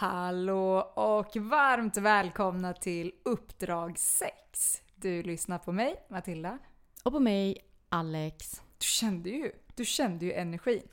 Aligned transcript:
Hallå 0.00 0.80
och 0.80 1.36
varmt 1.36 1.96
välkomna 1.96 2.72
till 2.72 3.12
Uppdrag 3.24 3.98
6. 3.98 4.82
Du 4.94 5.22
lyssnar 5.22 5.58
på 5.58 5.72
mig, 5.72 6.06
Matilda. 6.10 6.58
Och 7.04 7.12
på 7.12 7.20
mig, 7.20 7.58
Alex. 7.88 8.62
Du 8.78 8.84
kände 8.84 9.30
ju, 9.30 9.52
du 9.74 9.84
kände 9.84 10.24
ju 10.24 10.32
energin. 10.32 10.88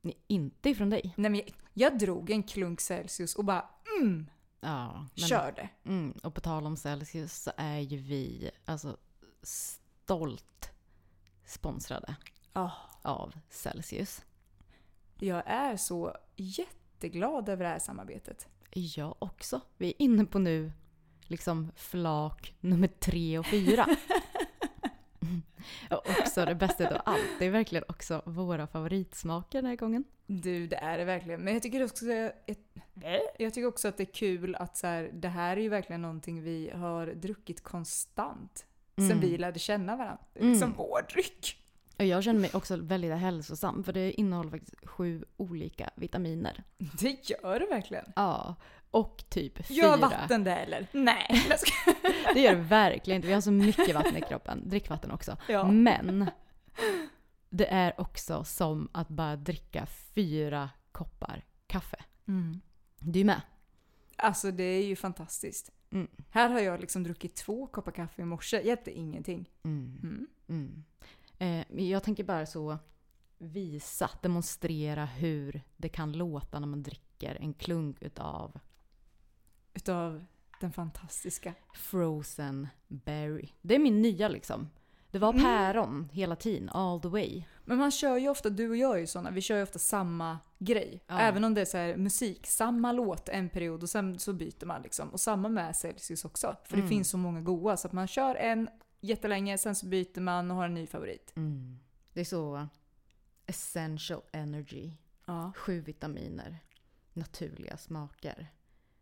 Nej, 0.00 0.18
inte 0.26 0.70
ifrån 0.70 0.90
dig. 0.90 1.14
Nej, 1.16 1.30
men 1.30 1.40
jag, 1.40 1.52
jag 1.74 1.98
drog 1.98 2.30
en 2.30 2.42
klunk 2.42 2.80
Celsius 2.80 3.34
och 3.34 3.44
bara 3.44 3.68
mm, 4.00 4.30
Ja, 4.60 5.06
men, 5.14 5.28
körde. 5.28 5.68
Mm, 5.84 6.18
och 6.22 6.34
på 6.34 6.40
tal 6.40 6.66
om 6.66 6.76
Celsius 6.76 7.42
så 7.42 7.52
är 7.56 7.78
ju 7.78 7.96
vi 7.96 8.50
alltså 8.64 8.96
stolt 9.42 10.70
sponsrade 11.44 12.16
Ah, 12.52 12.70
av 13.02 13.38
Celsius. 13.50 14.24
jag 15.18 15.42
är 15.46 15.76
så 15.76 16.16
jätteglad 17.02 17.48
över 17.48 17.64
det 17.64 17.70
här 17.70 17.78
samarbetet. 17.78 18.48
Jag 18.70 19.16
också. 19.18 19.60
Vi 19.76 19.88
är 19.88 19.94
inne 20.02 20.24
på 20.24 20.38
nu 20.38 20.72
liksom 21.22 21.72
flak 21.76 22.54
nummer 22.60 22.88
tre 22.88 23.38
och 23.38 23.46
fyra. 23.46 23.86
och 25.90 26.10
också 26.20 26.44
det 26.44 26.54
bästa 26.54 26.88
av 26.94 27.00
allt, 27.04 27.28
det 27.38 27.46
är 27.46 27.50
verkligen 27.50 27.84
också 27.88 28.22
våra 28.26 28.66
favoritsmaker 28.66 29.58
den 29.62 29.68
här 29.70 29.76
gången. 29.76 30.04
Du, 30.26 30.66
det 30.66 30.76
är 30.76 30.98
det 30.98 31.04
verkligen. 31.04 31.40
Men 31.40 31.52
jag 31.54 31.62
tycker 31.62 31.84
också, 31.84 32.04
jag 33.38 33.54
tycker 33.54 33.66
också 33.66 33.88
att 33.88 33.96
det 33.96 34.02
är 34.02 34.12
kul 34.12 34.54
att 34.54 34.76
så 34.76 34.86
här, 34.86 35.10
det 35.12 35.28
här 35.28 35.56
är 35.56 35.60
ju 35.60 35.68
verkligen 35.68 36.02
någonting 36.02 36.42
vi 36.42 36.70
har 36.74 37.06
druckit 37.06 37.62
konstant. 37.62 38.64
Sen 38.96 39.04
Mm. 39.06 39.20
vi 39.20 39.38
lärde 39.38 39.58
känna 39.58 39.96
varandra. 39.96 40.18
Det 40.32 40.38
är 40.38 40.42
Mm. 40.42 40.52
liksom 40.52 40.74
vår 40.76 41.06
dryck. 41.12 41.64
Jag 42.04 42.24
känner 42.24 42.40
mig 42.40 42.50
också 42.52 42.76
väldigt 42.76 43.12
hälsosam 43.12 43.84
för 43.84 43.92
det 43.92 44.12
innehåller 44.12 44.50
faktiskt 44.50 44.74
sju 44.88 45.24
olika 45.36 45.90
vitaminer. 45.94 46.64
Det 47.00 47.30
gör 47.30 47.60
det 47.60 47.66
verkligen. 47.66 48.12
Ja, 48.16 48.56
och 48.90 49.24
typ 49.28 49.66
fyra. 49.66 49.76
Gör 49.76 49.96
vatten 49.96 50.44
det 50.44 50.56
eller? 50.56 50.86
Nej. 50.92 51.46
Det 52.34 52.40
gör 52.40 52.54
det 52.54 52.60
verkligen 52.60 53.16
inte. 53.16 53.28
Vi 53.28 53.34
har 53.34 53.40
så 53.40 53.50
mycket 53.50 53.94
vatten 53.94 54.16
i 54.16 54.20
kroppen. 54.20 54.68
Drickvatten 54.68 55.10
också. 55.10 55.36
Ja. 55.48 55.70
Men 55.70 56.30
det 57.50 57.66
är 57.66 58.00
också 58.00 58.44
som 58.44 58.88
att 58.92 59.08
bara 59.08 59.36
dricka 59.36 59.86
fyra 59.86 60.70
koppar 60.92 61.44
kaffe. 61.66 61.96
Mm. 62.28 62.60
Du 62.98 63.20
är 63.20 63.24
med? 63.24 63.40
Alltså 64.16 64.50
det 64.50 64.62
är 64.62 64.84
ju 64.84 64.96
fantastiskt. 64.96 65.70
Mm. 65.90 66.08
Här 66.30 66.48
har 66.48 66.60
jag 66.60 66.80
liksom 66.80 67.02
druckit 67.02 67.36
två 67.36 67.66
koppar 67.66 67.92
kaffe 67.92 68.22
i 68.22 68.24
morse. 68.24 68.60
Hjälpte 68.66 68.90
ingenting. 68.90 69.50
Mm. 69.64 70.26
Mm. 71.38 71.52
Mm. 71.68 71.78
Eh, 71.78 71.84
jag 71.90 72.02
tänker 72.02 72.24
bara 72.24 72.46
så 72.46 72.78
visa, 73.38 74.10
demonstrera 74.22 75.04
hur 75.04 75.62
det 75.76 75.88
kan 75.88 76.12
låta 76.12 76.58
när 76.60 76.66
man 76.66 76.82
dricker 76.82 77.38
en 77.40 77.54
klunk 77.54 78.02
utav 78.02 78.58
Utav 79.74 80.24
den 80.60 80.72
fantastiska. 80.72 81.54
frozen 81.74 82.68
berry. 82.88 83.48
Det 83.62 83.74
är 83.74 83.78
min 83.78 84.02
nya 84.02 84.28
liksom. 84.28 84.70
Det 85.10 85.18
var 85.18 85.30
Mm. 85.32 85.44
päron 85.44 86.08
hela 86.12 86.36
tiden, 86.36 86.68
all 86.68 87.00
the 87.00 87.08
way. 87.08 87.42
Men 87.64 87.78
man 87.78 87.90
kör 87.90 88.16
ju 88.16 88.28
ofta, 88.28 88.50
du 88.50 88.68
och 88.70 88.76
jag 88.76 88.94
är 88.94 88.98
ju 88.98 89.06
såna, 89.06 89.30
vi 89.30 89.40
kör 89.40 89.56
ju 89.56 89.62
ofta 89.62 89.78
samma 89.78 90.38
grej. 90.58 91.00
Ja. 91.06 91.18
Även 91.18 91.44
om 91.44 91.54
det 91.54 91.60
är 91.60 91.64
så 91.64 91.76
här 91.76 91.96
musik, 91.96 92.46
samma 92.46 92.92
låt 92.92 93.28
en 93.28 93.48
period 93.48 93.82
och 93.82 93.88
sen 93.90 94.18
så 94.18 94.32
byter 94.32 94.66
man 94.66 94.82
liksom. 94.82 95.08
Och 95.08 95.20
samma 95.20 95.48
med 95.48 95.76
Celsius 95.76 96.24
också. 96.24 96.56
För 96.64 96.72
det 96.76 96.82
Mm. 96.82 96.88
finns 96.88 97.10
så 97.10 97.18
många 97.18 97.40
goa 97.40 97.76
så 97.76 97.86
att 97.86 97.92
man 97.92 98.06
kör 98.06 98.34
en 98.34 98.68
jättelänge, 99.00 99.58
sen 99.58 99.74
så 99.74 99.86
byter 99.86 100.20
man 100.20 100.50
och 100.50 100.56
har 100.56 100.64
en 100.64 100.74
ny 100.74 100.86
favorit. 100.86 101.32
Mm. 101.36 101.78
Det 102.12 102.20
är 102.20 102.24
så 102.24 102.68
essential 103.46 104.22
energy. 104.32 104.92
Ja. 105.26 105.52
Sju 105.56 105.80
vitaminer, 105.80 106.58
naturliga 107.12 107.76
smaker, 107.76 108.46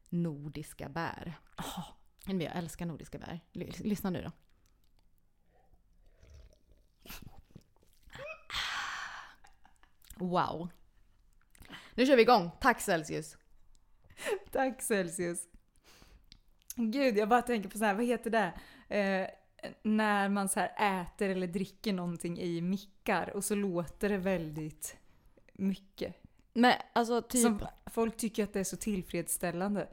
nordiska 0.09 0.89
bär. 0.89 1.39
Oh, 1.59 1.89
jag 2.25 2.57
älskar 2.57 2.87
nordiska 2.87 3.19
bär. 3.19 3.41
Lys- 3.53 3.83
Lyssna 3.83 4.11
nu 4.11 4.23
då. 4.23 4.33
Wow. 10.17 10.69
Nu 11.95 12.07
kör 12.07 12.17
vi 12.17 12.23
igång. 12.23 12.51
Tack 12.61 12.81
Celsius. 12.81 13.37
Tack 14.53 14.83
Celsius. 14.83 15.49
Gud, 16.77 17.17
jag 17.17 17.29
bara 17.29 17.43
tänker 17.43 17.69
på 17.69 17.79
så 17.79 17.85
här, 17.85 17.95
vad 17.95 18.05
heter 18.05 18.31
det? 18.31 18.53
Eh, 18.97 19.29
när 19.83 20.29
man 20.29 20.49
så 20.49 20.61
här 20.61 21.03
äter 21.03 21.29
eller 21.29 21.47
dricker 21.47 21.93
någonting 21.93 22.39
i 22.39 22.61
mickar 22.61 23.37
och 23.37 23.45
så 23.45 23.55
låter 23.55 24.09
det 24.09 24.19
väldigt 24.19 24.97
mycket. 25.53 26.15
Men 26.53 26.75
alltså 26.93 27.23
typ... 27.23 27.43
Som 27.43 27.67
folk 27.87 28.17
tycker 28.17 28.45
att 28.45 28.53
det 28.53 28.61
är 28.61 28.65
så 28.65 28.77
tillfredsställande. 28.77 29.89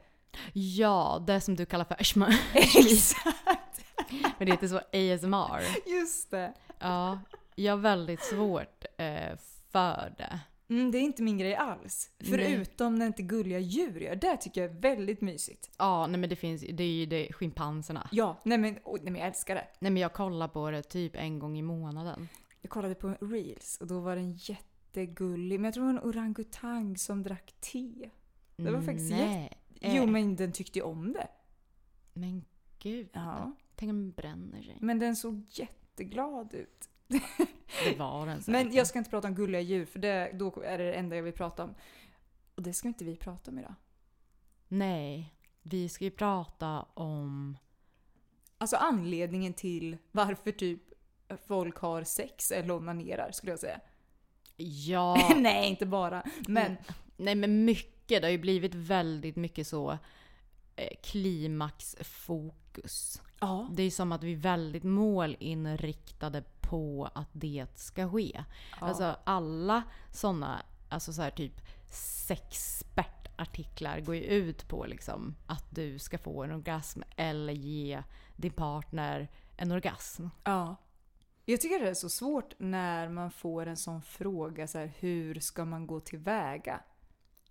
Ja, 0.52 1.24
det 1.26 1.40
som 1.40 1.56
du 1.56 1.66
kallar 1.66 1.84
för 1.84 2.00
ashma. 2.00 2.28
Exakt! 2.54 3.84
Men 4.38 4.46
det 4.46 4.52
heter 4.52 4.68
så 4.68 4.76
ASMR. 4.76 5.62
Just 5.86 6.30
det. 6.30 6.54
Ja, 6.78 7.20
jag 7.54 7.72
har 7.72 7.78
väldigt 7.78 8.22
svårt 8.22 8.84
eh, 8.96 9.36
för 9.70 10.14
det. 10.18 10.40
Mm, 10.74 10.90
det 10.90 10.98
är 10.98 11.02
inte 11.02 11.22
min 11.22 11.38
grej 11.38 11.54
alls. 11.54 12.10
Förutom 12.18 12.94
när 12.94 13.06
inte 13.06 13.22
gulliga 13.22 13.58
djur 13.58 14.00
gör. 14.00 14.16
Det 14.16 14.36
tycker 14.36 14.60
jag 14.60 14.70
är 14.70 14.80
väldigt 14.80 15.20
mysigt. 15.20 15.70
Ja, 15.78 16.06
nej 16.06 16.20
men 16.20 16.30
det 16.30 16.36
finns 16.36 16.64
det 16.72 16.84
är 16.84 16.88
ju 16.88 17.06
det, 17.06 17.32
schimpanserna. 17.32 18.08
Ja, 18.12 18.40
nej 18.44 18.58
men, 18.58 18.78
oj, 18.84 19.00
nej 19.02 19.12
men 19.12 19.20
jag 19.20 19.28
älskar 19.28 19.54
det. 19.54 19.66
Nej 19.78 19.90
men 19.90 20.02
jag 20.02 20.12
kollar 20.12 20.48
på 20.48 20.70
det 20.70 20.82
typ 20.82 21.16
en 21.16 21.38
gång 21.38 21.58
i 21.58 21.62
månaden. 21.62 22.28
Jag 22.60 22.70
kollade 22.70 22.94
på 22.94 23.08
reels 23.20 23.78
och 23.80 23.86
då 23.86 24.00
var 24.00 24.16
den 24.16 24.32
jättegullig. 24.32 25.60
Men 25.60 25.64
jag 25.64 25.74
tror 25.74 25.86
det 25.86 25.92
var 25.92 26.00
en 26.00 26.08
orangutang 26.08 26.96
som 26.96 27.22
drack 27.22 27.54
te. 27.60 28.10
Det 28.56 28.70
var 28.70 28.82
faktiskt 28.82 29.10
Nej. 29.10 29.52
Jo 29.80 30.02
Eh, 30.02 30.10
men 30.10 30.36
den 30.36 30.52
tyckte 30.52 30.78
ju 30.78 30.84
om 30.84 31.12
det. 31.12 31.28
Men 32.12 32.44
gud. 32.78 33.08
Ja. 33.12 33.52
Tänk 33.74 33.90
om 33.90 33.96
den 33.98 34.10
bränner 34.12 34.62
sig. 34.62 34.78
Men 34.80 34.98
den 34.98 35.16
såg 35.16 35.42
jätteglad 35.48 36.54
ut. 36.54 36.88
Men 38.48 38.72
jag 38.72 38.86
ska 38.86 38.98
inte 38.98 39.10
prata 39.10 39.28
om 39.28 39.34
gulliga 39.34 39.60
djur 39.60 39.84
för 39.84 39.98
det, 39.98 40.30
då 40.34 40.62
är 40.64 40.78
det 40.78 40.84
det 40.84 40.94
enda 40.94 41.16
jag 41.16 41.22
vill 41.22 41.32
prata 41.32 41.64
om. 41.64 41.74
Och 42.54 42.62
det 42.62 42.72
ska 42.72 42.88
inte 42.88 43.04
vi 43.04 43.16
prata 43.16 43.50
om 43.50 43.58
idag. 43.58 43.74
Nej. 44.68 45.34
Vi 45.62 45.88
ska 45.88 46.04
ju 46.04 46.10
prata 46.10 46.82
om... 46.82 47.56
Alltså 48.58 48.76
anledningen 48.76 49.52
till 49.52 49.96
varför 50.12 50.52
typ 50.52 50.82
folk 51.46 51.76
har 51.76 52.04
sex 52.04 52.50
eller 52.50 52.74
onanerar 52.74 53.30
skulle 53.32 53.52
jag 53.52 53.58
säga. 53.58 53.80
Ja, 54.56 55.32
Nej, 55.36 55.70
inte 55.70 55.86
bara. 55.86 56.24
Men 56.48 56.76
nej 57.16 57.34
men 57.34 57.64
mycket. 57.64 57.90
Det 58.06 58.22
har 58.22 58.30
ju 58.30 58.38
blivit 58.38 58.74
väldigt 58.74 59.36
mycket 59.36 59.66
så 59.66 59.98
eh, 60.76 60.96
klimaxfokus. 61.02 63.22
ja. 63.40 63.68
Det 63.72 63.82
är 63.82 63.90
som 63.90 64.12
att 64.12 64.22
vi 64.22 64.32
är 64.32 64.36
väldigt 64.36 64.84
målinriktade 64.84 66.42
på 66.74 67.08
att 67.14 67.28
det 67.32 67.66
ska 67.74 68.10
ske. 68.10 68.44
Alltså 68.80 69.16
alla 69.24 69.82
sådana, 70.10 70.62
alltså 70.88 71.12
så 71.12 71.22
här 71.22 71.30
typ 71.30 71.60
sexpertartiklar 72.26 74.00
går 74.00 74.14
ju 74.14 74.22
ut 74.22 74.68
på 74.68 74.86
liksom 74.86 75.34
att 75.46 75.64
du 75.70 75.98
ska 75.98 76.18
få 76.18 76.42
en 76.44 76.52
orgasm 76.52 77.02
eller 77.16 77.52
ge 77.52 78.02
din 78.36 78.52
partner 78.52 79.28
en 79.56 79.72
orgasm. 79.72 80.26
Ja. 80.44 80.76
Jag 81.44 81.60
tycker 81.60 81.80
det 81.80 81.90
är 81.90 81.94
så 81.94 82.08
svårt 82.08 82.54
när 82.58 83.08
man 83.08 83.30
får 83.30 83.66
en 83.66 83.76
sån 83.76 84.02
fråga 84.02 84.66
så 84.66 84.78
här, 84.78 84.92
hur 84.98 85.40
ska 85.40 85.64
man 85.64 85.86
gå 85.86 86.00
tillväga? 86.00 86.80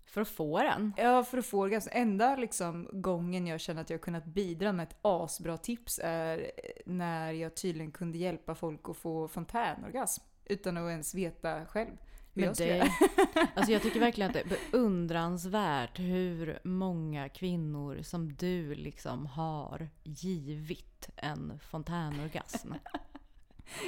För 0.06 0.20
att 0.20 0.28
få 0.28 0.62
den. 0.62 0.92
Ja, 0.96 1.24
för 1.24 1.38
att 1.38 1.46
få 1.46 1.60
orgasm. 1.60 1.88
Enda 1.92 2.36
liksom, 2.36 2.88
gången 2.92 3.46
jag 3.46 3.60
känner 3.60 3.80
att 3.80 3.90
jag 3.90 4.00
kunnat 4.00 4.24
bidra 4.24 4.72
med 4.72 4.88
ett 4.88 4.96
asbra 5.02 5.56
tips 5.56 6.00
är 6.02 6.50
när 6.86 7.32
jag 7.32 7.56
tydligen 7.56 7.92
kunde 7.92 8.18
hjälpa 8.18 8.54
folk 8.54 8.88
att 8.88 8.96
få 8.96 9.28
fontänorgasm. 9.28 10.24
Utan 10.44 10.76
att 10.76 10.90
ens 10.90 11.14
veta 11.14 11.66
själv 11.66 11.90
Men 12.32 12.44
jag 12.44 12.68
göra. 12.68 12.88
alltså 13.54 13.72
jag 13.72 13.82
tycker 13.82 14.00
verkligen 14.00 14.30
att 14.30 14.34
det 14.34 14.40
är 14.40 14.58
beundransvärt 14.70 15.98
hur 15.98 16.58
många 16.64 17.28
kvinnor 17.28 18.02
som 18.02 18.32
du 18.32 18.74
liksom 18.74 19.26
har 19.26 19.88
givit 20.02 21.08
en 21.16 21.58
fontänorgasm. 21.70 22.72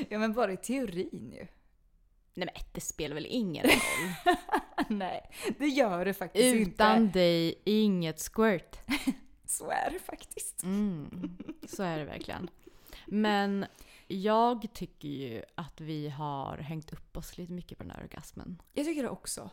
Ja, 0.08 0.18
men 0.18 0.32
bara 0.32 0.52
i 0.52 0.56
teorin 0.56 1.32
ju. 1.32 1.46
Nej 2.36 2.48
men 2.54 2.64
det 2.72 2.80
spelar 2.80 3.14
väl 3.14 3.26
ingen 3.28 3.64
roll? 3.64 4.34
Nej, 4.88 5.30
det 5.58 5.66
gör 5.66 6.04
det 6.04 6.14
faktiskt 6.14 6.54
Utan 6.54 7.02
inte. 7.02 7.18
dig, 7.18 7.62
inget 7.64 8.20
squirt. 8.20 8.78
Så 9.44 9.70
är 9.70 9.90
det 9.90 9.98
faktiskt. 9.98 10.62
Mm, 10.62 11.36
så 11.68 11.82
är 11.82 11.98
det 11.98 12.04
verkligen. 12.04 12.50
Men 13.06 13.66
jag 14.06 14.66
tycker 14.72 15.08
ju 15.08 15.42
att 15.54 15.80
vi 15.80 16.08
har 16.08 16.58
hängt 16.58 16.92
upp 16.92 17.16
oss 17.16 17.38
lite 17.38 17.52
mycket 17.52 17.78
på 17.78 17.84
den 17.84 17.90
här 17.90 18.02
orgasmen. 18.02 18.62
Jag 18.72 18.86
tycker 18.86 19.02
det 19.02 19.08
också. 19.08 19.50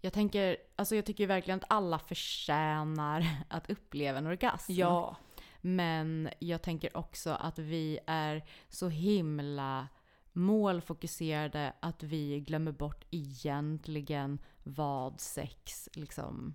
Jag 0.00 0.12
tänker, 0.12 0.56
alltså 0.76 0.96
jag 0.96 1.04
tycker 1.04 1.26
verkligen 1.26 1.58
att 1.60 1.66
alla 1.68 1.98
förtjänar 1.98 3.26
att 3.48 3.70
uppleva 3.70 4.18
en 4.18 4.26
orgasm. 4.26 4.72
Ja. 4.72 5.16
Men 5.60 6.28
jag 6.38 6.62
tänker 6.62 6.96
också 6.96 7.30
att 7.30 7.58
vi 7.58 7.98
är 8.06 8.44
så 8.68 8.88
himla 8.88 9.88
målfokuserade 10.32 11.72
att 11.80 12.02
vi 12.02 12.40
glömmer 12.40 12.72
bort 12.72 13.04
egentligen 13.10 14.38
vad 14.62 15.20
sex 15.20 15.88
liksom 15.92 16.54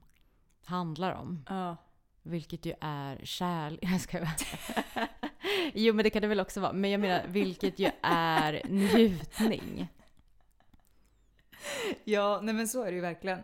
handlar 0.66 1.12
om. 1.12 1.46
Ja. 1.50 1.78
Vilket 2.24 2.66
ju 2.66 2.74
är 2.82 3.22
kärlek. 3.24 3.80
Jag 3.92 4.02
ska. 4.02 4.28
Jo 5.74 5.94
men 5.94 6.04
det 6.04 6.10
kan 6.10 6.22
det 6.22 6.28
väl 6.28 6.40
också 6.40 6.60
vara. 6.60 6.74
Men 6.74 6.92
jag 6.92 7.00
menar 7.02 7.28
vilket 7.28 7.80
ju 7.80 7.90
är 8.02 8.62
njutning. 8.70 9.88
Ja, 12.04 12.40
nej 12.44 12.54
men 12.54 12.68
så 12.68 12.84
är 12.84 12.86
det 12.86 12.96
ju 12.96 13.02
verkligen. 13.02 13.40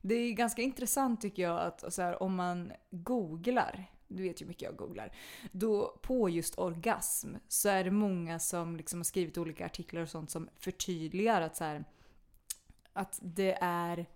Det 0.00 0.14
är 0.14 0.32
ganska 0.32 0.62
intressant 0.62 1.20
tycker 1.20 1.42
jag 1.42 1.60
att 1.60 1.92
så 1.94 2.02
här, 2.02 2.22
om 2.22 2.34
man 2.34 2.72
googlar, 2.90 3.91
du 4.16 4.22
vet 4.22 4.40
ju 4.40 4.44
hur 4.44 4.48
mycket 4.48 4.62
jag 4.62 4.76
googlar, 4.76 5.12
då 5.52 5.98
på 6.02 6.28
just 6.28 6.58
orgasm 6.58 7.34
så 7.48 7.68
är 7.68 7.84
det 7.84 7.90
många 7.90 8.38
som 8.38 8.76
liksom 8.76 8.98
har 8.98 9.04
skrivit 9.04 9.38
olika 9.38 9.66
artiklar 9.66 10.02
och 10.02 10.08
sånt 10.08 10.30
som 10.30 10.48
förtydligar 10.56 11.40
att 11.40 11.56
så 11.56 11.64
här, 11.64 11.84
att 12.92 13.18
det 13.22 13.58
är 13.60 14.06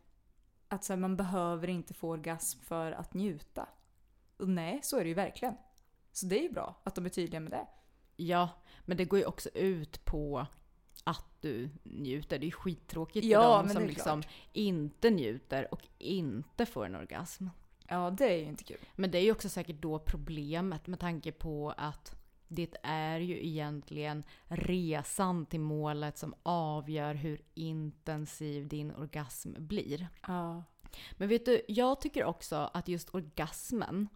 att 0.68 0.84
så 0.84 0.92
här, 0.92 1.00
man 1.00 1.16
behöver 1.16 1.68
inte 1.68 1.94
få 1.94 2.10
orgasm 2.10 2.60
för 2.60 2.92
att 2.92 3.14
njuta. 3.14 3.68
Och 4.36 4.48
nej, 4.48 4.80
så 4.82 4.98
är 4.98 5.02
det 5.02 5.08
ju 5.08 5.14
verkligen. 5.14 5.54
Så 6.12 6.26
det 6.26 6.38
är 6.38 6.42
ju 6.42 6.52
bra 6.52 6.80
att 6.84 6.94
de 6.94 7.04
är 7.04 7.10
tydliga 7.10 7.40
med 7.40 7.52
det. 7.52 7.66
Ja, 8.16 8.48
men 8.84 8.96
det 8.96 9.04
går 9.04 9.18
ju 9.18 9.24
också 9.24 9.48
ut 9.48 10.04
på 10.04 10.46
att 11.04 11.26
du 11.40 11.70
njuter. 11.82 12.38
Det 12.38 12.44
är 12.44 12.46
ju 12.46 12.52
skittråkigt 12.52 13.26
Ja, 13.26 13.40
för 13.40 13.64
dem 13.64 13.74
som 13.74 13.86
liksom 13.86 14.22
inte 14.52 15.10
njuter 15.10 15.74
och 15.74 15.88
inte 15.98 16.66
får 16.66 16.86
en 16.86 16.94
orgasm. 16.94 17.46
Ja, 17.88 18.10
det 18.10 18.24
är 18.24 18.36
ju 18.36 18.44
inte 18.44 18.64
kul. 18.64 18.78
Men 18.94 19.10
det 19.10 19.18
är 19.18 19.22
ju 19.22 19.32
också 19.32 19.48
säkert 19.48 19.82
då 19.82 19.98
problemet 19.98 20.86
med 20.86 21.00
tanke 21.00 21.32
på 21.32 21.74
att 21.76 22.16
det 22.48 22.76
är 22.82 23.20
ju 23.20 23.46
egentligen 23.46 24.24
resan 24.44 25.46
till 25.46 25.60
målet 25.60 26.18
som 26.18 26.34
avgör 26.42 27.14
hur 27.14 27.40
intensiv 27.54 28.68
din 28.68 28.94
orgasm 28.94 29.52
blir. 29.58 30.08
Ja. 30.26 30.64
Men 31.12 31.28
vet 31.28 31.44
du, 31.44 31.62
jag 31.68 32.00
tycker 32.00 32.24
också 32.24 32.70
att 32.74 32.88
just 32.88 33.14
orgasmen, 33.14 34.08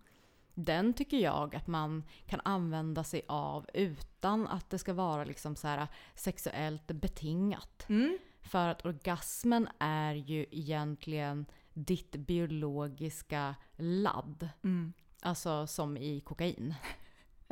den 0.54 0.94
tycker 0.94 1.16
jag 1.16 1.54
att 1.54 1.66
man 1.66 2.04
kan 2.26 2.40
använda 2.44 3.04
sig 3.04 3.22
av 3.28 3.66
utan 3.74 4.46
att 4.46 4.70
det 4.70 4.78
ska 4.78 4.92
vara 4.92 5.24
liksom 5.24 5.56
så 5.56 5.66
här 5.66 5.88
sexuellt 6.14 6.86
betingat. 6.86 7.86
Mm. 7.88 8.18
För 8.42 8.68
att 8.68 8.84
orgasmen 8.84 9.68
är 9.78 10.14
ju 10.14 10.46
egentligen 10.50 11.46
ditt 11.74 12.16
biologiska 12.16 13.54
ladd. 13.76 14.48
Mm. 14.64 14.92
Alltså 15.22 15.66
som 15.66 15.96
i 15.96 16.20
kokain. 16.20 16.74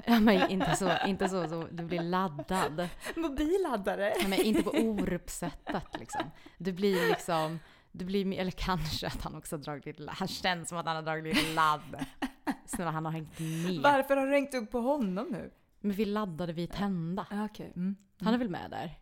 Ja, 0.06 0.20
men 0.20 0.50
inte 0.50 0.76
så, 0.76 0.91
inte 1.06 1.29
så, 1.29 1.49
så 1.49 1.67
du 1.70 1.85
blir 1.85 2.03
laddad. 2.03 2.88
Mobilladdare! 3.17 4.12
Nej, 4.19 4.29
men 4.29 4.41
inte 4.41 4.62
på 4.62 4.70
Orup-sättet 4.70 5.85
liksom. 5.99 6.23
Du 6.59 6.73
blir 6.73 7.09
liksom, 7.09 7.59
du 7.93 8.05
blir, 8.05 8.32
eller 8.38 8.50
kanske 8.50 9.06
att 9.06 9.23
han 9.23 9.35
också 9.35 9.56
har 9.56 9.62
dragit 9.62 9.87
lite 9.87 10.03
ladd. 10.03 10.15
Han 10.19 10.29
känns 10.29 10.69
som 10.69 10.79
att 10.79 10.87
han 10.87 10.97
har 10.97 11.03
dragit 11.03 11.37
lite 11.37 11.55
ladd. 11.55 12.06
Snälla 12.67 12.91
han 12.91 13.05
har 13.05 13.12
hängt 13.12 13.38
med. 13.38 13.81
Varför 13.82 14.17
har 14.17 14.26
du 14.26 14.32
hängt 14.32 14.55
upp 14.55 14.71
på 14.71 14.81
honom 14.81 15.29
nu? 15.31 15.50
Men 15.81 15.93
vi 15.97 16.05
laddade 16.05 16.53
vid 16.53 16.73
Tända. 16.73 17.26
Ah, 17.31 17.44
Okej. 17.44 17.73
Mm. 17.76 17.97
Han 18.21 18.35
är 18.35 18.38
väl 18.38 18.49
med 18.49 18.71
där? 18.71 18.99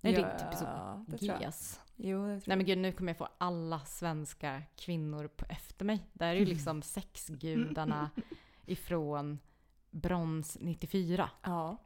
Nej, 0.00 0.12
det 0.12 0.20
Ja, 0.20 0.26
är 0.26 0.38
typ 0.50 0.58
så. 0.58 1.26
det. 1.26 1.44
GES. 1.44 1.80
Jo, 1.96 2.26
Nej 2.26 2.42
men 2.56 2.64
gud, 2.66 2.78
nu 2.78 2.92
kommer 2.92 3.10
jag 3.10 3.16
få 3.18 3.28
alla 3.38 3.80
svenska 3.80 4.62
kvinnor 4.76 5.28
på 5.28 5.44
efter 5.48 5.84
mig. 5.84 6.06
Det 6.12 6.24
här 6.24 6.34
är 6.34 6.38
ju 6.40 6.44
liksom 6.46 6.82
sexgudarna 6.82 8.10
ifrån 8.66 9.38
brons 9.90 10.58
94. 10.60 11.30
Ja. 11.42 11.76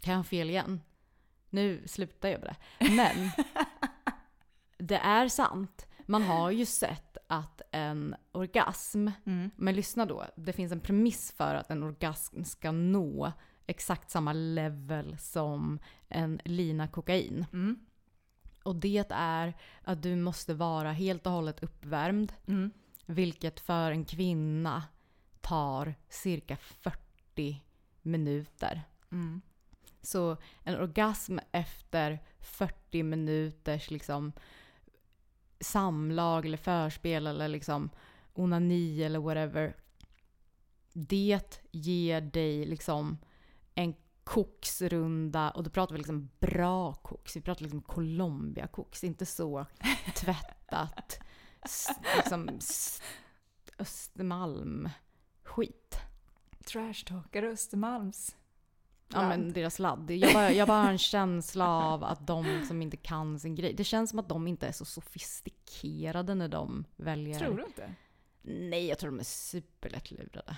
Kan 0.00 0.12
jag 0.12 0.18
ha 0.18 0.24
fel 0.24 0.50
igen? 0.50 0.80
Nu 1.50 1.82
slutar 1.86 2.28
jag 2.28 2.40
med 2.40 2.56
det. 2.78 2.90
Men 2.96 3.30
det 4.78 4.96
är 4.96 5.28
sant. 5.28 5.86
Man 6.06 6.22
har 6.22 6.50
ju 6.50 6.64
sett 6.66 7.16
att 7.26 7.62
en 7.70 8.14
orgasm, 8.32 9.08
Mm. 9.26 9.50
men 9.56 9.74
lyssna 9.74 10.06
då, 10.06 10.24
det 10.36 10.52
finns 10.52 10.72
en 10.72 10.80
premiss 10.80 11.32
för 11.32 11.54
att 11.54 11.70
en 11.70 11.82
orgasm 11.82 12.42
ska 12.44 12.72
nå 12.72 13.32
exakt 13.66 14.10
samma 14.10 14.32
level 14.32 15.18
som 15.18 15.78
en 16.08 16.40
lina 16.44 16.88
kokain. 16.88 17.46
Mm. 17.52 17.78
Och 18.64 18.76
det 18.76 19.06
är 19.10 19.54
att 19.82 20.02
du 20.02 20.16
måste 20.16 20.54
vara 20.54 20.92
helt 20.92 21.26
och 21.26 21.32
hållet 21.32 21.62
uppvärmd. 21.62 22.32
Mm. 22.46 22.70
Vilket 23.06 23.60
för 23.60 23.90
en 23.90 24.04
kvinna 24.04 24.82
tar 25.40 25.94
cirka 26.08 26.56
40 26.56 27.62
minuter. 28.02 28.82
Mm. 29.12 29.40
Så 30.02 30.36
en 30.62 30.80
orgasm 30.80 31.38
efter 31.52 32.18
40 32.40 33.02
minuters 33.02 33.90
liksom 33.90 34.32
samlag 35.60 36.46
eller 36.46 36.56
förspel 36.56 37.26
eller 37.26 37.48
liksom 37.48 37.90
onani 38.34 39.02
eller 39.02 39.18
whatever. 39.18 39.76
Det 40.92 41.60
ger 41.70 42.20
dig 42.20 42.66
liksom 42.66 43.18
en 43.74 43.94
koksrunda 44.24 45.50
och 45.50 45.62
då 45.62 45.70
pratar 45.70 45.92
vi 45.94 45.98
liksom 45.98 46.30
bra 46.40 46.92
koks. 46.94 47.36
Vi 47.36 47.40
pratar 47.40 47.62
liksom 47.62 47.82
Colombia 47.82 48.66
koks, 48.66 49.04
inte 49.04 49.26
så 49.26 49.66
tvättat 50.16 51.18
liksom 52.16 52.48
s- 52.48 53.02
Östermalm 53.78 54.88
skit. 55.42 55.98
Trashtalkare 56.66 57.48
Östermalms. 57.48 58.36
Ja 59.08 59.18
Ladd. 59.20 59.28
men 59.28 59.52
deras 59.52 59.78
ladd. 59.78 60.10
Jag 60.10 60.32
bara, 60.34 60.52
jag 60.52 60.68
bara 60.68 60.82
har 60.82 60.90
en 60.90 60.98
känsla 60.98 61.68
av 61.68 62.04
att 62.04 62.26
de 62.26 62.64
som 62.68 62.82
inte 62.82 62.96
kan 62.96 63.38
sin 63.40 63.54
grej. 63.54 63.74
Det 63.74 63.84
känns 63.84 64.10
som 64.10 64.18
att 64.18 64.28
de 64.28 64.46
inte 64.48 64.66
är 64.66 64.72
så 64.72 64.84
sofistikerade 64.84 66.34
när 66.34 66.48
de 66.48 66.84
väljer. 66.96 67.38
Tror 67.38 67.56
du 67.56 67.64
inte? 67.64 67.94
Nej, 68.42 68.86
jag 68.86 68.98
tror 68.98 69.10
de 69.10 69.18
är 69.20 69.24
superlättlurade. 69.24 70.56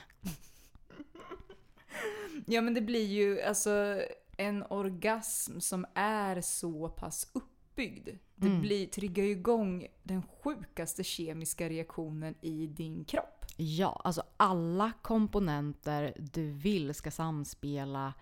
Ja 2.46 2.60
men 2.60 2.74
det 2.74 2.80
blir 2.80 3.06
ju 3.06 3.42
alltså 3.42 4.02
en 4.36 4.64
orgasm 4.70 5.60
som 5.60 5.86
är 5.94 6.40
så 6.40 6.88
pass 6.88 7.30
uppbyggd. 7.32 8.08
Det 8.34 8.46
Mm. 8.46 8.60
blir, 8.60 8.86
triggar 8.86 9.24
ju 9.24 9.30
igång 9.30 9.86
den 10.02 10.22
sjukaste 10.22 11.04
kemiska 11.04 11.68
reaktionen 11.68 12.34
i 12.40 12.66
din 12.66 13.04
kropp. 13.04 13.44
Ja, 13.56 14.00
alltså 14.04 14.22
alla 14.36 14.92
komponenter 15.02 16.12
du 16.32 16.50
vill 16.52 16.94
ska 16.94 17.10
samspela 17.10 18.14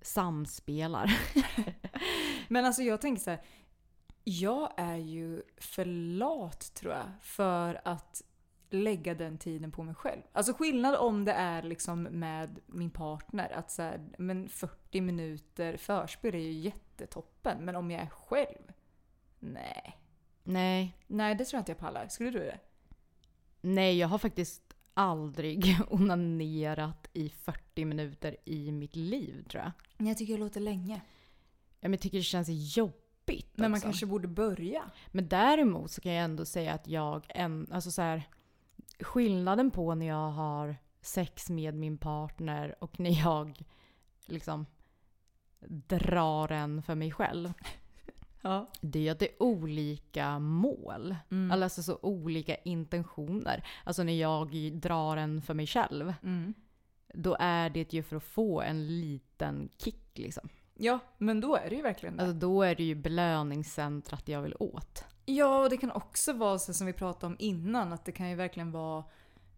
samspelar. 0.00 1.18
Men 2.48 2.64
alltså 2.64 2.82
jag 2.82 3.00
tänker 3.00 3.22
så 3.22 3.30
här. 3.30 3.42
Jag 4.24 4.72
är 4.76 4.96
ju 4.96 5.42
för 5.56 5.84
lat 5.84 6.74
tror 6.74 6.92
jag 6.92 7.06
för 7.20 7.80
att 7.84 8.22
lägga 8.74 9.14
den 9.14 9.38
tiden 9.38 9.72
på 9.72 9.82
mig 9.82 9.94
själv. 9.94 10.22
Alltså 10.32 10.52
skillnad 10.52 10.94
om 10.94 11.24
det 11.24 11.32
är 11.32 11.62
liksom 11.62 12.02
med 12.02 12.58
min 12.66 12.90
partner. 12.90 13.50
Att 13.54 13.70
så 13.70 13.82
här, 13.82 14.00
men 14.18 14.48
40 14.48 15.00
minuter 15.00 15.76
förspel 15.76 16.34
är 16.34 16.38
ju 16.38 16.52
jättetoppen. 16.52 17.64
Men 17.64 17.76
om 17.76 17.90
jag 17.90 18.00
är 18.02 18.06
själv? 18.06 18.72
Nej. 19.38 19.98
Nej, 20.44 20.96
Nej, 21.06 21.34
det 21.34 21.44
tror 21.44 21.56
jag 21.58 21.60
inte 21.60 21.72
jag 21.72 21.78
pallar. 21.78 22.08
Skulle 22.08 22.30
du 22.30 22.38
det? 22.38 22.58
nej 23.60 23.98
jag 23.98 24.08
har 24.08 24.18
faktiskt 24.18 24.74
aldrig 24.94 25.76
onanerat 25.90 27.08
i 27.12 27.28
40 27.28 27.84
minuter 27.84 28.36
i 28.44 28.72
mitt 28.72 28.96
liv 28.96 29.44
tror 29.50 29.62
jag. 29.62 29.72
Nej, 29.96 30.08
jag 30.08 30.18
tycker 30.18 30.32
det 30.34 30.40
låter 30.40 30.60
länge. 30.60 30.94
Ja, 31.80 31.88
men 31.88 31.92
Jag 31.92 32.00
tycker 32.00 32.18
det 32.18 32.24
känns 32.24 32.76
jobbigt 32.76 33.52
Men 33.54 33.70
man 33.70 33.78
också. 33.78 33.86
kanske 33.86 34.06
borde 34.06 34.28
börja. 34.28 34.82
Men 35.08 35.28
däremot 35.28 35.90
så 35.90 36.00
kan 36.00 36.12
jag 36.12 36.24
ändå 36.24 36.44
säga 36.44 36.72
att 36.72 36.88
jag, 36.88 37.24
en, 37.28 37.68
alltså 37.72 37.90
så 37.90 38.02
här, 38.02 38.22
skillnaden 39.04 39.70
på 39.70 39.94
när 39.94 40.06
jag 40.06 40.30
har 40.30 40.76
sex 41.00 41.50
med 41.50 41.74
min 41.74 41.98
partner 41.98 42.74
och 42.80 43.00
när 43.00 43.22
jag 43.24 43.62
liksom 44.26 44.66
drar 45.68 46.52
en 46.52 46.82
för 46.82 46.94
mig 46.94 47.12
själv. 47.12 47.52
Ja. 48.44 48.70
Det 48.80 49.08
är 49.08 49.12
att 49.12 49.18
det 49.18 49.28
är 49.28 49.42
olika 49.42 50.38
mål. 50.38 51.16
Mm. 51.30 51.62
Alltså 51.62 51.82
så 51.82 51.98
olika 52.02 52.54
intentioner. 52.54 53.66
Alltså 53.84 54.02
när 54.02 54.20
jag 54.20 54.72
drar 54.72 55.16
en 55.16 55.42
för 55.42 55.54
mig 55.54 55.66
själv. 55.66 56.14
Mm. 56.22 56.54
Då 57.14 57.36
är 57.40 57.70
det 57.70 57.92
ju 57.92 58.02
för 58.02 58.16
att 58.16 58.22
få 58.22 58.60
en 58.60 59.00
liten 59.00 59.68
kick 59.78 60.18
liksom. 60.18 60.48
Ja, 60.74 60.98
men 61.18 61.40
då 61.40 61.56
är 61.56 61.70
det 61.70 61.76
ju 61.76 61.82
verkligen 61.82 62.16
det. 62.16 62.22
Alltså 62.22 62.38
då 62.38 62.62
är 62.62 62.74
det 62.74 62.84
ju 62.84 62.94
belöningscentrat 62.94 64.28
jag 64.28 64.42
vill 64.42 64.56
åt. 64.58 65.04
Ja, 65.24 65.62
och 65.62 65.70
det 65.70 65.76
kan 65.76 65.90
också 65.90 66.32
vara 66.32 66.58
så 66.58 66.74
som 66.74 66.86
vi 66.86 66.92
pratade 66.92 67.26
om 67.26 67.36
innan, 67.38 67.92
att 67.92 68.04
det 68.04 68.12
kan 68.12 68.28
ju 68.30 68.34
verkligen 68.36 68.72
vara 68.72 69.04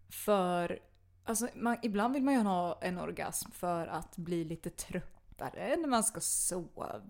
för... 0.09 0.79
Alltså, 1.23 1.47
man, 1.55 1.77
ibland 1.81 2.13
vill 2.13 2.23
man 2.23 2.33
ju 2.33 2.39
ha 2.39 2.79
en 2.81 2.99
orgasm 2.99 3.51
för 3.51 3.87
att 3.87 4.17
bli 4.17 4.43
lite 4.43 4.69
tröttare 4.69 5.75
när 5.77 5.87
man 5.87 6.03
ska 6.03 6.19
sova 6.21 7.01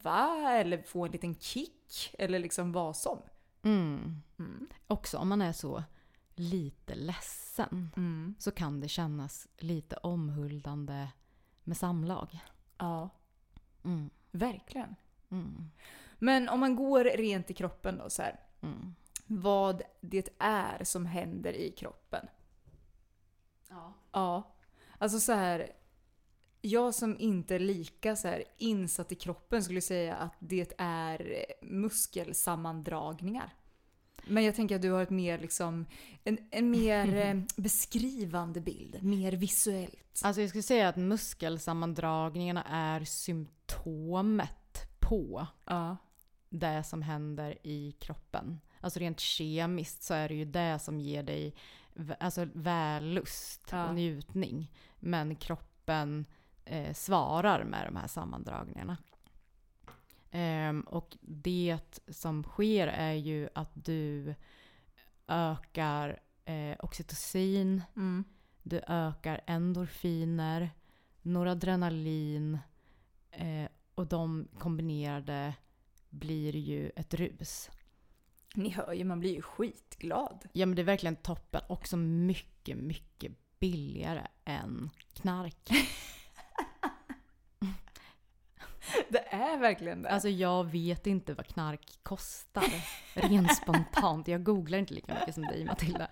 eller 0.51 0.81
få 0.81 1.05
en 1.05 1.11
liten 1.11 1.35
kick 1.35 2.15
eller 2.19 2.39
liksom 2.39 2.71
vad 2.71 2.95
som. 2.97 3.19
Mm. 3.61 4.21
Mm. 4.39 4.67
Också 4.87 5.17
om 5.17 5.29
man 5.29 5.41
är 5.41 5.53
så 5.53 5.83
lite 6.35 6.95
ledsen 6.95 7.91
Mm. 7.97 8.35
så 8.39 8.51
kan 8.51 8.79
det 8.79 8.87
kännas 8.87 9.47
lite 9.57 9.95
omhuldande 9.97 11.07
med 11.63 11.77
samlag. 11.77 12.39
Ja, 12.77 13.09
Mm. 13.83 14.09
verkligen. 14.31 14.95
Mm. 15.31 15.71
Men 16.19 16.49
om 16.49 16.59
man 16.59 16.75
går 16.75 17.03
rent 17.03 17.51
i 17.51 17.53
kroppen 17.53 17.97
då 17.97 18.09
så 18.09 18.21
här. 18.21 18.39
Mm. 18.65 18.95
Vad 19.27 19.81
det 20.01 20.29
är 20.39 20.83
som 20.83 21.05
händer 21.05 21.53
i 21.53 21.71
kroppen. 21.71 22.27
Ja. 23.69 23.93
Ja. 24.11 24.55
Alltså 24.97 25.19
så 25.19 25.31
här. 25.31 25.71
Jag 26.61 26.95
som 26.95 27.19
inte 27.19 27.55
är 27.55 27.59
lika 27.59 28.15
så 28.15 28.27
här 28.27 28.43
insatt 28.57 29.11
i 29.11 29.15
kroppen 29.15 29.63
skulle 29.63 29.81
säga 29.81 30.15
att 30.15 30.33
det 30.39 30.73
är 30.77 31.45
muskelsammandragningar. 31.61 33.53
Men 34.27 34.43
jag 34.43 34.55
tänker 34.55 34.75
att 34.75 34.81
du 34.81 34.91
har 34.91 35.03
ett 35.03 35.09
mer 35.09 35.39
liksom, 35.39 35.85
en, 36.23 36.37
en 36.51 36.71
mer 36.71 37.15
eh, 37.25 37.41
beskrivande 37.55 38.61
bild, 38.61 39.03
mer 39.03 39.31
visuellt. 39.31 40.21
Alltså 40.23 40.41
jag 40.41 40.49
skulle 40.49 40.63
säga 40.63 40.89
att 40.89 40.95
muskelsammandragningarna 40.95 42.63
är 42.63 43.05
symptomet 43.05 44.99
på 44.99 45.47
Ja. 45.65 45.97
Det 46.49 46.83
som 46.83 47.01
händer 47.01 47.57
i 47.67 47.91
kroppen. 47.99 48.59
Alltså 48.81 48.99
rent 48.99 49.19
kemiskt 49.19 50.03
så 50.03 50.13
är 50.13 50.27
det 50.29 50.35
ju 50.35 50.45
det 50.45 50.79
som 50.79 50.99
ger 50.99 51.23
dig 51.23 51.55
alltså 52.19 52.47
vällust 52.53 53.67
Ja. 53.71 53.87
och 53.89 53.95
njutning. 53.95 54.71
Men 54.99 55.35
kroppen 55.35 56.25
eh, 56.65 56.93
svarar 56.93 57.63
med 57.63 57.87
de 57.87 57.95
här 57.95 58.07
sammandragningarna. 58.07 58.97
Ehm, 60.31 60.81
och 60.81 61.17
det 61.21 61.99
som 62.07 62.43
sker 62.43 62.87
är 62.87 63.13
ju 63.13 63.49
att 63.55 63.71
du 63.73 64.35
ökar 65.27 66.19
eh, 66.45 66.75
oxytocin, 66.79 67.81
Mm. 67.95 68.23
du 68.63 68.81
ökar 68.87 69.41
endorfiner, 69.45 70.69
noradrenalin 71.21 72.59
eh, 73.31 73.67
och 73.95 74.07
de 74.07 74.47
kombinerade 74.59 75.53
blir 76.15 76.55
ju 76.55 76.89
ett 76.95 77.13
rus. 77.13 77.69
Ni 78.55 78.69
hör 78.69 78.93
ju, 78.93 79.03
man 79.03 79.19
blir 79.19 79.33
ju 79.33 79.41
skitglad. 79.41 80.45
Ja 80.53 80.65
men 80.65 80.75
det 80.75 80.81
är 80.81 80.83
verkligen 80.83 81.15
toppen. 81.15 81.61
Också 81.69 81.97
mycket, 81.97 82.77
mycket 82.77 83.31
billigare 83.59 84.27
än 84.45 84.89
knark. 85.13 85.69
Det 89.09 89.33
är 89.33 89.57
verkligen 89.57 90.01
det. 90.01 90.09
Alltså 90.09 90.29
jag 90.29 90.63
vet 90.63 91.07
inte 91.07 91.33
vad 91.33 91.47
knark 91.47 91.99
kostar. 92.03 92.63
Rent 93.13 93.55
spontant. 93.55 94.27
Jag 94.27 94.43
googlar 94.43 94.77
inte 94.77 94.93
lika 94.93 95.13
mycket 95.13 95.35
som 95.35 95.43
dig 95.43 95.65
Matilda. 95.65 96.07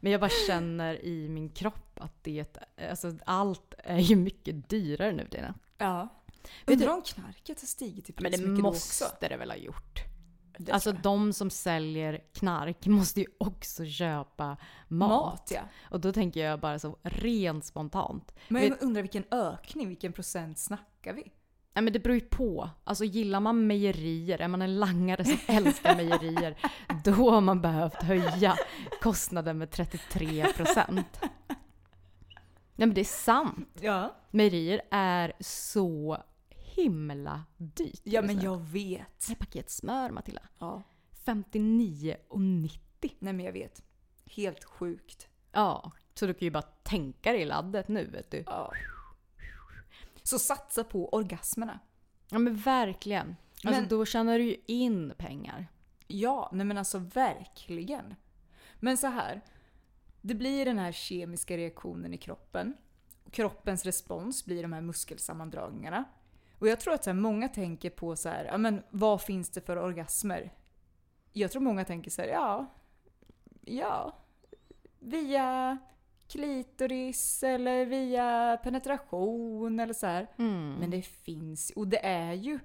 Men 0.00 0.12
jag 0.12 0.20
bara 0.20 0.30
känner 0.46 1.04
i 1.04 1.28
min 1.28 1.48
kropp 1.50 2.00
att 2.00 2.24
det, 2.24 2.58
alltså 2.90 3.18
allt 3.26 3.74
är 3.78 3.98
ju 3.98 4.16
mycket 4.16 4.68
dyrare 4.68 5.12
nu 5.12 5.28
tiden. 5.28 5.54
ja. 5.78 6.08
Undrar 6.66 6.94
om 6.94 7.02
knarket 7.02 7.60
har 7.60 7.66
stigit 7.66 8.10
i 8.10 8.12
pris 8.12 8.22
Men 8.22 8.32
det 8.32 8.46
mycket 8.46 8.64
då 8.64 8.68
också. 8.68 9.04
måste 9.04 9.28
det 9.28 9.36
väl 9.36 9.50
ha 9.50 9.56
gjort. 9.56 10.00
Det 10.58 10.72
Alltså 10.72 10.92
de 10.92 11.32
som 11.32 11.50
säljer 11.50 12.20
knark 12.34 12.86
måste 12.86 13.20
ju 13.20 13.26
också 13.38 13.84
köpa 13.84 14.56
mat. 14.88 15.10
Mat 15.10 15.52
ja. 15.54 15.60
Och 15.90 16.00
då 16.00 16.12
tänker 16.12 16.44
jag 16.44 16.60
bara 16.60 16.78
så 16.78 16.98
rent 17.02 17.64
spontant. 17.64 18.34
Men 18.48 18.62
jag 18.62 18.82
undrar 18.82 19.02
vilken 19.02 19.24
ökning, 19.30 19.88
vilken 19.88 20.12
procent 20.12 20.58
snackar 20.58 21.12
vi? 21.12 21.32
Nej 21.74 21.82
men 21.84 21.92
det 21.92 21.98
beror 21.98 22.14
ju 22.14 22.20
på. 22.20 22.70
Alltså 22.84 23.04
gillar 23.04 23.40
man 23.40 23.66
mejerier, 23.66 24.38
är 24.38 24.48
man 24.48 24.62
en 24.62 24.78
langare 24.78 25.24
som 25.24 25.38
älskar 25.56 25.96
mejerier, 25.96 26.58
då 27.04 27.12
har 27.12 27.40
man 27.40 27.60
behövt 27.60 28.02
höja 28.02 28.56
kostnaden 29.00 29.58
med 29.58 29.70
33 29.70 30.46
procent. 30.52 31.20
Nej 32.76 32.86
men 32.86 32.94
det 32.94 33.00
är 33.00 33.04
sant. 33.04 33.78
Ja. 33.80 34.16
Mejerier 34.30 34.80
är 34.90 35.32
så 35.40 36.22
himla 36.82 37.44
dyrt. 37.56 38.00
Ja 38.04 38.22
men 38.22 38.40
jag 38.40 38.58
vet. 38.60 39.30
Ett 39.30 39.38
paket 39.38 39.70
smör 39.70 40.10
Matilda, 40.10 40.42
Ja. 40.58 40.82
59,90. 41.24 42.78
Nej 43.18 43.32
men 43.32 43.40
jag 43.40 43.52
vet. 43.52 43.82
Helt 44.26 44.64
sjukt. 44.64 45.28
Ja, 45.52 45.92
så 46.14 46.26
du 46.26 46.34
kan 46.34 46.46
ju 46.46 46.50
bara 46.50 46.62
tänka 46.62 47.32
dig 47.32 47.44
laddet 47.44 47.88
nu 47.88 48.04
vet 48.06 48.30
du. 48.30 48.42
Ja. 48.46 48.72
Så 50.22 50.38
satsa 50.38 50.84
på 50.84 51.08
orgasmerna. 51.14 51.78
Ja 52.30 52.38
men 52.38 52.56
verkligen. 52.56 53.36
Alltså 53.64 53.80
Men- 53.80 53.88
då 53.88 54.04
tjänar 54.04 54.38
du 54.38 54.44
ju 54.44 54.56
in 54.66 55.12
pengar. 55.18 55.66
Ja, 56.06 56.50
nej 56.52 56.66
men 56.66 56.78
alltså 56.78 56.98
verkligen. 56.98 58.14
Men 58.80 58.96
så 58.96 59.06
här. 59.06 59.40
Det 60.20 60.34
blir 60.34 60.64
den 60.64 60.78
här 60.78 60.92
kemiska 60.92 61.56
reaktionen 61.56 62.14
i 62.14 62.18
kroppen. 62.18 62.76
Kroppens 63.30 63.84
respons 63.84 64.44
blir 64.44 64.62
de 64.62 64.72
här 64.72 64.80
muskelsammandragningarna. 64.80 66.04
Och 66.60 66.68
jag 66.68 66.80
tror 66.80 66.94
att 66.94 67.04
så 67.04 67.10
här, 67.10 67.14
många 67.14 67.48
tänker 67.48 67.90
på 67.90 68.16
så 68.16 68.28
här, 68.28 68.44
ja 68.44 68.58
men 68.58 68.82
vad 68.90 69.22
finns 69.22 69.50
det 69.50 69.60
för 69.60 69.78
orgasmer? 69.78 70.52
Jag 71.32 71.50
tror 71.50 71.62
många 71.62 71.84
tänker 71.84 72.10
så 72.10 72.22
här, 72.22 72.28
ja, 72.28 72.66
ja, 73.64 74.16
via 74.98 75.78
klitoris 76.28 77.42
eller 77.42 77.86
via 77.86 78.58
penetration 78.62 79.80
eller 79.80 79.94
så 79.94 80.06
här. 80.06 80.26
Mm. 80.38 80.74
Men 80.74 80.90
det 80.90 81.02
finns, 81.02 81.70
och 81.76 81.88
det 81.88 82.06
är 82.06 82.32
ju, 82.32 82.58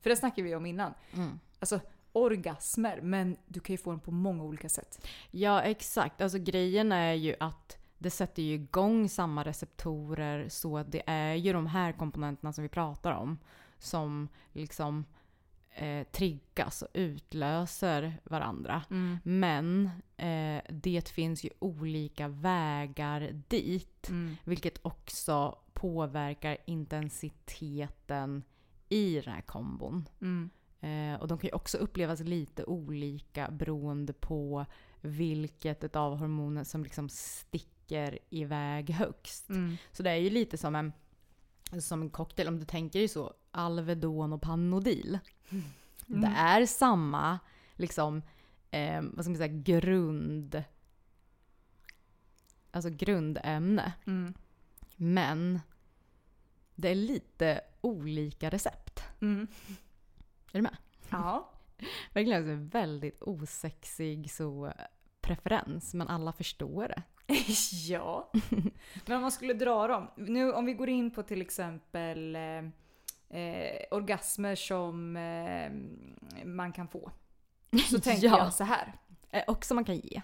för 0.00 0.10
det 0.10 0.16
snackade 0.16 0.42
vi 0.48 0.54
om 0.54 0.66
innan, 0.66 0.94
Mm. 1.14 1.40
alltså 1.58 1.80
orgasmer, 2.12 3.00
men 3.02 3.36
du 3.46 3.60
kan 3.60 3.74
ju 3.74 3.78
få 3.78 3.90
den 3.90 4.00
på 4.00 4.10
många 4.10 4.44
olika 4.44 4.68
sätt. 4.68 5.06
Ja, 5.30 5.62
exakt. 5.62 6.20
Alltså 6.20 6.38
grejen 6.38 6.92
är 6.92 7.12
ju 7.12 7.36
att 7.40 7.78
det 8.02 8.10
sätter 8.10 8.42
ju 8.42 8.54
igång 8.54 9.08
samma 9.08 9.44
receptorer 9.44 10.48
så 10.48 10.78
att 10.78 10.92
det 10.92 11.02
är 11.06 11.34
ju 11.34 11.52
de 11.52 11.66
här 11.66 11.92
komponenterna 11.92 12.52
som 12.52 12.62
vi 12.62 12.68
pratar 12.68 13.12
om 13.12 13.38
som 13.78 14.28
liksom 14.52 15.04
eh, 15.70 16.06
triggas 16.06 16.82
och 16.82 16.88
utlöser 16.92 18.20
varandra. 18.24 18.82
Men 19.22 19.90
eh, 20.16 20.62
det 20.70 21.08
finns 21.08 21.44
ju 21.44 21.50
olika 21.58 22.28
vägar 22.28 23.42
dit. 23.48 24.08
Vilket 24.44 24.78
också 24.82 25.58
påverkar 25.72 26.56
intensiteten 26.66 28.42
i 28.88 29.20
den 29.20 29.34
här 29.34 29.40
kombon. 29.40 30.08
Eh, 30.80 31.20
och 31.20 31.28
de 31.28 31.38
kan 31.38 31.48
ju 31.48 31.54
också 31.54 31.78
upplevas 31.78 32.20
lite 32.20 32.64
olika 32.64 33.50
beroende 33.50 34.12
på 34.12 34.66
vilket 35.00 35.96
av 35.96 36.16
hormoner 36.16 36.64
som 36.64 36.82
liksom 36.82 37.08
sticker 37.08 37.71
iväg 38.30 38.90
högst. 38.90 39.46
Så 39.92 40.02
det 40.02 40.10
är 40.10 40.16
ju 40.16 40.30
lite 40.30 40.58
som 40.58 40.74
en, 40.74 40.92
som 41.80 42.02
en 42.02 42.10
cocktail. 42.10 42.48
Om 42.48 42.58
du 42.58 42.64
tänker 42.64 42.98
dig 42.98 43.08
så, 43.08 43.34
Alvedon 43.50 44.32
och 44.32 44.42
Panodil. 44.42 45.18
Det 46.06 46.26
är 46.36 46.66
samma 46.66 47.38
liksom, 47.76 48.22
eh, 48.70 49.02
vad 49.02 49.24
ska 49.24 49.30
man 49.30 49.36
säga, 49.36 49.62
grund... 49.62 50.64
Alltså 52.70 52.90
grundämne. 52.90 53.92
Mm. 54.06 54.34
Men 54.96 55.60
det 56.74 56.88
är 56.88 56.94
lite 56.94 57.60
olika 57.80 58.50
recept. 58.50 59.02
Mm. 59.20 59.46
Är 60.52 60.58
du 60.58 60.62
med? 60.62 60.76
Ja. 61.10 61.52
Verkligen 62.12 62.38
alltså 62.38 62.52
en 62.52 62.68
väldigt 62.68 63.22
osexig 63.22 64.30
så 64.30 64.72
preferens, 65.20 65.94
men 65.94 66.08
alla 66.08 66.32
förstår 66.32 66.88
det. 66.88 67.02
ja. 67.88 68.30
Men 69.06 69.16
om 69.16 69.22
man 69.22 69.32
skulle 69.32 69.54
dra 69.54 69.86
dem. 69.86 70.10
Nu 70.16 70.52
om 70.52 70.64
vi 70.66 70.72
går 70.74 70.88
in 70.88 71.10
på 71.10 71.22
till 71.22 71.40
exempel 71.42 72.36
eh, 72.36 73.38
eh, 73.40 73.82
orgasmer 73.90 74.54
som 74.54 75.16
eh, 75.16 75.72
man 76.44 76.72
kan 76.72 76.88
få. 76.88 77.10
Så 77.90 78.00
tänker 78.00 78.26
Ja. 78.26 78.38
jag 78.38 78.52
så 78.54 78.64
här. 78.64 78.92
Eh, 79.30 79.42
också 79.46 79.74
man 79.74 79.84
kan 79.84 79.96
ge. 79.96 80.22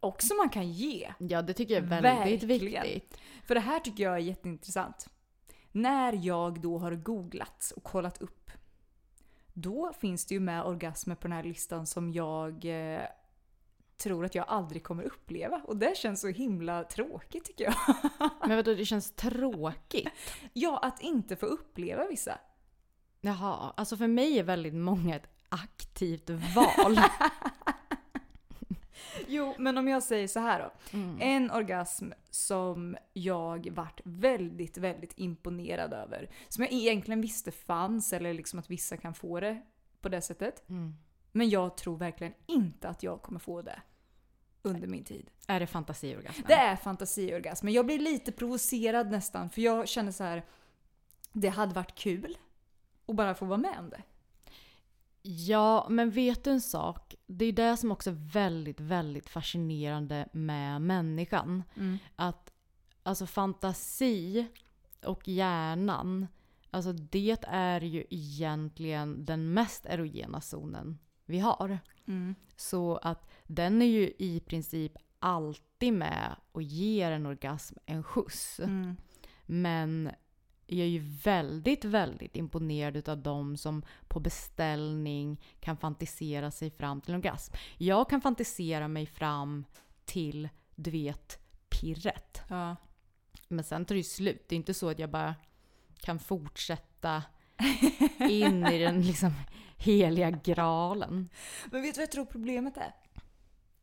Också 0.00 0.34
man 0.34 0.48
kan 0.48 0.72
ge. 0.72 1.12
Ja, 1.18 1.42
det 1.42 1.52
tycker 1.54 1.74
jag 1.74 1.82
är 1.84 1.88
väldigt 1.88 2.42
Verkligen. 2.50 2.82
viktigt. 2.82 3.20
För 3.44 3.54
det 3.54 3.60
här 3.60 3.80
tycker 3.80 4.04
jag 4.04 4.14
är 4.14 4.18
jätteintressant. 4.18 5.08
När 5.72 6.26
jag 6.26 6.60
då 6.60 6.78
har 6.78 6.92
googlat 6.94 7.72
och 7.76 7.82
kollat 7.82 8.22
upp. 8.22 8.50
Då 9.52 9.92
finns 9.92 10.26
det 10.26 10.34
ju 10.34 10.40
med 10.40 10.64
orgasmer 10.64 11.14
på 11.14 11.22
den 11.22 11.32
här 11.32 11.42
listan 11.44 11.86
som 11.86 12.12
jag 12.12 12.64
eh, 12.64 13.00
tror 13.98 14.24
att 14.24 14.34
jag 14.34 14.44
aldrig 14.48 14.82
kommer 14.82 15.02
uppleva. 15.02 15.62
Och 15.64 15.76
det 15.76 15.96
känns 15.96 16.20
så 16.20 16.28
himla 16.28 16.84
tråkigt 16.84 17.44
tycker 17.44 17.64
jag. 17.64 17.74
Men 18.46 18.56
vadå, 18.56 18.74
det 18.74 18.84
känns 18.84 19.10
tråkigt? 19.10 20.08
ja, 20.52 20.78
att 20.78 21.02
inte 21.02 21.36
få 21.36 21.46
uppleva 21.46 22.06
vissa. 22.06 22.38
Jaha, 23.20 23.72
alltså 23.76 23.96
för 23.96 24.06
mig 24.06 24.38
är 24.38 24.42
väldigt 24.42 24.74
många 24.74 25.16
ett 25.16 25.28
aktivt 25.48 26.30
val. 26.30 27.00
Jo, 29.26 29.54
men 29.58 29.78
om 29.78 29.88
jag 29.88 30.02
säger 30.02 30.28
så 30.28 30.40
här 30.40 30.60
då. 30.62 30.98
Mm. 30.98 31.18
En 31.20 31.50
orgasm 31.50 32.10
som 32.30 32.96
jag 33.12 33.68
vart 33.70 34.00
väldigt, 34.04 34.78
väldigt 34.78 35.12
imponerad 35.16 35.92
över. 35.92 36.30
Som 36.48 36.64
jag 36.64 36.72
egentligen 36.72 37.20
visste 37.20 37.52
fanns, 37.52 38.12
eller 38.12 38.34
liksom 38.34 38.58
att 38.58 38.70
vissa 38.70 38.96
kan 38.96 39.14
få 39.14 39.40
det 39.40 39.62
på 40.00 40.08
det 40.08 40.20
sättet. 40.20 40.68
Mm. 40.68 40.94
Men 41.32 41.50
jag 41.50 41.76
tror 41.76 41.96
verkligen 41.96 42.34
inte 42.46 42.88
att 42.88 43.02
jag 43.02 43.22
kommer 43.22 43.40
få 43.40 43.62
det 43.62 43.82
under 44.62 44.86
min 44.86 45.04
tid. 45.04 45.30
Är 45.46 45.60
det 45.60 45.66
fantasiorgasmen? 45.66 46.44
Det 46.48 46.54
är 46.54 46.76
fantasiorgasm, 46.76 47.66
men 47.66 47.74
jag 47.74 47.86
blir 47.86 47.98
lite 47.98 48.32
provocerad 48.32 49.10
nästan 49.10 49.50
för 49.50 49.62
jag 49.62 49.88
känner 49.88 50.12
så 50.12 50.24
här. 50.24 50.44
Det 51.32 51.48
hade 51.48 51.74
varit 51.74 51.94
kul 51.94 52.38
att 53.06 53.16
bara 53.16 53.34
få 53.34 53.44
vara 53.44 53.58
med 53.58 53.78
om 53.78 53.90
det. 53.90 54.02
Ja, 55.22 55.86
men 55.90 56.10
vet 56.10 56.44
du 56.44 56.50
en 56.50 56.60
sak? 56.60 57.14
Det 57.26 57.44
är 57.44 57.52
det 57.52 57.76
som 57.76 57.92
också 57.92 58.10
är 58.10 58.32
väldigt, 58.32 58.80
väldigt 58.80 59.28
fascinerande 59.28 60.28
med 60.32 60.82
människan. 60.82 61.62
Att 62.16 62.52
alltså 63.02 63.26
fantasi 63.26 64.46
och 65.04 65.28
hjärnan, 65.28 66.26
alltså 66.70 66.92
det 66.92 67.44
är 67.48 67.80
ju 67.80 68.04
egentligen 68.10 69.24
den 69.24 69.52
mest 69.54 69.86
erogena 69.86 70.40
zonen 70.40 70.98
vi 71.28 71.38
har. 71.38 71.78
Så 72.56 72.96
att 72.96 73.30
den 73.46 73.82
är 73.82 73.86
ju 73.86 74.12
i 74.18 74.40
princip 74.46 74.92
alltid 75.18 75.92
med 75.92 76.36
och 76.52 76.62
ger 76.62 77.10
en 77.10 77.26
orgasm 77.26 77.76
en 77.86 78.02
skjuts. 78.02 78.60
Men 79.46 80.10
jag 80.66 80.80
är 80.80 80.90
ju 80.90 80.98
väldigt, 81.24 81.84
väldigt 81.84 82.36
imponerad 82.36 83.08
av 83.08 83.18
de 83.18 83.56
som 83.56 83.82
på 84.08 84.20
beställning 84.20 85.40
kan 85.60 85.76
fantisera 85.76 86.50
sig 86.50 86.70
fram 86.70 87.00
till 87.00 87.14
en 87.14 87.20
orgasm. 87.20 87.54
Jag 87.76 88.10
kan 88.10 88.20
fantisera 88.20 88.88
mig 88.88 89.06
fram 89.06 89.64
till, 90.04 90.48
du 90.74 90.90
vet, 90.90 91.38
pirret. 91.68 92.42
Ja. 92.48 92.76
Men 93.48 93.64
sen 93.64 93.84
tar 93.84 93.94
det 93.94 93.98
ju 93.98 94.04
slut. 94.04 94.48
Det 94.48 94.54
är 94.54 94.56
inte 94.56 94.74
så 94.74 94.88
att 94.88 94.98
jag 94.98 95.10
bara 95.10 95.34
kan 96.00 96.18
fortsätta 96.18 97.22
in 98.28 98.66
i 98.66 98.78
den 98.78 99.02
liksom 99.02 99.32
heliga 99.78 100.30
graalen. 100.30 101.28
Men 101.70 101.82
vet 101.82 101.94
du 101.94 101.98
vad 101.98 102.02
jag 102.02 102.12
tror 102.12 102.24
problemet 102.24 102.76
är? 102.76 102.94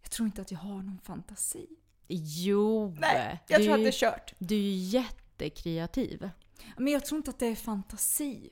Jag 0.01 0.11
tror 0.11 0.25
inte 0.25 0.41
att 0.41 0.51
jag 0.51 0.59
har 0.59 0.75
någon 0.75 0.99
fantasi. 1.03 1.67
Jo! 2.07 2.95
Nej, 2.99 3.43
jag 3.47 3.63
tror 3.63 3.73
att 3.73 3.79
det 3.79 3.87
är 3.87 3.91
kört. 3.91 4.33
du 4.37 4.55
är 4.55 4.59
ju 4.59 4.75
jättekreativ. 4.75 6.29
Men 6.77 6.93
jag 6.93 7.05
tror 7.05 7.17
inte 7.17 7.29
att 7.29 7.39
det 7.39 7.47
är 7.47 7.55
fantasi. 7.55 8.49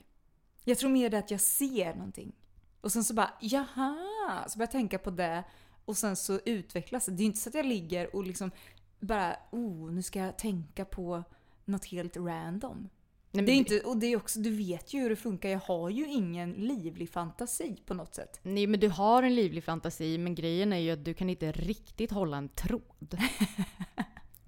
Jag 0.64 0.78
tror 0.78 0.90
mer 0.90 1.10
det 1.10 1.18
att 1.18 1.32
jag 1.32 1.42
ser 1.42 1.94
någonting. 1.96 2.36
Och 2.82 2.92
sen 2.92 3.04
så 3.04 3.14
bara, 3.14 3.34
jaha! 3.42 4.46
Så 4.48 4.58
börjar 4.58 4.68
jag 4.68 4.72
tänka 4.72 5.00
på 5.00 5.12
det. 5.12 5.44
Och 5.86 5.98
sen 5.98 6.16
så 6.16 6.40
utvecklas 6.46 7.06
det. 7.06 7.12
Det 7.12 7.18
är 7.18 7.24
ju 7.24 7.26
inte 7.26 7.40
så 7.40 7.50
att 7.50 7.56
jag 7.56 7.66
ligger 7.66 8.16
och 8.16 8.24
liksom 8.24 8.52
bara, 9.00 9.36
oh, 9.52 9.92
nu 9.92 10.04
ska 10.04 10.20
jag 10.20 10.38
tänka 10.38 10.86
på 10.86 11.24
något 11.66 11.86
helt 11.86 12.18
random. 12.18 12.90
Nej, 13.36 13.46
Det 13.46 13.52
är 13.52 13.56
inte, 13.56 13.80
och 13.80 13.98
det 13.98 14.08
är 14.08 14.18
också, 14.18 14.40
du 14.40 14.50
vet 14.50 14.94
ju 14.94 15.00
hur 15.00 15.10
det 15.10 15.16
funkar. 15.16 15.50
Jag 15.50 15.60
har 15.60 15.90
ju 15.90 16.08
ingen 16.08 16.52
livlig 16.52 17.10
fantasi 17.10 17.78
på 17.86 17.94
något 17.94 18.16
sätt. 18.16 18.40
Nej 18.44 18.68
men 18.68 18.80
du 18.80 18.90
har 18.90 19.24
en 19.24 19.36
livlig 19.36 19.64
fantasi 19.64 20.18
men 20.18 20.36
grejen 20.36 20.74
är 20.74 20.78
ju 20.78 20.92
att 20.92 21.06
du 21.06 21.14
kan 21.14 21.30
inte 21.30 21.52
riktigt 21.52 22.12
hålla 22.12 22.38
en 22.38 22.50
tråd. 22.50 23.18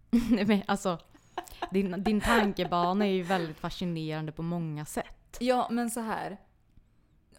Nej 0.30 0.46
men 0.46 0.62
alltså, 0.68 1.00
din, 1.72 2.04
din 2.04 2.22
tankebana 2.22 3.08
är 3.08 3.12
ju 3.12 3.24
väldigt 3.24 3.58
fascinerande 3.58 4.32
på 4.32 4.42
många 4.42 4.86
sätt. 4.86 5.38
Ja, 5.40 5.68
men 5.72 5.92
så 5.92 6.00
här. 6.00 6.38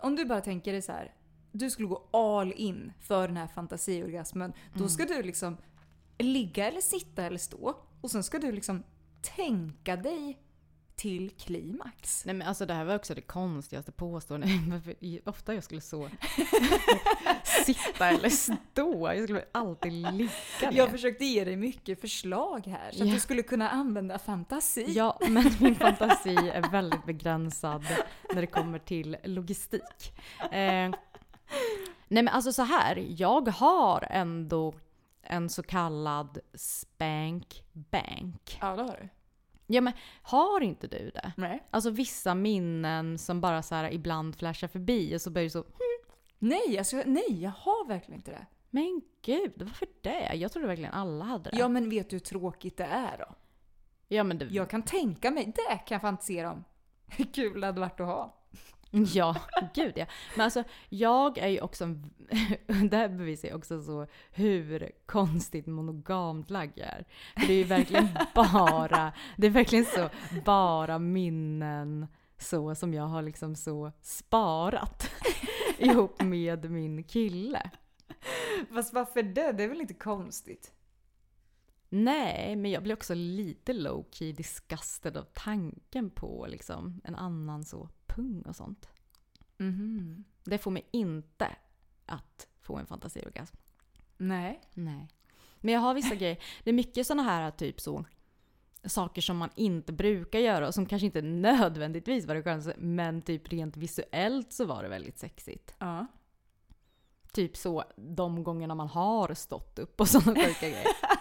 Om 0.01 0.17
du 0.17 0.25
bara 0.25 0.41
tänker 0.41 0.73
dig 0.73 0.83
så 0.83 0.93
här. 0.93 1.15
Du 1.53 1.71
skulle 1.71 1.89
gå 1.89 2.09
all 2.13 2.53
in 2.53 2.93
för 3.01 3.29
den 3.29 3.37
här 3.37 3.47
fantasiorgasmen. 3.47 4.53
Då 4.75 4.89
ska 4.89 5.05
du 5.05 5.23
liksom 5.23 5.57
ligga 6.19 6.69
eller 6.69 6.81
sitta 6.81 7.25
eller 7.25 7.39
stå. 7.39 7.75
Och 8.01 8.11
sen 8.11 8.23
ska 8.23 8.39
du 8.39 8.53
liksom 8.53 8.83
tänka 9.37 9.97
dig 9.97 10.39
till 10.97 11.31
klimax. 11.31 12.25
Nej 12.25 12.35
men 12.35 12.49
alltså 12.49 12.67
det 12.67 12.75
här 12.75 12.85
var 12.85 12.95
också 12.97 13.15
det 13.15 13.21
konstigaste 13.21 13.93
påståendet. 13.93 14.51
Ofta 15.25 15.55
jag 15.55 15.65
skulle 15.65 15.81
så 15.81 16.09
sitta 17.67 18.09
eller 18.09 18.29
stå. 18.29 19.13
Jag 19.15 19.25
skulle 19.25 19.45
alltid 19.53 19.93
ligga 19.93 20.11
ner. 20.11 20.31
Jag 20.73 20.91
försökte 20.91 21.25
ge 21.25 21.45
dig 21.45 21.57
mycket 21.57 22.01
förslag 22.01 22.67
här. 22.67 22.91
Så 22.93 23.03
att 23.03 23.09
Ja. 23.09 23.15
du 23.15 23.21
skulle 23.21 23.43
kunna 23.43 23.71
använda 23.71 24.19
fantasi. 24.19 24.85
Ja, 24.89 25.19
men 25.29 25.51
min 25.61 25.75
fantasi 25.75 26.35
är 26.35 26.71
väldigt 26.71 27.05
begränsad 27.07 27.85
när 28.35 28.41
det 28.41 28.47
kommer 28.47 28.79
till 28.79 29.17
logistik. 29.25 30.13
Eh, 30.41 30.91
nej 32.09 32.23
men 32.23 32.29
alltså 32.29 32.53
så 32.53 32.63
här, 32.63 33.07
jag 33.09 33.49
har 33.49 34.07
ändå 34.11 34.75
en 35.23 35.49
så 35.49 35.63
kallad 35.63 36.39
spank 36.55 37.65
bank. 37.73 38.59
Ja, 38.61 38.77
det 38.77 38.83
har 38.83 38.99
du. 39.03 39.09
Ja 39.67 39.81
men 39.81 39.93
har 40.23 40.61
inte 40.61 40.87
du 40.87 41.11
det? 41.11 41.33
Nej. 41.37 41.63
Alltså 41.71 41.91
vissa 41.91 42.35
minnen 42.35 43.19
som 43.19 43.41
bara 43.41 43.63
så 43.63 43.75
här 43.75 43.93
ibland 43.93 44.37
flashar 44.37 44.69
förbi 44.69 45.17
och 45.17 45.21
så 45.21 45.31
börjar 45.31 45.45
du 45.45 45.51
så 45.51 45.65
Nej, 46.39 46.79
alltså, 46.79 47.03
nej, 47.07 47.43
jag 47.43 47.51
har 47.51 47.89
verkligen 47.89 48.21
inte 48.21 48.31
det. 48.31 48.47
Men 48.71 49.03
gud, 49.23 49.53
varför 49.57 49.89
det? 50.01 50.35
Jag 50.35 50.53
trodde 50.53 50.69
verkligen 50.69 50.93
alla 50.93 51.25
hade 51.25 51.51
det. 51.51 51.57
Ja, 51.57 51.69
men 51.69 51.91
vet 51.91 52.11
du 52.11 52.17
hur 52.17 52.21
tråkigt 52.21 52.77
det 52.77 52.85
är 52.85 53.19
då? 53.19 53.35
ja 54.09 54.25
men 54.25 54.39
det, 54.39 54.45
Jag 54.45 54.71
kan 54.71 54.83
tänka 54.83 55.31
mig, 55.31 55.45
det 55.45 55.77
kan 55.77 55.95
jag 55.95 56.01
fantisera 56.01 56.53
om. 56.53 56.65
Hur 57.07 57.25
kul 57.25 57.61
det 57.61 57.67
hade 57.67 57.81
varit 57.81 58.01
att 58.01 58.07
ha. 58.07 58.35
Ja, 59.15 59.37
gud 59.75 59.93
ja. 59.97 60.07
Men 60.37 60.45
alltså, 60.45 60.65
jag 60.89 61.39
är 61.39 61.49
ju 61.49 61.61
också... 61.61 61.87
Det 62.91 62.97
här 62.97 63.09
bevisar 63.09 63.49
ju 63.49 63.55
också 63.55 63.83
så 63.83 64.07
hur 64.31 64.93
konstigt 65.07 65.67
monogamt 65.67 66.51
lagd 66.51 66.79
jag 66.79 66.89
är. 66.89 67.05
För 67.37 67.47
det 67.47 67.53
är 67.53 67.59
ju 67.59 67.65
verkligen 67.65 68.09
bara... 68.35 69.13
Det 69.37 69.47
är 69.47 69.51
verkligen 69.51 69.85
så 69.85 70.09
bara 70.45 70.99
minnen 70.99 72.07
så 72.39 72.75
som 72.75 72.95
jag 72.95 73.05
har 73.05 73.23
liksom 73.23 73.57
så 73.57 73.93
sparat 74.03 75.11
ihop 75.79 76.23
med 76.23 76.71
min 76.71 77.05
kille. 77.05 77.71
Fast 78.75 78.93
varför 78.95 79.23
det? 79.23 79.53
Det 79.53 79.65
är 79.65 79.69
väl 79.69 79.81
inte 79.81 79.95
konstigt? 79.95 80.73
Nej, 81.89 82.57
men 82.57 82.71
jag 82.71 82.83
blir 82.83 82.95
också 82.95 83.15
lite 83.15 83.73
low 83.73 84.07
key 84.11 84.33
disgusted 84.33 85.17
av 85.17 85.27
tanken 85.33 86.11
på 86.11 86.47
liksom 86.49 87.01
en 87.05 87.15
annan 87.15 87.65
så 87.65 87.89
pung 88.17 88.43
och 88.43 88.57
sånt. 88.57 88.89
Mhm. 89.59 90.25
Det 90.45 90.59
får 90.59 90.71
mig 90.71 90.89
inte 90.91 91.57
att 92.07 92.47
få 92.61 92.77
en 92.77 92.87
fantasiorgasm. 92.87 93.57
Nej. 94.17 94.61
Nej. 94.75 95.09
Men 95.57 95.75
jag 95.75 95.81
har 95.81 95.95
vissa 95.95 96.15
grejer. 96.21 96.39
Det 96.65 96.71
är 96.71 96.75
mycket 96.75 97.07
sådana 97.07 97.23
här 97.23 97.51
typ 97.51 97.81
så 97.81 98.05
saker 98.85 99.23
som 99.23 99.37
man 99.37 99.51
inte 99.55 99.93
brukar 99.93 100.39
göra 100.39 100.67
och 100.67 100.75
som 100.75 100.87
kanske 100.87 101.07
inte 101.07 101.23
nödvändigtvis 101.23 102.27
var 102.27 102.35
det 102.35 102.43
skönaste 102.43 102.75
men 102.79 103.23
typ 103.23 103.53
rent 103.53 103.77
visuellt 103.77 104.53
så 104.53 104.65
var 104.65 104.83
det 104.83 104.89
väldigt 104.89 105.19
sexigt. 105.19 105.75
Ja. 105.79 106.07
Typ 107.33 107.57
så 107.57 107.85
de 107.97 108.45
gångerna 108.45 108.75
man 108.75 108.89
har 108.89 109.35
stått 109.35 109.79
upp 109.79 110.01
och 110.01 110.09
sådana 110.09 110.35
sjuka 110.41 110.69
grejer. 110.69 110.87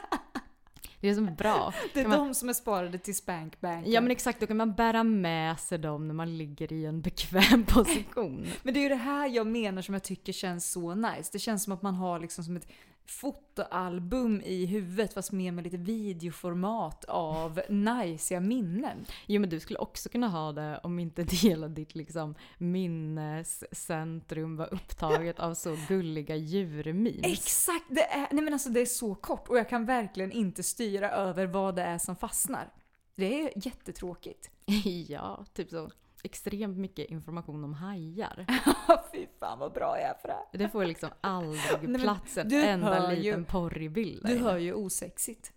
Det 1.06 1.10
är 1.10 1.12
det 1.12 1.16
som 1.16 1.28
är 1.28 1.32
bra. 1.32 1.74
Det 1.94 2.00
är 2.00 2.04
Kan 2.04 2.10
man- 2.12 2.28
de 2.28 2.34
som 2.34 2.50
är 2.50 2.54
sparade 2.54 2.98
till 2.98 3.16
spankbanken. 3.16 3.92
Ja 3.92 4.02
men 4.02 4.12
exakt, 4.12 4.40
då 4.40 4.48
kan 4.48 4.58
man 4.58 4.74
bära 4.74 5.04
med 5.04 5.60
sig 5.60 5.78
dem 5.78 6.08
när 6.08 6.14
man 6.14 6.38
ligger 6.38 6.74
i 6.74 6.86
en 6.86 7.02
bekväm 7.02 7.64
position. 7.68 8.48
Men 8.64 8.74
det 8.74 8.80
är 8.80 8.82
ju 8.82 8.90
det 8.90 8.96
här 8.96 9.28
jag 9.28 9.48
menar 9.48 9.82
som 9.82 9.94
jag 9.94 10.04
tycker 10.04 10.34
känns 10.34 10.72
så 10.72 10.96
nice. 10.96 11.30
Det 11.34 11.40
känns 11.40 11.64
som 11.64 11.74
att 11.74 11.82
man 11.82 11.94
har 11.96 12.20
liksom 12.20 12.44
som 12.44 12.56
ett 12.58 12.68
fotoalbum 13.06 14.42
i 14.42 14.66
huvudet 14.66 15.14
fast 15.14 15.32
mer 15.32 15.52
med 15.52 15.64
lite 15.64 15.78
videoformat 15.78 17.06
av 17.06 17.62
najsiga 17.70 18.40
minnen. 18.40 19.06
Jo 19.26 19.42
men 19.42 19.50
du 19.50 19.60
skulle 19.60 19.80
också 19.80 20.10
kunna 20.10 20.28
ha 20.28 20.52
det 20.52 20.80
om 20.84 21.00
inte 21.00 21.24
hela 21.24 21.68
ditt 21.68 21.96
liksom 21.96 22.36
minnescentrum 22.58 24.58
var 24.58 24.74
upptaget 24.74 25.40
av 25.40 25.54
så 25.54 25.78
gulliga 25.88 26.36
djurmemes. 26.36 27.40
Exakt! 27.40 27.86
Det 27.90 28.04
är, 28.04 28.28
nej 28.32 28.44
men 28.44 28.54
alltså 28.54 28.70
det 28.70 28.80
är 28.80 28.86
så 28.86 29.16
kort 29.16 29.50
och 29.50 29.58
jag 29.58 29.70
kan 29.70 29.86
verkligen 29.86 30.32
inte 30.32 30.64
styra 30.64 31.12
över 31.12 31.46
vad 31.46 31.76
det 31.76 31.84
är 31.84 31.98
som 31.98 32.16
fastnar. 32.16 32.74
Det 33.16 33.42
är 33.42 33.52
jättetråkigt. 33.56 34.50
ja, 35.08 35.46
typ 35.54 35.70
så. 35.70 35.92
Extremt 36.26 36.78
mycket 36.78 37.10
information 37.10 37.64
om 37.64 37.74
hajar. 37.74 38.46
Fy 39.12 39.28
fan 39.40 39.60
vad 39.60 39.74
bra 39.74 40.00
jag 40.00 40.10
är 40.10 40.14
för 40.14 40.28
det 40.28 40.34
här. 40.34 40.46
Det 40.52 40.70
får 40.70 40.86
liksom 40.86 41.10
aldrig 41.22 42.02
plats 42.02 42.38
en 42.38 42.52
enda 42.54 43.00
hör 43.00 43.12
ju- 43.12 43.18
liten 43.24 43.46
porrig 43.46 43.92
bild. 43.92 44.26
Du 44.26 44.38
hör 44.38 44.58
ju 44.58 44.74
osexigt. 44.74 45.54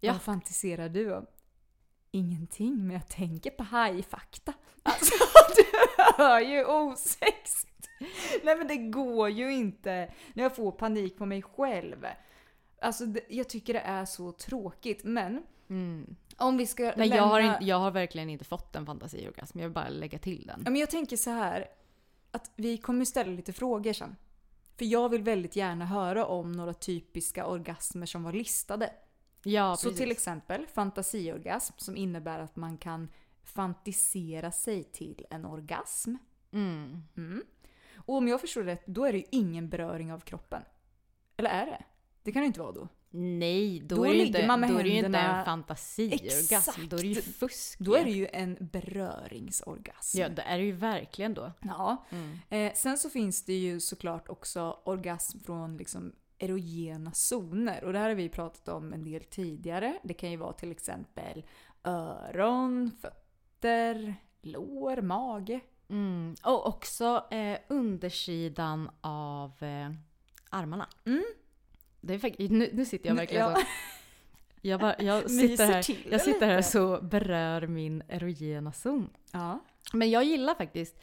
Ja. 0.00 0.12
Vad 0.12 0.22
fantiserar 0.22 0.88
du 0.88 1.14
om? 1.14 1.26
Ingenting, 2.10 2.86
men 2.86 2.90
jag 2.90 3.08
tänker 3.08 3.50
på 3.50 3.62
hajfakta. 3.62 4.52
Alltså, 4.82 5.14
du 5.56 5.64
hör 6.22 6.40
ju 6.40 6.64
osexigt. 6.64 7.88
Nej 8.42 8.56
men 8.56 8.68
det 8.68 8.76
går 8.76 9.28
ju 9.28 9.52
inte 9.52 10.12
när 10.34 10.42
jag 10.42 10.56
får 10.56 10.72
panik 10.72 11.18
på 11.18 11.26
mig 11.26 11.42
själv. 11.42 12.06
Alltså 12.80 13.04
jag 13.28 13.48
tycker 13.48 13.72
det 13.72 13.80
är 13.80 14.04
så 14.04 14.32
tråkigt, 14.32 15.04
men 15.04 15.42
Mm. 15.68 16.16
om 16.36 16.56
vi 16.56 16.66
ska 16.66 16.92
Nej, 16.96 17.08
jag, 17.08 17.22
har 17.22 17.40
lämna- 17.40 17.54
inte, 17.54 17.64
jag 17.64 17.76
har 17.78 17.90
verkligen 17.90 18.30
inte 18.30 18.44
fått 18.44 18.76
en 18.76 18.86
fantasiorgasm. 18.86 19.58
Jag 19.58 19.66
vill 19.68 19.74
bara 19.74 19.88
lägga 19.88 20.18
till 20.18 20.46
den. 20.46 20.62
Ja, 20.64 20.70
men 20.70 20.80
jag 20.80 20.90
tänker 20.90 21.16
så 21.16 21.30
här 21.30 21.66
att 22.30 22.50
vi 22.56 22.78
kommer 22.78 23.04
ställa 23.04 23.30
lite 23.32 23.52
frågor 23.52 23.92
sen. 23.92 24.16
För 24.76 24.84
jag 24.84 25.08
vill 25.08 25.22
väldigt 25.22 25.56
gärna 25.56 25.86
höra 25.86 26.26
om 26.26 26.52
några 26.52 26.74
typiska 26.74 27.46
orgasmer 27.46 28.06
som 28.06 28.22
var 28.22 28.32
listade. 28.32 28.92
Ja, 29.42 29.76
Så 29.76 29.82
precis. 29.88 30.00
till 30.00 30.10
exempel 30.10 30.66
fantasiorgasm 30.66 31.74
som 31.76 31.96
innebär 31.96 32.38
att 32.38 32.56
man 32.56 32.76
kan 32.78 33.08
fantisera 33.42 34.50
sig 34.52 34.84
till 34.84 35.26
en 35.30 35.44
orgasm. 35.44 36.14
Mm. 36.52 37.02
Mm. 37.16 37.42
Och 37.96 38.14
om 38.14 38.28
jag 38.28 38.40
förstår 38.40 38.62
rätt, 38.62 38.86
då 38.86 39.04
är 39.04 39.12
det 39.12 39.18
ju 39.18 39.24
ingen 39.30 39.68
beröring 39.68 40.12
av 40.12 40.20
kroppen. 40.20 40.62
Eller 41.36 41.50
är 41.50 41.66
det? 41.66 41.84
Det 42.22 42.32
kan 42.32 42.42
det 42.42 42.46
inte 42.46 42.60
vara 42.60 42.72
då. 42.72 42.88
Nej, 43.16 43.80
då, 43.80 43.96
Då 43.96 44.04
är 44.04 44.08
det 44.08 44.14
ju 44.14 44.26
inte, 44.26 44.46
man 44.46 44.60
med 44.60 44.70
då 44.70 44.78
är 44.78 44.82
det 44.82 44.88
ju 44.88 44.96
inte 44.96 45.18
en 45.18 45.44
fantasiorgasm. 45.44 46.88
Då 46.88 46.96
är 46.96 47.00
det 47.00 47.06
ju 47.06 47.22
fusk. 47.22 47.78
Då 47.78 47.94
är 47.94 48.04
det 48.04 48.10
ju 48.10 48.28
en 48.32 48.56
beröringsorgasm. 48.60 50.18
Ja, 50.18 50.28
det 50.28 50.42
är 50.42 50.58
det 50.58 50.64
ju 50.64 50.72
verkligen 50.72 51.34
då. 51.34 51.52
Ja. 51.60 52.04
Mm. 52.10 52.38
Eh, 52.48 52.72
sen 52.74 52.98
så 52.98 53.10
finns 53.10 53.44
det 53.44 53.52
ju 53.52 53.80
såklart 53.80 54.28
också 54.28 54.78
orgasm 54.84 55.38
från 55.38 55.76
liksom 55.76 56.12
erogena 56.38 57.12
zoner. 57.12 57.84
Och 57.84 57.92
det 57.92 57.98
här 57.98 58.08
har 58.08 58.14
vi 58.14 58.28
pratat 58.28 58.68
om 58.68 58.92
en 58.92 59.04
del 59.04 59.24
tidigare. 59.24 59.98
Det 60.02 60.14
kan 60.14 60.30
ju 60.30 60.36
vara 60.36 60.52
till 60.52 60.70
exempel 60.70 61.44
öron, 61.84 62.90
fötter, 63.00 64.14
lår, 64.42 65.02
mage. 65.02 65.60
Mm. 65.88 66.34
Och 66.44 66.66
också 66.66 67.26
eh, 67.30 67.58
undersidan 67.68 68.90
av 69.00 69.62
eh, 69.62 69.90
armarna. 70.50 70.88
Mm. 71.04 71.24
Det 72.06 72.14
är 72.14 72.48
nu, 72.48 72.70
nu 72.72 72.84
sitter 72.84 73.08
jag 73.08 73.16
verkligen 73.16 73.44
Ja. 73.44 73.54
så. 73.56 73.62
Jag, 74.60 74.80
bara, 74.80 74.96
jag 74.98 75.30
sitter 75.40 75.66
här, 75.66 75.82
till 75.82 76.08
jag 76.10 76.20
sitter 76.20 76.46
här 76.46 76.62
så 76.62 77.00
berör 77.02 77.66
min 77.66 78.02
erogena 78.08 78.72
zon. 78.72 79.10
Ja. 79.32 79.60
Men 79.92 80.10
jag 80.10 80.24
gillar 80.24 80.54
faktiskt 80.54 80.98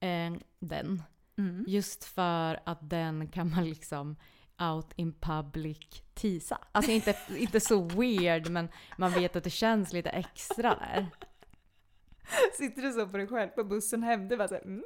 eh, 0.00 0.32
den. 0.58 1.02
Mm. 1.38 1.64
Just 1.68 2.04
för 2.04 2.60
att 2.64 2.90
den 2.90 3.28
kan 3.28 3.50
man 3.50 3.68
liksom 3.68 4.16
out 4.58 4.92
in 4.96 5.12
public 5.20 6.02
tisa. 6.14 6.58
Alltså 6.72 6.90
inte, 6.90 7.16
inte 7.36 7.60
så 7.60 7.82
weird 7.82 8.50
men 8.50 8.68
man 8.98 9.12
vet 9.12 9.36
att 9.36 9.44
det 9.44 9.50
känns 9.50 9.92
lite 9.92 10.10
extra 10.10 10.74
där. 10.74 11.06
Sitter 12.58 12.82
du 12.82 12.92
så 12.92 13.06
på 13.06 13.16
dig 13.16 13.26
själv 13.26 13.48
på 13.48 13.64
bussen 13.64 14.02
hem? 14.02 14.28
Du 14.28 14.36
bara 14.36 14.48
såhär 14.48 14.62
mm. 14.62 14.82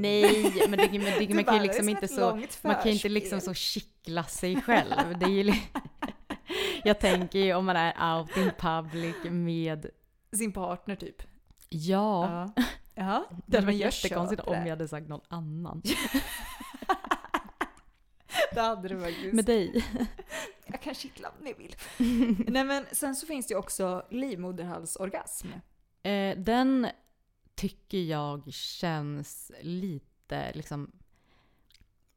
Nej, 0.00 0.66
men 0.68 0.78
det, 0.78 0.98
men 0.98 1.28
det, 1.28 1.34
man 1.34 1.44
kan 1.44 1.54
ju 1.54 1.62
liksom 1.62 1.84
som 1.84 1.88
inte 1.88 2.08
så... 2.08 2.40
Man 2.62 2.74
kan 2.74 2.84
ju 2.84 2.92
inte 2.92 3.08
liksom 3.08 3.40
så 3.40 3.54
kittla 3.54 4.24
sig 4.24 4.62
själv. 4.62 5.18
Det 5.18 5.24
är 5.24 5.28
ju 5.28 5.52
Jag 6.84 7.00
tänker 7.00 7.38
ju 7.38 7.54
om 7.54 7.64
man 7.64 7.76
är 7.76 8.18
out 8.18 8.36
in 8.36 8.50
public 8.58 9.16
med... 9.24 9.86
Sin 10.32 10.52
partner 10.52 10.96
typ. 10.96 11.22
Ja, 11.68 12.48
Ja. 12.54 12.62
ja. 12.94 13.24
det 13.46 13.56
hade 13.56 13.66
varit 13.66 13.80
jag 13.80 13.92
jättekonstigt 13.92 14.42
om 14.42 14.54
jag 14.54 14.70
hade 14.70 14.88
sagt 14.88 15.08
någon 15.08 15.20
annan. 15.28 15.82
Det 18.54 18.60
hade 18.60 18.88
du 18.88 19.00
faktiskt. 19.00 19.34
Med 19.34 19.44
dig. 19.44 19.84
Jag 20.66 20.82
kan 20.82 20.94
kittla 20.94 21.28
om 21.28 21.44
ni 21.44 21.52
vill. 21.52 21.76
Nej 22.52 22.64
men 22.64 22.86
sen 22.92 23.14
så 23.14 23.26
finns 23.26 23.46
det 23.46 23.52
ju 23.52 23.58
också 23.58 24.06
livmoderhalsorgasm. 24.10 25.48
Eh, 26.02 26.38
den 26.38 26.88
tycker 27.54 27.98
jag 27.98 28.52
känns 28.52 29.52
lite 29.60 30.52
liksom 30.54 30.90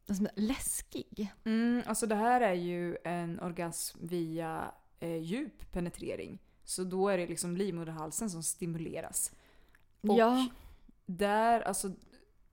som 0.07 0.27
läskig. 0.35 1.33
Mm, 1.43 1.83
alltså 1.85 2.07
det 2.07 2.15
här 2.15 2.41
är 2.41 2.53
ju 2.53 2.97
en 3.03 3.39
orgasm 3.39 3.97
via 4.01 4.71
eh, 4.99 5.15
djup 5.17 5.71
penetrering. 5.71 6.39
Så 6.63 6.83
då 6.83 7.09
är 7.09 7.17
det 7.17 7.27
liksom 7.27 7.57
livmoderhalsen 7.57 8.29
som 8.29 8.43
stimuleras. 8.43 9.31
Och 10.01 10.17
Ja. 10.17 10.47
där, 11.05 11.61
alltså 11.61 11.91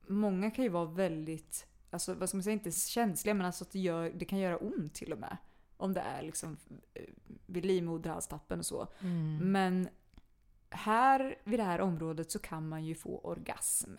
många 0.07 0.51
kan 0.51 0.65
ju 0.65 0.71
vara 0.71 0.85
väldigt, 0.85 1.67
alltså 1.91 2.15
vad 2.15 2.29
ska 2.29 2.37
man 2.37 2.43
säga, 2.45 2.53
inte 2.55 2.71
känsliga 2.73 3.35
men 3.35 3.47
alltså 3.47 3.65
att 3.65 3.71
det, 3.71 3.79
gör, 3.79 4.11
det 4.11 4.25
kan 4.25 4.39
göra 4.39 4.57
ont 4.57 4.95
till 4.95 5.13
och 5.13 5.19
med. 5.19 5.37
Om 5.77 5.95
det 5.95 6.01
är 6.01 6.23
liksom 6.23 6.57
eh, 6.95 7.03
vid 7.47 7.65
livmoderhalstappen 7.65 8.59
och 8.59 8.67
så. 8.67 8.89
Mm. 9.01 9.53
Men 9.53 9.89
här 10.73 11.37
vid 11.45 11.59
det 11.59 11.65
här 11.65 11.81
området 11.81 12.31
så 12.31 12.39
kan 12.39 12.69
man 12.69 12.85
ju 12.85 12.95
få 12.95 13.19
orgasm 13.19 13.95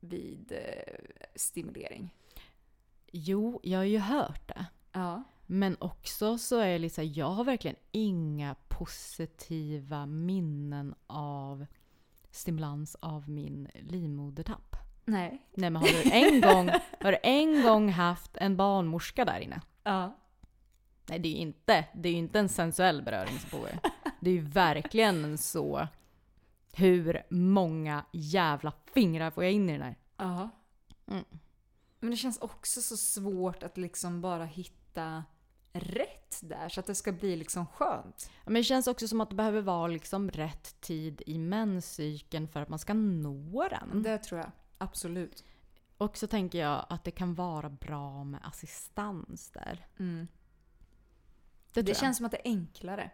vid 0.00 0.52
eh, 0.52 0.94
stimulering. 1.34 2.14
Jo, 3.12 3.60
jag 3.62 3.78
har 3.78 3.84
ju 3.84 3.98
hört 3.98 4.48
det. 4.48 4.66
Ja. 4.92 5.22
Men 5.46 5.76
också 5.80 6.38
så 6.38 6.58
är 6.58 6.78
det 6.78 6.96
här, 6.96 7.18
jag 7.18 7.30
har 7.30 7.44
verkligen 7.44 7.76
inga 7.92 8.56
positiva 8.68 10.06
minnen 10.06 10.94
av 11.06 11.66
stimulans 12.30 12.96
av 13.00 13.30
min 13.30 13.68
livmodertapp. 13.74 14.76
Nej. 15.04 15.42
Nej 15.54 15.70
men 15.70 15.76
har 15.76 15.88
du 15.88 16.10
en 16.10 16.40
gång, 16.40 16.70
har 17.00 17.12
du 17.12 17.18
en 17.22 17.62
gång 17.62 17.88
haft 17.88 18.36
en 18.36 18.56
barnmorska 18.56 19.24
där 19.24 19.40
inne? 19.40 19.60
Ja. 19.82 20.16
Nej 21.08 21.18
det 21.18 21.28
är 21.28 21.32
ju 21.32 21.38
inte, 21.38 21.84
det 21.94 22.08
är 22.08 22.14
inte 22.14 22.38
en 22.38 22.48
sensuell 22.48 23.02
beröring 23.02 23.38
som 23.38 23.50
pågår. 23.50 23.70
Det 24.20 24.30
är 24.30 24.34
ju 24.34 24.40
verkligen 24.40 25.24
en 25.24 25.38
så, 25.38 25.88
hur 26.72 27.22
många 27.30 28.04
jävla 28.12 28.72
fingrar 28.94 29.30
får 29.30 29.44
jag 29.44 29.52
in 29.52 29.70
i 29.70 29.72
den 29.72 29.82
här? 29.82 29.96
Ja. 30.16 30.50
Mm. 31.06 31.24
Men 32.00 32.10
det 32.10 32.16
känns 32.16 32.38
också 32.38 32.82
så 32.82 32.96
svårt 32.96 33.62
att 33.62 33.76
liksom 33.76 34.20
bara 34.20 34.44
hitta 34.44 35.24
rätt 35.72 36.40
där 36.42 36.68
så 36.68 36.80
att 36.80 36.86
det 36.86 36.94
ska 36.94 37.12
bli 37.12 37.36
liksom 37.36 37.66
skönt. 37.66 38.30
Ja, 38.34 38.42
Men 38.44 38.54
det 38.54 38.64
känns 38.64 38.86
också 38.86 39.08
som 39.08 39.20
att 39.20 39.30
det 39.30 39.36
behöver 39.36 39.60
vara 39.60 39.88
liksom 39.88 40.30
rätt 40.30 40.80
tid 40.80 41.22
i 41.26 41.38
menscykeln 41.38 42.48
för 42.48 42.60
att 42.60 42.68
man 42.68 42.78
ska 42.78 42.94
nå 42.94 43.68
den. 43.70 44.02
Det 44.02 44.18
tror 44.18 44.40
jag. 44.40 44.50
Absolut. 44.78 45.44
Och 45.96 46.16
så 46.16 46.26
tänker 46.26 46.58
jag 46.58 46.86
att 46.88 47.04
det 47.04 47.10
kan 47.10 47.34
vara 47.34 47.70
bra 47.70 48.24
med 48.24 48.40
assistans 48.44 49.50
där. 49.50 49.86
Mm. 49.98 50.28
Det, 51.72 51.82
Det, 51.82 51.96
känns 51.96 52.16
som 52.16 52.26
att 52.26 52.32
det 52.32 52.48
är 52.48 52.50
enklare. 52.50 53.10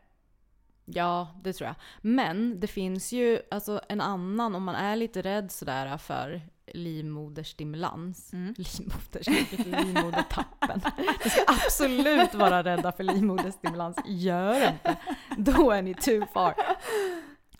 Ja, 0.84 1.28
det 1.42 1.52
tror 1.52 1.66
jag. 1.66 1.76
Men 2.00 2.60
det 2.60 2.66
finns 2.66 3.12
ju 3.12 3.40
alltså 3.50 3.80
en 3.88 4.00
annan, 4.00 4.54
om 4.54 4.64
man 4.64 4.74
är 4.74 4.96
lite 4.96 5.22
rädd 5.22 5.50
sådär 5.50 5.98
för 5.98 6.42
livmoderstimulans. 6.72 8.32
Mm. 8.32 8.54
Livmoders, 8.58 9.28
livmodertappen. 9.58 10.80
Ni 11.24 11.30
ska 11.30 11.44
absolut 11.46 12.34
vara 12.34 12.62
rädda 12.64 12.92
för 12.92 13.04
livmoderstimulans. 13.04 13.96
Gör 14.06 14.68
inte. 14.72 14.96
Då 15.36 15.70
är 15.70 15.82
ni 15.82 15.94
too 15.94 16.26
far. 16.32 16.54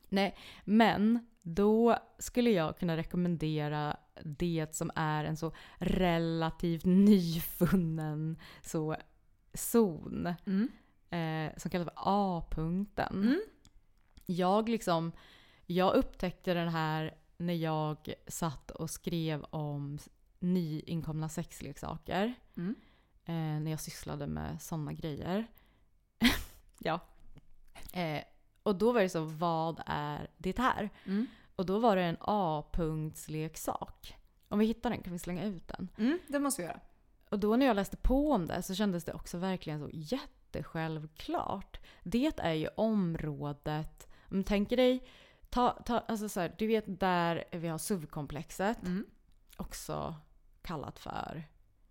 Nej, 0.09 0.37
men 0.65 1.27
då 1.43 1.99
skulle 2.19 2.51
jag 2.51 2.79
kunna 2.79 2.97
rekommendera 2.97 3.97
det 4.25 4.67
som 4.75 4.91
är 4.95 5.25
en 5.25 5.37
så 5.37 5.53
relativt 5.79 6.85
nyfunnen 6.85 8.39
så 8.63 8.97
zon 9.55 10.35
Mm. 10.47 10.69
Eh, 11.11 11.57
som 11.57 11.71
kallas 11.71 11.89
för 11.89 11.95
A-punkten. 11.97 13.23
Mm. 13.23 13.41
Jag 14.27 14.69
liksom, 14.69 15.13
jag 15.67 15.95
upptäckte 15.95 16.55
den 16.55 16.69
här 16.69 17.15
när 17.37 17.55
jag 17.55 18.15
satt 18.27 18.71
och 18.71 18.91
skrev 18.91 19.45
om 19.45 19.99
nyinkomna 20.39 21.29
sexleksaker. 21.29 22.35
Mm. 22.57 22.75
Eh, 23.25 23.63
när 23.63 23.71
jag 23.71 23.81
sysslade 23.81 24.27
med 24.27 24.63
sådana 24.63 24.93
grejer. 24.93 25.47
ja. 26.79 27.01
Eh, 27.93 28.23
och 28.63 28.77
då 28.77 28.93
var 28.93 29.01
det 29.01 29.09
så, 29.09 29.25
vad 29.25 29.83
är 29.87 30.31
det 30.37 30.59
här? 30.59 30.91
Mm. 31.05 31.27
Och 31.57 31.67
då 31.67 31.79
var 31.79 31.97
det 31.97 32.03
en 32.03 32.17
A-punktsleksak. 32.21 34.17
Om 34.49 34.59
vi 34.59 34.67
hittar 34.67 34.91
den 34.91 35.03
kan 35.03 35.13
vi 35.13 35.19
slänga 35.19 35.45
ut 35.45 35.69
den. 35.69 35.89
Mm, 35.99 36.19
det 36.29 36.39
måste 36.39 36.63
vi 36.63 36.69
göra. 36.69 36.81
Och 37.29 37.39
då 37.39 37.57
när 37.57 37.67
jag 37.67 37.77
läste 37.77 37.97
på 37.97 38.33
om 38.33 38.47
det 38.47 38.63
så 38.63 38.75
kändes 38.75 39.05
det 39.05 39.13
också 39.13 39.39
verkligen 39.39 39.81
så 39.81 39.89
jättesjälvklart. 40.55 41.81
Det 42.03 42.39
är 42.39 42.53
ju 42.53 42.69
området, 42.75 44.09
tänker 44.47 44.77
dig, 44.77 45.07
ta, 45.51 45.71
ta, 45.71 45.99
alltså 45.99 46.29
så 46.29 46.41
här, 46.41 46.55
du 46.59 46.67
vet 46.67 47.01
där 47.01 47.45
vi 47.51 47.69
har 47.69 47.79
SUV-komplexet, 47.79 48.83
Mm. 48.83 49.07
också 49.57 50.15
kallat 50.63 50.99
för 50.99 51.43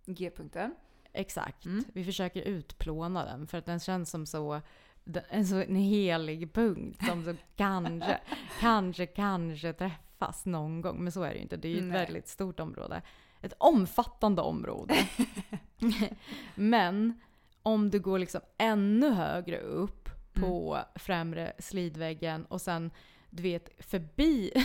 G-punkten. 0.06 0.74
Exakt. 1.12 1.64
Mm. 1.64 1.84
Vi 1.92 2.04
försöker 2.04 2.42
utplåna 2.42 3.24
den 3.24 3.46
för 3.46 3.58
att 3.58 3.66
den 3.66 3.80
känns 3.80 4.10
som 4.10 4.26
så 4.26 4.60
en, 5.28 5.46
så 5.46 5.56
en 5.56 5.76
helig 5.76 6.52
punkt 6.52 7.06
som 7.06 7.24
så 7.24 7.34
kanske, 7.56 8.20
kanske, 8.60 9.06
kanske 9.06 9.72
träffas 9.72 10.46
någon 10.46 10.80
gång. 10.80 11.02
Men 11.04 11.12
så 11.12 11.22
är 11.22 11.28
det 11.30 11.36
ju 11.36 11.42
inte. 11.42 11.56
Det 11.56 11.68
är 11.68 11.72
ju 11.72 11.78
ett 11.78 11.84
Nej. 11.84 12.04
väldigt 12.04 12.28
stort 12.28 12.60
område. 12.60 13.02
Ett 13.40 13.54
omfattande 13.58 14.42
område. 14.42 14.94
Men 16.54 17.20
om 17.64 17.90
du 17.90 18.00
går 18.00 18.18
liksom 18.18 18.40
ännu 18.58 19.10
högre 19.10 19.58
upp 19.58 20.08
på 20.32 20.78
främre 20.94 21.52
slidväggen 21.58 22.44
och 22.44 22.60
sen 22.60 22.90
du 23.30 23.42
vet 23.42 23.84
förbi. 23.84 24.52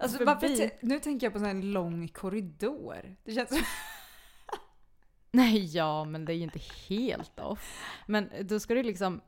Alltså, 0.00 0.18
förbi. 0.18 0.70
nu 0.80 0.98
tänker 0.98 1.26
jag 1.26 1.32
på 1.32 1.46
en 1.46 1.72
lång 1.72 2.08
korridor. 2.08 3.16
Det 3.24 3.32
känns 3.32 3.48
som... 3.48 3.58
Nej, 5.30 5.76
ja, 5.76 6.04
men 6.04 6.24
det 6.24 6.32
är 6.32 6.34
ju 6.34 6.42
inte 6.42 6.60
helt 6.88 7.40
off. 7.40 7.84
Men 8.06 8.30
då 8.42 8.60
ska 8.60 8.74
du 8.74 8.82
liksom 8.82 9.20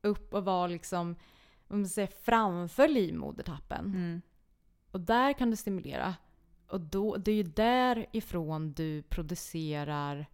upp 0.00 0.34
och 0.34 0.44
vara 0.44 0.66
liksom, 0.66 1.16
om 1.68 1.78
man 1.78 1.88
säger 1.88 2.08
framför 2.22 2.88
livmodertappen. 2.88 3.84
Mm. 3.84 4.22
Och 4.90 5.00
där 5.00 5.32
kan 5.32 5.50
du 5.50 5.56
stimulera. 5.56 6.14
Och 6.68 6.80
då, 6.80 7.16
det 7.16 7.30
är 7.30 7.36
ju 7.36 7.42
därifrån 7.42 8.72
du 8.72 9.02
producerar 9.02 10.26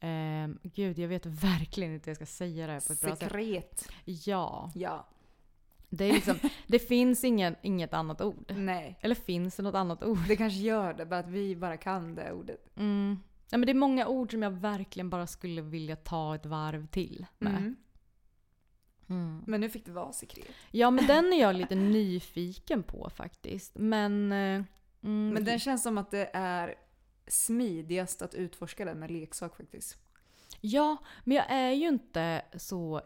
ehm, 0.00 0.58
gud, 0.62 0.98
jag 0.98 1.08
vet 1.08 1.26
verkligen 1.26 1.94
inte 1.94 2.04
hur 2.04 2.10
jag 2.10 2.16
ska 2.16 2.26
säga 2.26 2.66
det 2.66 2.72
här 2.72 2.80
på 2.86 2.92
ett 2.92 3.00
bra 3.00 3.16
sätt. 3.16 3.18
Sekret. 3.18 3.88
Ja. 4.04 4.70
Ja. 4.74 5.06
Det, 5.88 6.04
är 6.04 6.12
liksom, 6.12 6.36
det 6.66 6.78
finns 6.78 7.24
ingen, 7.24 7.56
inget 7.62 7.94
annat 7.94 8.20
ord. 8.20 8.52
Nej. 8.56 8.98
Eller 9.00 9.14
finns 9.14 9.56
det 9.56 9.62
något 9.62 9.74
annat 9.74 10.02
ord? 10.02 10.18
Det 10.28 10.36
kanske 10.36 10.58
gör 10.60 10.94
det, 10.94 11.06
bara 11.06 11.20
att 11.20 11.28
vi 11.28 11.56
bara 11.56 11.76
kan 11.76 12.14
det 12.14 12.32
ordet. 12.32 12.76
Mm. 12.76 13.18
Ja, 13.50 13.58
men 13.58 13.66
det 13.66 13.72
är 13.72 13.74
många 13.74 14.06
ord 14.06 14.30
som 14.30 14.42
jag 14.42 14.50
verkligen 14.50 15.10
bara 15.10 15.26
skulle 15.26 15.62
vilja 15.62 15.96
ta 15.96 16.34
ett 16.34 16.46
varv 16.46 16.86
till 16.86 17.26
med. 17.38 17.52
Mm. 17.56 17.76
Mm. 19.08 19.42
Men 19.46 19.60
nu 19.60 19.70
fick 19.70 19.86
det 19.86 19.92
vara 19.92 20.12
sekret. 20.12 20.46
Ja, 20.70 20.90
men 20.90 21.06
den 21.06 21.32
är 21.32 21.40
jag 21.40 21.56
lite 21.56 21.74
nyfiken 21.94 22.82
på 22.82 23.10
faktiskt. 23.14 23.78
Men... 23.78 24.32
eh, 24.32 24.62
Mm, 25.02 25.28
Men 25.28 25.44
den 25.44 25.58
känns 25.58 25.82
som 25.82 25.98
att 25.98 26.10
det 26.10 26.30
är 26.32 26.74
smidigast 27.30 28.22
att 28.22 28.34
utforska 28.34 28.84
den 28.84 28.98
med 28.98 29.10
leksak 29.10 29.56
faktiskt. 29.56 29.98
Ja, 30.60 30.96
men 31.24 31.36
jag 31.36 31.50
är 31.50 31.70
ju 31.70 31.88
inte 31.88 32.42
så 32.56 33.02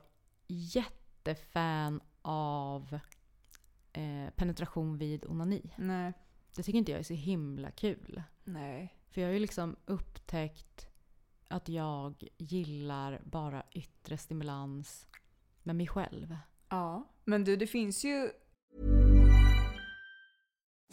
jättefan 0.46 2.00
av 2.22 2.98
eh, 3.92 4.30
penetration 4.36 4.98
vid 4.98 5.26
onani. 5.26 5.74
Nej. 5.76 6.12
Det 6.56 6.62
tycker 6.62 6.78
inte 6.78 6.92
jag 6.92 6.98
är 6.98 7.04
så 7.04 7.14
himla 7.14 7.70
kul. 7.70 8.22
Nej. 8.44 8.98
För 9.10 9.20
jag 9.20 9.28
har 9.28 9.32
ju 9.32 9.38
liksom 9.38 9.76
upptäckt 9.86 10.86
att 11.48 11.68
jag 11.68 12.28
gillar 12.38 13.20
bara 13.24 13.62
yttre 13.72 14.18
stimulans 14.18 15.06
med 15.62 15.76
mig 15.76 15.86
själv. 15.86 16.36
Ja. 16.68 17.08
Men 17.24 17.44
du, 17.44 17.56
det 17.56 17.66
finns 17.66 18.04
ju... 18.04 18.30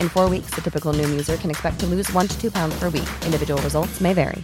In 0.00 0.08
four 0.08 0.30
weeks, 0.30 0.50
the 0.54 0.60
typical 0.62 0.92
Noom 0.92 1.10
user 1.18 1.36
can 1.36 1.50
expect 1.50 1.80
to 1.80 1.86
lose 1.86 2.12
one 2.18 2.28
to 2.28 2.40
two 2.40 2.50
pounds 2.50 2.80
per 2.80 2.90
week. 2.90 3.08
Individual 3.26 3.60
results 3.62 4.00
may 4.00 4.14
vary. 4.14 4.42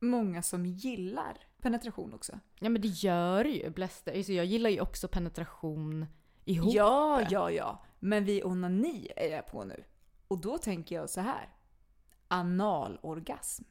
Många 0.00 0.42
som 0.42 0.66
gillar 0.66 1.38
penetration 1.62 2.14
också. 2.14 2.38
Ja 2.60 2.68
men 2.68 2.82
det 2.82 2.88
gör 2.88 3.44
ju. 3.44 3.70
Bläster. 3.70 4.16
Alltså, 4.16 4.32
jag 4.32 4.46
gillar 4.46 4.70
ju 4.70 4.80
också 4.80 5.08
penetration 5.08 6.06
ihop. 6.44 6.74
Ja, 6.74 7.22
ja, 7.30 7.50
ja. 7.50 7.84
Men 7.98 8.24
vid 8.24 8.44
onani 8.44 9.08
är 9.16 9.28
jag 9.28 9.46
på 9.46 9.64
nu. 9.64 9.84
Och 10.28 10.40
då 10.40 10.58
tänker 10.58 10.94
jag 10.94 11.10
så 11.10 11.20
här. 11.20 11.48
Analorgasm. 12.28 13.64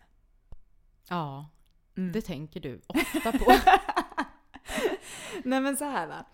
Ja, 1.09 1.49
Mm. 1.97 2.11
det 2.11 2.21
tänker 2.21 2.59
du 2.59 2.81
ofta 2.87 3.31
på. 3.31 3.45
Nej 5.43 5.61
men 5.61 5.77
så 5.77 5.85
här 5.85 6.07
va. 6.07 6.25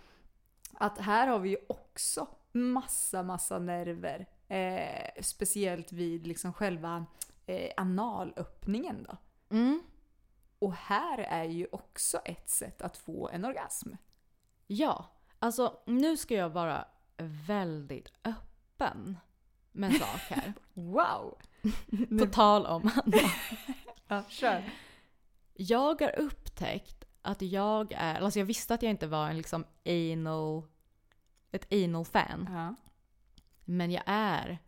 Att 0.74 0.98
här 0.98 1.28
har 1.28 1.40
vi 1.40 1.50
ju 1.50 1.58
också 1.70 2.28
massa, 2.52 3.24
massa 3.24 3.60
nerver. 3.60 4.28
Eh, 4.48 5.22
speciellt 5.22 5.92
vid 5.92 6.28
liksom 6.28 6.54
själva 6.54 7.06
eh, 7.46 7.72
analöppningen 7.78 9.08
då. 9.10 9.18
Mm. 9.56 9.82
Och 10.60 10.74
här 10.74 11.18
är 11.18 11.44
ju 11.44 11.68
också 11.72 12.18
ett 12.18 12.50
sätt 12.50 12.82
att 12.82 12.98
få 12.98 13.30
en 13.30 13.46
orgasm. 13.46 13.90
Ja, 14.68 15.06
alltså 15.40 15.80
nu 15.86 16.18
ska 16.18 16.36
jag 16.36 16.50
vara 16.50 16.88
väldigt 17.48 18.12
öppen 18.24 19.18
med 19.72 19.92
en 19.92 20.00
sak 20.00 20.20
här. 20.20 20.54
Wow! 20.74 21.38
På 22.20 22.26
tal 22.26 22.66
om 22.66 22.92
Anna. 22.96 23.32
Ja, 24.08 24.24
kör. 24.30 24.64
Jag 25.54 26.02
har 26.02 26.20
upptäckt 26.20 27.06
att 27.22 27.42
jag 27.42 27.92
är, 27.92 28.22
alltså 28.22 28.40
jag 28.40 28.46
visste 28.46 28.74
att 28.74 28.84
jag 28.84 28.90
inte 28.90 29.08
var 29.08 29.30
en 29.30 29.38
liksom 29.38 29.66
anal, 29.86 30.64
ett 31.52 31.74
anal 31.74 32.06
fan. 32.06 32.50
Ja. 32.52 32.76
Men 33.66 33.92
jag 33.92 34.04
är 34.06 34.60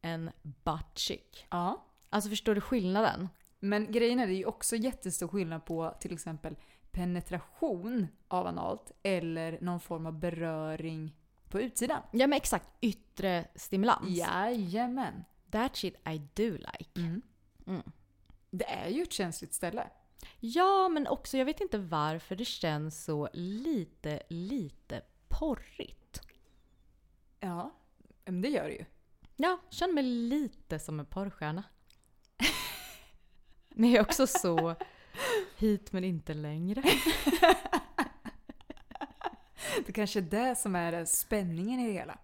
en 0.00 0.30
butt 0.42 0.98
chick. 0.98 1.46
ja. 1.50 1.86
Alltså 2.10 2.30
förstår 2.30 2.54
du 2.54 2.60
skillnaden? 2.60 3.28
Men 3.58 3.92
grejen 3.92 4.18
är 4.20 4.26
det 4.26 4.32
är 4.32 4.36
ju 4.36 4.44
också 4.44 4.76
jättestor 4.76 5.28
skillnad 5.28 5.64
på 5.64 5.96
till 6.00 6.12
exempel 6.12 6.56
penetration 6.90 8.06
av 8.28 8.46
analt 8.46 8.92
eller 9.02 9.58
någon 9.60 9.80
form 9.80 10.06
av 10.06 10.18
beröring 10.18 11.16
på 11.48 11.60
utsidan. 11.60 12.02
Ja 12.10 12.26
men 12.26 12.36
exakt, 12.36 12.68
yttre 12.80 13.48
stimulans. 13.54 14.08
Jajamän. 14.08 15.24
That 15.50 15.76
shit 15.76 15.94
I 16.08 16.18
do 16.18 16.50
like. 16.50 17.00
Mm. 17.66 17.82
Det 18.50 18.70
är 18.70 18.88
ju 18.88 19.02
ett 19.02 19.12
känsligt 19.12 19.54
ställe. 19.54 19.90
Ja, 20.40 20.88
men 20.88 21.06
också 21.06 21.38
jag 21.38 21.44
vet 21.44 21.60
inte 21.60 21.78
varför 21.78 22.36
det 22.36 22.44
känns 22.44 23.04
så 23.04 23.28
lite, 23.32 24.22
lite 24.28 25.02
porrigt. 25.42 26.20
Ja, 27.40 27.74
men 28.24 28.42
det 28.42 28.48
gör 28.48 28.64
det 28.64 28.74
ju. 28.74 28.84
Ja, 29.36 29.58
känner 29.70 29.94
mig 29.94 30.02
lite 30.02 30.78
som 30.78 31.00
en 31.00 31.06
porrstjärna. 31.06 31.64
Men 33.68 33.90
jag 33.90 33.98
är 33.98 34.06
också 34.06 34.26
så 34.26 34.74
hit 35.56 35.92
men 35.92 36.04
inte 36.04 36.34
längre. 36.34 36.82
Det 39.86 39.92
kanske 39.92 40.18
är 40.20 40.22
det 40.22 40.58
som 40.58 40.76
är 40.76 41.04
spänningen 41.04 41.80
i 41.80 41.86
det 41.86 41.92
hela. 41.92 42.18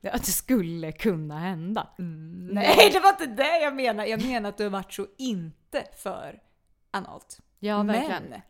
Ja, 0.00 0.12
det 0.12 0.32
skulle 0.32 0.92
kunna 0.92 1.38
hända. 1.38 1.88
Nej, 1.98 2.90
det 2.92 3.00
var 3.00 3.10
inte 3.10 3.26
det 3.26 3.58
jag 3.58 3.76
menade. 3.76 4.08
Jag 4.08 4.24
menar 4.24 4.48
att 4.48 4.56
du 4.56 4.62
har 4.62 4.70
varit 4.70 4.92
så 4.92 5.06
inte 5.18 5.86
för 5.96 6.42
analt. 6.90 7.40
Ja, 7.58 7.82
verkligen. 7.82 8.22
Men 8.28 8.40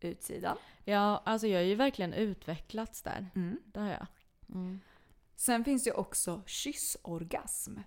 utsidan. 0.00 0.56
Ja, 0.88 1.22
alltså 1.24 1.46
jag 1.46 1.58
har 1.58 1.64
ju 1.64 1.74
verkligen 1.74 2.12
utvecklats 2.12 3.02
där. 3.02 3.30
Mm. 3.34 3.58
Det 3.64 3.80
har 3.80 3.90
jag. 3.90 4.06
Mm. 4.54 4.80
Sen 5.36 5.64
finns 5.64 5.84
det 5.84 5.92
också 5.92 6.42
kyssorgasm. 6.46 7.78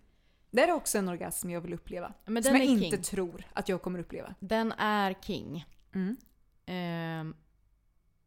Det 0.52 0.62
är 0.64 0.72
också 0.72 0.98
en 0.98 1.10
orgasm 1.10 1.50
jag 1.50 1.62
vill 1.62 1.74
uppleva. 1.74 2.14
Men 2.26 2.44
som 2.44 2.56
jag 2.56 2.66
inte 2.66 2.90
king. 2.90 3.04
tror 3.04 3.44
att 3.54 3.70
jag 3.70 3.82
kommer 3.82 4.00
uppleva. 4.00 4.36
Den 4.40 4.72
är 4.72 5.14
king. 5.22 5.66
Mm. 5.96 6.18
Ehm, 6.66 7.36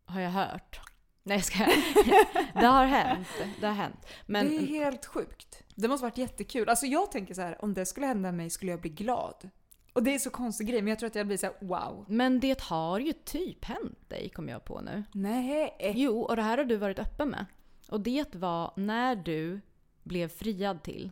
har 0.05 0.21
jag 0.21 0.31
hört. 0.31 0.81
Nej 1.23 1.37
jag 1.37 1.45
ska. 1.45 1.59
Det 2.61 2.67
har 2.67 2.87
hänt. 2.87 3.29
Det 3.61 3.67
har 3.67 3.75
hänt. 3.75 4.07
Men 4.27 4.49
det 4.49 4.57
är 4.57 4.67
helt 4.67 5.07
sjukt. 5.07 5.63
Det 5.75 5.89
måste 5.89 6.05
varit 6.05 6.19
jättekul. 6.19 6.69
Alltså 6.69 6.87
jag 6.87 7.13
tänker 7.13 7.35
så 7.35 7.41
här, 7.41 7.65
om 7.65 7.75
det 7.75 7.87
skulle 7.87 8.07
hända 8.07 8.33
mig 8.33 8.51
skulle 8.51 8.71
jag 8.71 8.81
bli 8.81 8.91
glad. 8.91 9.51
Och 9.93 10.03
det 10.03 10.15
är 10.15 10.19
så 10.19 10.31
konstig 10.31 10.67
grej, 10.67 10.83
men 10.83 10.89
jag 10.89 10.99
tror 10.99 11.07
att 11.07 11.15
jag 11.15 11.27
blir 11.27 11.37
så 11.37 11.47
här: 11.47 11.55
wow. 11.61 12.05
Men 12.09 12.41
det 12.41 12.61
har 12.61 12.99
ju 12.99 13.13
typ 13.13 13.65
hänt 13.65 14.09
dig, 14.09 14.29
kom 14.29 14.49
jag 14.49 14.65
på 14.65 14.81
nu. 14.81 15.05
Nej. 15.13 15.77
Jo, 15.97 16.21
och 16.21 16.37
det 16.37 16.43
här 16.43 16.59
har 16.59 16.65
du 16.65 16.77
varit 16.77 16.99
öppen 16.99 17.29
med. 17.29 17.47
Och 17.89 18.01
det 18.01 18.35
var 18.35 18.73
när 18.77 19.17
du 19.17 19.61
blev 20.03 20.29
friad 20.29 20.83
till. 20.83 21.11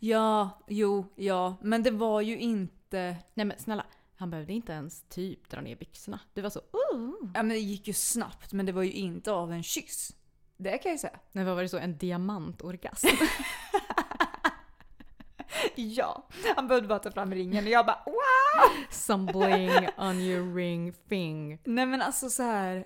Ja, 0.00 0.50
jo, 0.68 1.12
ja. 1.16 1.56
Men 1.62 1.82
det 1.82 1.90
var 1.90 2.20
ju 2.20 2.38
inte... 2.38 3.16
Nej 3.34 3.46
men 3.46 3.58
snälla, 3.58 3.86
han 4.16 4.30
behövde 4.30 4.52
inte 4.52 4.72
ens 4.72 5.02
typ 5.02 5.50
dra 5.50 5.60
ner 5.60 5.76
byxorna. 5.76 6.20
Du 6.34 6.42
var 6.42 6.50
så 6.50 6.58
uh. 6.58 7.10
Ja 7.34 7.42
men 7.42 7.48
det 7.48 7.58
gick 7.58 7.88
ju 7.88 7.92
snabbt, 7.92 8.52
men 8.52 8.66
det 8.66 8.72
var 8.72 8.82
ju 8.82 8.92
inte 8.92 9.32
av 9.32 9.52
en 9.52 9.62
kyss. 9.62 10.16
Det 10.56 10.78
kan 10.78 10.90
jag 10.90 10.94
ju 10.94 10.98
säga. 10.98 11.18
Nej, 11.32 11.44
vad 11.44 11.54
var 11.54 11.62
det 11.62 11.68
så? 11.68 11.78
En 11.78 11.98
diamantorgasm? 11.98 13.06
Ja. 15.74 16.26
Han 16.56 16.68
behövde 16.68 16.88
bara 16.88 16.98
ta 16.98 17.10
fram 17.10 17.34
ringen 17.34 17.64
och 17.64 17.70
jag 17.70 17.86
bara 17.86 18.02
wow! 18.06 18.86
Some 18.90 19.32
bling 19.32 19.88
on 19.98 20.20
your 20.20 20.54
ring 20.54 20.92
thing. 21.08 21.58
Nej 21.64 21.86
men 21.86 22.02
alltså 22.02 22.30
så 22.30 22.42
här. 22.42 22.84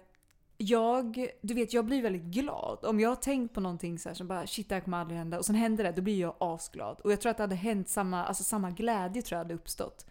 Jag, 0.57 1.29
du 1.43 1.55
vet 1.55 1.73
jag 1.73 1.85
blir 1.85 2.03
väldigt 2.03 2.23
glad. 2.23 2.85
Om 2.85 3.01
jag 3.01 3.09
har 3.09 3.17
tänkt 3.17 3.55
på 3.55 3.61
någonting 3.61 3.99
så 3.99 4.09
här 4.09 4.17
som 4.17 4.29
bara 4.29 4.47
shit 4.47 4.69
det 4.69 4.75
här 4.75 4.83
kommer 4.83 4.99
aldrig 4.99 5.19
hända 5.19 5.39
och 5.39 5.45
sen 5.45 5.55
händer 5.55 5.85
det, 5.85 5.93
då 5.93 6.03
blir 6.03 6.21
jag 6.21 6.37
asglad. 6.41 7.01
Och 7.01 7.13
jag 7.13 7.21
tror 7.21 7.31
att 7.31 7.37
det 7.37 7.43
hade 7.43 7.55
hänt 7.55 7.89
samma, 7.89 8.25
alltså 8.25 8.45
samma 8.45 8.71
glädje 8.71 9.23
tror 9.23 9.37
jag 9.37 9.45
hade 9.45 9.55
uppstått. 9.55 10.07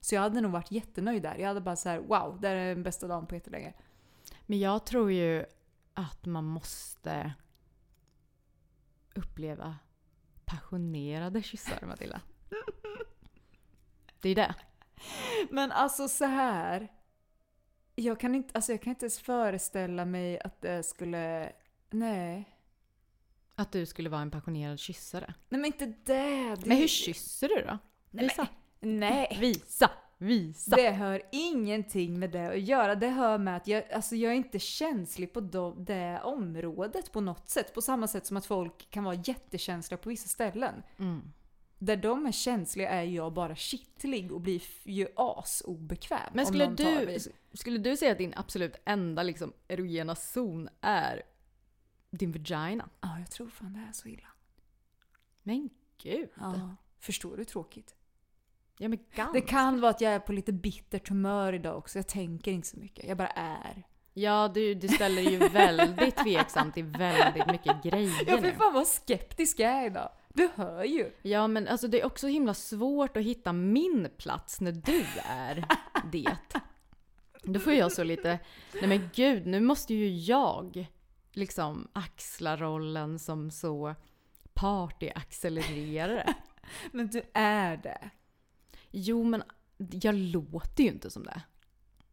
Så 0.00 0.14
jag 0.14 0.22
hade 0.22 0.40
nog 0.40 0.52
varit 0.52 0.70
jättenöjd 0.70 1.22
där. 1.22 1.36
Jag 1.38 1.48
hade 1.48 1.60
bara 1.60 1.76
så 1.76 1.88
här: 1.88 1.98
wow, 1.98 2.38
det 2.40 2.48
här 2.48 2.54
är 2.56 2.74
den 2.74 2.82
bästa 2.82 3.06
dagen 3.06 3.26
på 3.26 3.34
jättelänge. 3.34 3.74
Men 4.46 4.58
jag 4.58 4.86
tror 4.86 5.12
ju 5.12 5.44
att 5.94 6.26
man 6.26 6.44
måste 6.44 7.32
uppleva 9.14 9.76
passionerade 10.48 11.42
kyssar, 11.42 11.86
Matilda. 11.86 12.20
Det 14.20 14.28
är 14.28 14.34
det. 14.34 14.54
Men 15.50 15.72
alltså 15.72 16.08
så 16.08 16.24
här. 16.24 16.88
Jag 17.94 18.20
kan 18.20 18.34
inte, 18.34 18.50
alltså 18.54 18.72
jag 18.72 18.82
kan 18.82 18.90
inte 18.90 19.04
ens 19.04 19.18
föreställa 19.18 20.04
mig 20.04 20.40
att 20.40 20.60
det 20.62 20.82
skulle, 20.82 21.52
nej. 21.90 22.44
Att 23.54 23.72
du 23.72 23.86
skulle 23.86 24.08
vara 24.08 24.20
en 24.20 24.30
passionerad 24.30 24.78
kyssare. 24.78 25.34
Nej 25.48 25.60
men 25.60 25.64
inte 25.64 25.86
det. 25.86 26.54
det 26.54 26.66
Men 26.66 26.76
hur 26.76 26.88
kysser 26.88 27.48
du 27.48 27.62
då? 27.66 27.78
Nej, 28.10 28.24
Visa. 28.24 28.48
Nej. 28.80 29.36
Visa! 29.40 29.90
Visa! 30.18 30.76
Det 30.76 30.90
hör 30.90 31.22
ingenting 31.32 32.18
med 32.18 32.30
det 32.30 32.48
att 32.48 32.60
göra. 32.60 32.94
Det 32.94 33.08
hör 33.08 33.38
med 33.38 33.56
att 33.56 33.66
jag, 33.66 33.92
alltså 33.92 34.16
jag 34.16 34.32
är 34.32 34.36
inte 34.36 34.58
känslig 34.58 35.32
på 35.32 35.40
det 35.76 36.20
området 36.24 37.12
på 37.12 37.20
något 37.20 37.48
sätt. 37.48 37.74
På 37.74 37.82
samma 37.82 38.06
sätt 38.06 38.26
som 38.26 38.36
att 38.36 38.46
folk 38.46 38.90
kan 38.90 39.04
vara 39.04 39.14
jättekänsliga 39.14 39.98
på 39.98 40.08
vissa 40.08 40.28
ställen. 40.28 40.82
Mm. 40.98 41.32
Där 41.78 41.96
de 41.96 42.26
är 42.26 42.32
känsliga 42.32 42.90
är 42.90 43.02
jag 43.02 43.32
bara 43.32 43.56
kittlig 43.56 44.32
och 44.32 44.40
blir 44.40 44.62
ju 44.84 45.08
asobekväm. 45.16 46.30
Men 46.32 46.46
skulle 46.46 46.66
du, 46.66 47.18
skulle 47.52 47.78
du 47.78 47.96
säga 47.96 48.12
att 48.12 48.18
din 48.18 48.34
absolut 48.36 48.76
enda 48.84 49.22
liksom, 49.22 49.52
erogena 49.68 50.14
zon 50.14 50.68
är 50.80 51.22
din 52.10 52.32
vagina? 52.32 52.88
Ja, 53.00 53.18
jag 53.18 53.30
tror 53.30 53.48
fan 53.48 53.72
det 53.72 53.80
är 53.88 53.92
så 53.92 54.08
illa. 54.08 54.28
Men 55.42 55.70
gud. 56.02 56.28
Ja. 56.34 56.76
Förstår 56.98 57.30
du 57.30 57.36
hur 57.36 57.44
tråkigt? 57.44 57.94
Ja 58.78 58.88
men 58.88 58.98
ganska. 59.14 59.32
Det 59.32 59.40
kan 59.40 59.80
vara 59.80 59.90
att 59.90 60.00
jag 60.00 60.12
är 60.12 60.18
på 60.18 60.32
lite 60.32 60.52
bittert 60.52 61.08
humör 61.08 61.52
idag 61.52 61.78
också. 61.78 61.98
Jag 61.98 62.06
tänker 62.06 62.52
inte 62.52 62.68
så 62.68 62.78
mycket. 62.78 63.08
Jag 63.08 63.16
bara 63.16 63.28
är. 63.28 63.82
Ja, 64.14 64.50
du, 64.54 64.74
du 64.74 64.88
ställer 64.88 65.22
ju 65.22 65.38
väldigt 65.38 66.16
tveksamt 66.24 66.74
till 66.74 66.84
väldigt 66.84 67.46
mycket 67.46 67.82
grejer 67.82 68.24
Ja, 68.26 68.38
för 68.38 68.52
fan 68.52 68.74
vad 68.74 68.86
skeptisk 68.86 69.60
jag 69.60 69.70
är 69.70 69.86
idag. 69.86 70.10
Du 70.28 70.50
hör 70.54 70.84
ju. 70.84 71.12
Ja, 71.22 71.46
men 71.46 71.68
alltså 71.68 71.88
det 71.88 72.00
är 72.00 72.06
också 72.06 72.26
himla 72.26 72.54
svårt 72.54 73.16
att 73.16 73.22
hitta 73.22 73.52
min 73.52 74.08
plats 74.18 74.60
när 74.60 74.72
du 74.72 75.04
är 75.24 75.64
det. 76.12 76.36
Då 77.42 77.60
får 77.60 77.72
jag 77.72 77.92
så 77.92 78.04
lite, 78.04 78.38
nej 78.74 78.88
men 78.88 79.10
gud, 79.14 79.46
nu 79.46 79.60
måste 79.60 79.94
ju 79.94 80.08
jag 80.08 80.86
liksom 81.32 81.88
axla 81.92 82.56
rollen 82.56 83.18
som 83.18 83.50
så 83.50 83.94
partyaccelererare. 84.54 86.34
Men 86.92 87.06
du 87.06 87.22
är 87.34 87.76
det. 87.76 88.10
Jo, 88.90 89.24
men 89.24 89.42
jag 89.76 90.14
låter 90.14 90.82
ju 90.84 90.88
inte 90.88 91.10
som 91.10 91.24
det. 91.24 91.42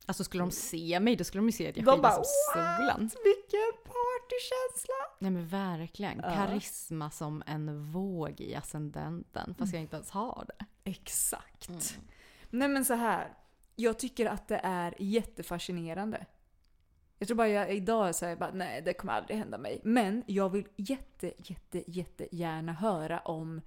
Alltså 0.05 0.23
skulle 0.23 0.43
de 0.43 0.51
se 0.51 0.99
mig, 0.99 1.15
då 1.15 1.23
skulle 1.23 1.39
de 1.39 1.45
ju 1.45 1.51
se 1.51 1.69
att 1.69 1.77
jag 1.77 1.85
De 1.85 2.01
bara, 2.01 2.11
som 2.13 2.23
solen. 2.53 2.99
Vilken 2.99 3.71
partykänsla! 3.83 4.95
Nej 5.19 5.31
men 5.31 5.47
verkligen. 5.47 6.19
Ja. 6.23 6.35
Karisma 6.35 7.11
som 7.11 7.43
en 7.45 7.91
våg 7.91 8.41
i 8.41 8.55
ascendenten. 8.55 9.55
Fast 9.59 9.73
jag 9.73 9.81
inte 9.81 9.95
ens 9.95 10.09
har 10.11 10.45
det. 10.47 10.65
Exakt. 10.89 11.69
Mm. 11.69 11.81
Nej 12.49 12.67
men 12.67 12.85
så 12.85 12.93
här. 12.93 13.33
Jag 13.75 13.99
tycker 13.99 14.25
att 14.25 14.47
det 14.47 14.59
är 14.63 14.95
jättefascinerande. 14.99 16.25
Jag 17.19 17.27
tror 17.27 17.37
bara 17.37 17.47
jag 17.47 17.75
idag 17.75 18.15
säger 18.15 18.35
bara 18.35 18.51
nej 18.51 18.81
det 18.81 18.93
kommer 18.93 19.13
aldrig 19.13 19.37
hända 19.37 19.57
mig. 19.57 19.81
Men 19.83 20.23
jag 20.27 20.49
vill 20.49 20.67
jätte, 20.75 21.33
jätte, 21.37 21.83
jättegärna 21.87 22.73
höra 22.73 23.19
om 23.19 23.61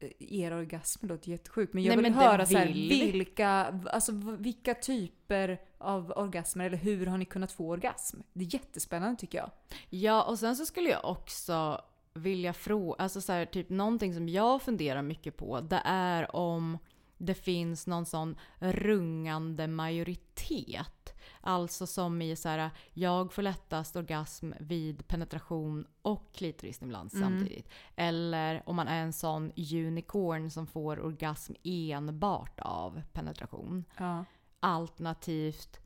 eh, 0.00 0.10
era 0.18 0.56
orgasmer 0.56 1.08
låter 1.08 1.30
jättesjukt 1.30 1.74
men 1.74 1.82
jag 1.82 1.96
Nej, 1.96 2.04
vill 2.04 2.12
men 2.12 2.20
höra 2.22 2.46
så 2.46 2.58
här, 2.58 2.66
vill 2.66 2.88
vi. 2.88 3.12
vilka, 3.12 3.48
alltså, 3.92 4.12
vilka 4.38 4.74
typer 4.74 5.60
av 5.78 6.12
orgasmer 6.16 6.66
eller 6.66 6.76
hur 6.78 7.06
har 7.06 7.18
ni 7.18 7.24
kunnat 7.24 7.52
få 7.52 7.68
orgasm? 7.70 8.20
Det 8.32 8.44
är 8.44 8.54
jättespännande 8.54 9.20
tycker 9.20 9.38
jag. 9.38 9.50
Ja, 9.90 10.22
och 10.22 10.38
sen 10.38 10.56
så 10.56 10.66
skulle 10.66 10.90
jag 10.90 11.04
också 11.04 11.80
vilja 12.14 12.52
fråga, 12.52 13.02
alltså 13.02 13.20
så 13.20 13.32
här, 13.32 13.46
typ 13.46 13.70
någonting 13.70 14.14
som 14.14 14.28
jag 14.28 14.62
funderar 14.62 15.02
mycket 15.02 15.36
på, 15.36 15.60
det 15.60 15.82
är 15.84 16.36
om 16.36 16.78
det 17.18 17.34
finns 17.34 17.86
någon 17.86 18.06
sån 18.06 18.36
rungande 18.58 19.66
majoritet. 19.68 21.14
Alltså 21.40 21.86
som 21.86 22.22
i 22.22 22.36
så 22.36 22.48
här, 22.48 22.70
jag 22.92 23.32
får 23.32 23.42
lättast 23.42 23.96
orgasm 23.96 24.52
vid 24.60 25.08
penetration 25.08 25.86
och 26.02 26.34
klitorisstimulans 26.34 27.12
samtidigt. 27.12 27.68
Eller 27.96 28.62
om 28.66 28.76
man 28.76 28.88
är 28.88 29.02
en 29.02 29.12
sån 29.12 29.52
unicorn 29.56 30.50
som 30.50 30.66
får 30.66 31.00
orgasm 31.00 31.52
enbart 31.62 32.60
av 32.60 33.02
penetration. 33.12 33.84
Ja. 33.98 34.24
Alternativt 34.60 35.80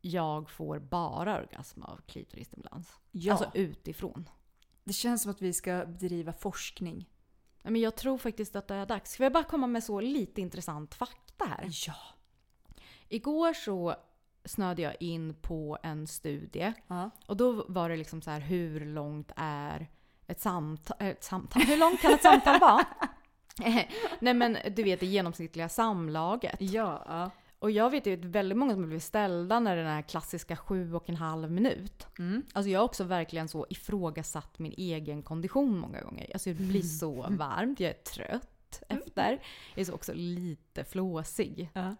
jag 0.00 0.50
får 0.50 0.78
bara 0.78 1.40
orgasm 1.40 1.82
av 1.82 2.00
klitorisstimulans. 2.06 2.92
ja. 3.10 3.32
Alltså 3.32 3.50
utifrån. 3.54 4.28
det 4.84 4.92
känns 4.92 5.22
som 5.22 5.30
att 5.30 5.42
vi 5.42 5.52
ska 5.52 5.84
bedriva 5.86 6.32
forskning. 6.32 7.08
Men 7.62 7.80
jag 7.80 7.96
tror 7.96 8.18
faktiskt 8.18 8.56
att 8.56 8.68
det 8.68 8.74
är 8.74 8.86
dags. 8.86 9.12
Ska 9.12 9.22
jag 9.22 9.32
bara 9.32 9.44
komma 9.44 9.66
med 9.66 9.84
så 9.84 10.00
lite 10.00 10.40
intressant 10.40 10.94
fakta 10.94 11.44
här? 11.44 11.68
Ja. 11.86 11.94
Igår 13.08 13.52
så 13.52 13.96
snöade 14.44 14.82
jag 14.82 14.96
in 15.00 15.34
på 15.34 15.78
en 15.82 16.06
studie. 16.06 16.72
Ja. 16.86 17.10
Och 17.26 17.36
då 17.36 17.64
var 17.68 17.88
det 17.88 17.96
liksom 17.96 18.22
så 18.22 18.30
här, 18.30 18.40
hur 18.40 18.86
långt 18.86 19.32
är 19.36 19.88
ett 20.26 20.40
samtal? 20.40 20.96
Ett 21.00 21.24
samtal? 21.24 21.62
Hur 21.62 21.76
långt 21.76 22.00
kan 22.00 22.12
ett 22.12 22.22
samtal 22.22 22.60
vara? 22.60 22.86
Nej 24.18 24.34
men 24.34 24.58
du 24.76 24.82
vet 24.82 25.00
det 25.00 25.06
genomsnittliga 25.06 25.68
samlaget. 25.68 26.56
Ja. 26.58 27.30
Och 27.58 27.70
jag 27.70 27.90
vet 27.90 28.06
ju 28.06 28.14
att 28.14 28.24
väldigt 28.24 28.58
många 28.58 28.74
som 28.74 28.88
blir 28.88 28.98
ställda 28.98 29.60
när 29.60 29.76
den 29.76 29.86
här 29.86 30.02
klassiska 30.02 30.56
sju 30.56 30.94
och 30.94 31.08
en 31.08 31.16
halv 31.16 31.50
minut. 31.50 32.06
Mm. 32.18 32.42
Alltså 32.52 32.70
jag 32.70 32.80
har 32.80 32.84
också 32.84 33.04
verkligen 33.04 33.48
så 33.48 33.66
ifrågasatt 33.70 34.58
min 34.58 34.74
egen 34.76 35.22
kondition 35.22 35.78
många 35.78 36.00
gånger. 36.00 36.30
Alltså 36.32 36.50
det 36.50 36.62
blir 36.64 36.82
så 36.82 37.26
varmt, 37.30 37.80
jag 37.80 37.90
är 37.90 38.02
trött 38.02 38.82
efter. 38.88 39.30
Jag 39.74 39.80
är 39.80 39.84
så 39.84 39.92
också 39.92 40.12
lite 40.14 40.84
flåsig. 40.84 41.70
Ja. 41.72 41.96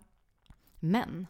Men 0.80 1.26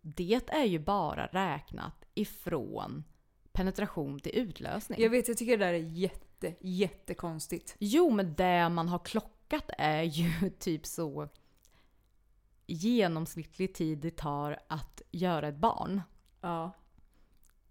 det 0.00 0.50
är 0.50 0.64
ju 0.64 0.78
bara 0.78 1.26
räknat 1.26 2.04
ifrån 2.14 3.04
penetration 3.52 4.20
till 4.20 4.38
utlösning. 4.38 5.02
Jag 5.02 5.10
vet, 5.10 5.28
jag 5.28 5.38
tycker 5.38 5.58
det 5.58 5.64
där 5.64 5.72
är 5.72 5.78
jätte, 5.78 6.54
jättekonstigt. 6.60 7.76
Jo, 7.78 8.10
men 8.10 8.34
det 8.34 8.68
man 8.68 8.88
har 8.88 8.98
klockat 8.98 9.70
är 9.78 10.02
ju 10.02 10.50
typ 10.58 10.86
så 10.86 11.28
genomsnittlig 12.66 13.74
tid 13.74 13.98
det 13.98 14.16
tar 14.16 14.58
att 14.68 15.02
göra 15.10 15.48
ett 15.48 15.56
barn. 15.56 16.02
Ja. 16.40 16.72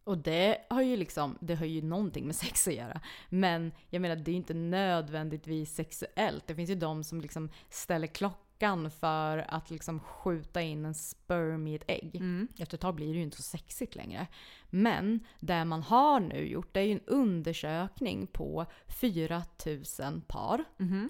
Och 0.03 0.17
det 0.17 0.57
har 0.69 0.81
ju 0.81 0.97
liksom, 0.97 1.37
det 1.41 1.55
har 1.55 1.65
ju 1.65 1.81
någonting 1.81 2.25
med 2.25 2.35
sex 2.45 2.67
att 2.67 2.73
göra. 2.73 3.01
Men 3.29 3.71
jag 3.89 4.01
menar 4.01 4.15
det 4.15 4.31
är 4.31 4.33
ju 4.33 4.37
inte 4.37 4.53
nödvändigtvis 4.53 5.75
sexuellt. 5.75 6.47
Det 6.47 6.55
finns 6.55 6.69
ju 6.69 6.75
de 6.75 7.03
som 7.03 7.21
liksom 7.21 7.49
ställer 7.69 8.07
klockan 8.07 8.91
för 8.91 9.37
att 9.37 9.69
liksom 9.69 9.99
skjuta 9.99 10.61
in 10.61 10.85
en 10.85 10.93
sperm 10.93 11.67
i 11.67 11.75
ett 11.75 11.83
ägg. 11.87 12.15
Mm. 12.15 12.47
Efter 12.59 12.77
ett 12.77 12.81
tag 12.81 12.95
blir 12.95 13.07
det 13.07 13.17
ju 13.17 13.23
inte 13.23 13.37
så 13.37 13.43
sexigt 13.43 13.95
längre. 13.95 14.27
Men 14.69 15.19
det 15.39 15.65
man 15.65 15.83
har 15.83 16.19
nu 16.19 16.47
gjort 16.47 16.73
det 16.73 16.79
är 16.79 16.85
ju 16.85 16.91
en 16.91 17.05
undersökning 17.07 18.27
på 18.27 18.65
4000 18.87 20.21
par. 20.21 20.63
Mhm. 20.77 21.09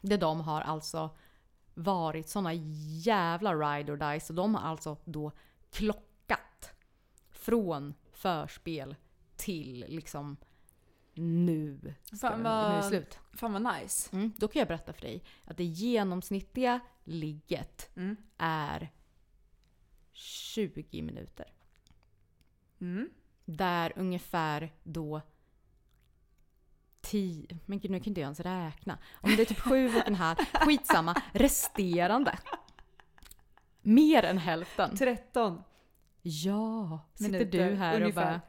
Där 0.00 0.18
de 0.18 0.40
har 0.40 0.60
alltså 0.60 1.10
varit 1.78 2.28
såna 2.28 2.54
jävla 3.04 3.54
ride 3.54 3.92
or 3.92 3.96
die 4.12 4.20
så 4.20 4.32
de 4.32 4.54
har 4.54 4.62
alltså 4.70 4.96
då 5.04 5.32
klockat 5.70 6.70
från 7.30 7.94
förspel 8.12 8.96
till 9.36 9.84
liksom 9.88 10.36
nu 11.14 11.94
ska 12.02 12.16
Fan 12.16 12.38
vi- 12.38 12.42
nu 12.42 12.48
är 12.48 12.68
det 12.68 12.74
vad- 12.76 12.84
slut. 12.84 13.18
Fan 13.32 13.52
vad 13.52 13.74
nice. 13.74 14.16
Mm, 14.16 14.32
då 14.38 14.48
kan 14.48 14.60
jag 14.60 14.68
berätta 14.68 14.92
för 14.92 15.00
dig 15.02 15.22
att 15.44 15.56
det 15.56 15.64
genomsnittliga 15.64 16.80
ligget 17.04 17.90
Mm. 17.96 18.16
är 18.38 18.90
20 20.12 21.02
minuter. 21.02 21.52
Mm. 22.80 23.10
Där 23.44 23.92
ungefär 23.96 24.72
då 24.82 25.20
10, 27.10 27.58
men 27.66 27.78
gud 27.80 27.90
nu 27.90 28.00
kan 28.00 28.06
inte 28.08 28.20
jag 28.20 28.26
ens 28.26 28.40
räkna. 28.40 28.98
Om 29.20 29.36
det 29.36 29.42
är 29.42 29.46
typ 29.46 29.60
sju 29.60 29.88
och 29.96 30.06
en 30.08 30.14
halv, 30.14 30.36
skitsamma, 30.52 31.22
resterande. 31.32 32.38
Mer 33.82 34.22
än 34.22 34.38
hälften. 34.38 34.96
13. 34.96 35.62
Ja, 36.22 37.00
sitter 37.14 37.32
Minuter, 37.32 37.70
du 37.70 37.74
här 37.76 38.00
ungefär. 38.00 38.06
och 38.06 38.28
bara, 38.28 38.40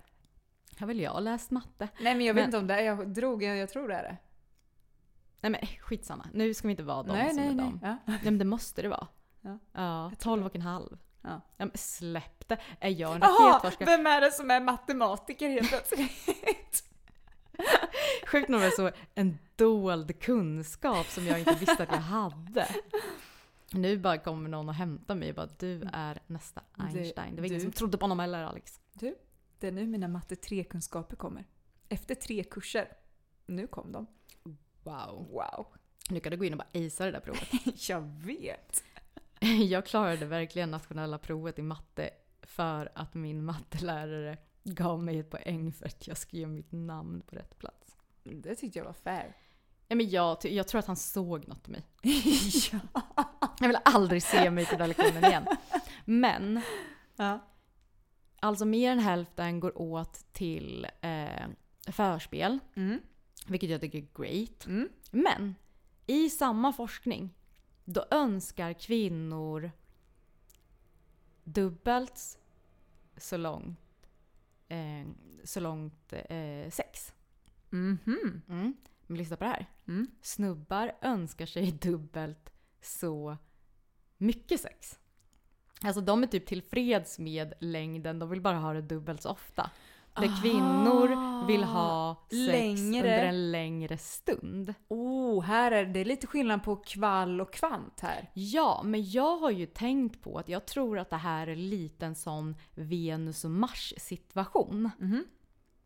har 0.80 0.88
väl 0.88 1.00
jag 1.00 1.24
läst 1.24 1.52
matte? 1.52 1.88
Nej 2.02 2.16
men 2.16 2.26
jag 2.26 2.34
vet 2.34 2.42
Men- 2.42 2.46
inte 2.46 2.58
om 2.58 2.68
det 2.68 2.74
är, 2.74 2.82
jag 2.82 3.08
drog, 3.14 3.44
jag, 3.44 3.58
jag 3.58 3.70
tror 3.70 3.88
det 3.88 3.96
är 3.96 4.04
det. 4.04 4.18
Nej 5.42 5.52
men 5.52 5.62
skitsamma, 5.82 6.28
nu 6.34 6.54
ska 6.54 6.68
vi 6.68 6.72
inte 6.72 6.84
vara 6.84 7.04
de 7.04 7.14
nej, 7.14 7.28
som 7.30 7.38
nej, 7.38 7.48
är 7.48 7.54
nej. 7.54 7.66
de. 7.66 7.80
Ja. 7.84 7.98
Nej 8.06 8.20
men 8.24 8.38
det 8.38 8.46
måste 8.46 8.82
det 8.82 8.88
vara. 8.90 9.08
Ja. 9.42 9.60
Ja, 9.74 10.10
Jag 10.10 10.20
tror 10.20 10.36
12 10.36 10.46
och 10.46 10.56
en 10.56 10.62
halv. 10.62 10.98
Ja. 11.22 11.30
Ja, 11.58 11.66
men 11.66 11.72
släpp 11.76 12.48
det. 12.48 12.58
Är 12.80 12.90
jag 12.90 13.16
en 13.16 13.22
raketforskare? 13.22 13.86
vem 13.98 14.08
är 14.08 14.22
det 14.22 14.32
som 14.32 14.52
är 14.52 14.62
matematiker 14.62 15.50
helt 15.50 15.70
plötsligt? 15.70 16.84
Sjukt 18.28 18.50
nog 18.50 18.62
är 18.62 18.66
det 18.66 18.72
så 18.72 18.92
en 19.16 19.38
dold 19.56 20.20
kunskap 20.20 21.06
som 21.08 21.26
jag 21.26 21.40
inte 21.40 21.56
visste 21.56 21.84
att 21.84 21.92
jag 21.92 21.98
hade. 21.98 22.68
Nu 23.72 23.98
bara 23.98 24.18
kommer 24.18 24.50
någon 24.50 24.70
och 24.70 24.76
hämtar 24.76 25.16
mig 25.16 25.30
och 25.30 25.36
bara 25.36 25.50
du 25.60 25.90
är 25.94 26.20
nästa 26.28 26.62
Einstein. 26.78 27.36
Det 27.36 27.42
var 27.42 27.48
ingen 27.48 27.62
som 27.62 27.72
trodde 27.72 27.98
på 27.98 28.04
honom 28.04 28.20
heller 28.20 28.44
Alex. 28.44 28.80
Du, 28.94 29.16
det 29.60 29.68
är 29.68 29.72
nu 29.72 29.88
mina 29.88 30.08
matte 30.08 30.36
3-kunskaper 30.36 31.16
kommer. 31.16 31.46
Efter 31.90 32.16
tre 32.16 32.44
kurser. 32.44 32.92
Nu 33.46 33.68
kom 33.68 33.92
de. 33.92 34.08
Wow. 34.84 35.28
Wow. 35.32 35.68
Nu 36.10 36.20
kan 36.20 36.32
du 36.32 36.38
gå 36.38 36.46
in 36.46 36.54
och 36.54 36.58
bara 36.58 36.86
acea 36.86 37.06
det 37.06 37.12
där 37.12 37.20
provet. 37.20 37.50
Jag 37.90 38.02
vet. 38.02 38.84
Jag 39.70 39.86
klarade 39.86 40.26
verkligen 40.26 40.72
nationella 40.72 41.18
provet 41.18 41.60
i 41.60 41.62
matte 41.62 42.10
för 42.42 42.92
att 42.96 43.14
min 43.14 43.46
mattelärare 43.46 44.38
gav 44.74 45.04
mig 45.04 45.20
ett 45.20 45.30
poäng 45.30 45.74
för 45.74 45.86
att 45.86 46.08
jag 46.08 46.18
skrev 46.18 46.50
mitt 46.50 46.72
namn 46.72 47.22
på 47.22 47.36
rätt 47.36 47.60
plats. 47.60 47.98
Det 48.24 48.56
tyckte 48.56 48.80
jag 48.80 48.86
var 48.86 48.94
fair. 48.94 49.36
Nej, 49.88 49.98
men 49.98 50.10
jag, 50.10 50.38
jag 50.44 50.68
tror 50.68 50.80
att 50.80 50.88
han 50.88 50.96
såg 50.96 51.48
något 51.48 51.68
i 51.68 51.72
mig. 51.72 51.84
ja. 52.72 52.80
Jag 53.60 53.68
vill 53.68 53.78
aldrig 53.86 54.24
se 54.24 54.50
mig 54.50 54.66
på 54.66 54.76
den 54.76 54.88
lektionen 54.88 55.26
igen. 55.26 55.48
Men 56.06 56.62
ja. 57.16 57.40
alltså 58.40 58.66
mer 58.66 58.92
än 58.92 59.00
hälften 59.00 59.60
går 59.60 59.82
åt 59.82 60.34
till 60.34 60.88
eh, 61.02 61.48
förspel. 61.88 62.60
Mm. 62.76 63.00
Vilket 63.48 63.70
jag 63.70 63.82
tycker 63.82 63.98
är 63.98 64.08
great. 64.24 64.66
Mm. 64.66 64.90
Men 65.12 65.56
i 66.06 66.30
samma 66.30 66.74
forskning 66.74 67.34
då 67.86 68.06
önskar 68.12 68.74
kvinnor 68.74 69.72
dubbelt 71.44 72.38
så 73.18 73.38
långt, 73.38 73.80
eh, 74.68 75.08
så 75.44 75.60
långt 75.60 76.14
eh, 76.14 76.70
sex. 76.70 77.14
Mhm. 77.70 78.42
Mm. 78.50 78.74
Men 79.08 79.18
lyssna 79.18 79.38
på 79.38 79.44
det 79.44 79.50
här. 79.50 79.66
Mm. 79.88 80.08
Snubbar 80.22 80.92
önskar 81.02 81.46
sig 81.46 81.72
dubbelt 81.82 82.50
så 82.82 83.38
mycket 84.18 84.62
sex. 84.62 85.00
Alltså 85.82 86.02
de 86.02 86.24
är 86.24 86.28
typ 86.28 86.46
tillfreds 86.46 87.20
med 87.20 87.54
längden, 87.60 88.20
de 88.20 88.30
vill 88.30 88.42
bara 88.42 88.58
ha 88.58 88.74
det 88.74 88.82
dubbelt 88.82 89.22
så 89.22 89.30
ofta. 89.30 89.72
Där 90.20 90.42
kvinnor 90.42 91.48
vill 91.48 91.64
ha 91.64 92.26
sex 92.30 92.80
längre. 92.80 92.98
under 93.00 93.24
en 93.26 93.52
längre 93.52 93.98
stund. 93.98 94.74
Oh, 94.88 95.44
här 95.44 95.72
är 95.72 95.86
det 95.86 96.06
lite 96.06 96.28
skillnad 96.28 96.64
på 96.64 96.76
kvall 96.76 97.42
och 97.42 97.54
kvant 97.54 98.00
här. 98.00 98.30
Ja, 98.34 98.82
men 98.86 99.10
jag 99.10 99.38
har 99.38 99.52
ju 99.52 99.66
tänkt 99.66 100.22
på 100.22 100.40
att 100.40 100.50
jag 100.50 100.66
tror 100.66 101.00
att 101.00 101.10
det 101.10 101.16
här 101.18 101.48
är 101.48 101.56
lite 101.56 102.06
en 102.06 102.16
sån 102.16 102.56
Venus 102.76 103.46
och 103.46 103.52
Mars 103.52 103.94
situation. 103.98 104.92
Mhm. 105.00 105.24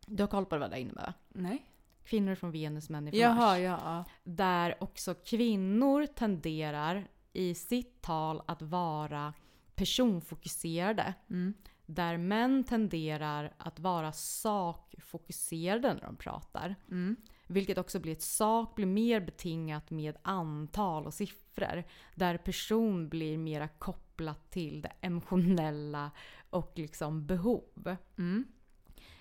Du 0.06 0.22
har 0.22 0.28
koll 0.28 0.46
på 0.46 0.58
vad 0.58 0.70
det 0.70 0.80
innebär? 0.80 1.06
va? 1.06 1.14
Nej. 1.28 1.66
Kvinnor 2.04 2.34
från 2.34 2.50
Venus, 2.50 2.90
män 2.90 3.10
från 3.10 3.20
Jaha, 3.20 3.34
Mars. 3.34 3.58
ja. 3.58 4.04
Där 4.24 4.76
också 4.80 5.14
kvinnor 5.14 6.06
tenderar 6.06 7.06
i 7.32 7.54
sitt 7.54 8.02
tal 8.02 8.42
att 8.46 8.62
vara 8.62 9.32
personfokuserade. 9.74 11.14
Mm. 11.30 11.54
Där 11.86 12.16
män 12.16 12.64
tenderar 12.64 13.54
att 13.56 13.80
vara 13.80 14.12
sakfokuserade 14.12 15.94
när 15.94 16.00
de 16.00 16.16
pratar. 16.16 16.76
Mm. 16.90 17.16
Vilket 17.46 17.78
också 17.78 18.00
blir 18.00 18.12
ett 18.12 18.22
sak 18.22 18.74
blir 18.74 18.86
mer 18.86 19.20
betingat 19.20 19.90
med 19.90 20.16
antal 20.22 21.06
och 21.06 21.14
siffror. 21.14 21.84
Där 22.14 22.38
person 22.38 23.08
blir 23.08 23.38
mera 23.38 23.68
kopplat 23.68 24.50
till 24.50 24.82
det 24.82 24.92
emotionella 25.00 26.10
och 26.50 26.72
liksom 26.74 27.26
behov. 27.26 27.96
Mm. 28.18 28.44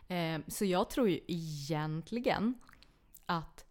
Eh, 0.07 0.47
så 0.47 0.65
jag 0.65 0.89
tror 0.89 1.09
ju 1.09 1.19
egentligen 1.27 2.53
att 3.25 3.65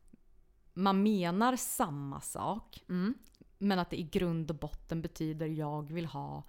man 0.74 1.03
menar 1.03 1.57
samma 1.57 2.20
sak. 2.20 2.84
Mm. 2.88 3.14
Men 3.59 3.78
att 3.78 3.91
det 3.91 4.01
i 4.01 4.03
grund 4.03 4.51
och 4.51 4.57
botten 4.57 5.03
betyder 5.03 5.47
jag 5.47 5.93
vill 5.93 6.07
ha 6.07 6.43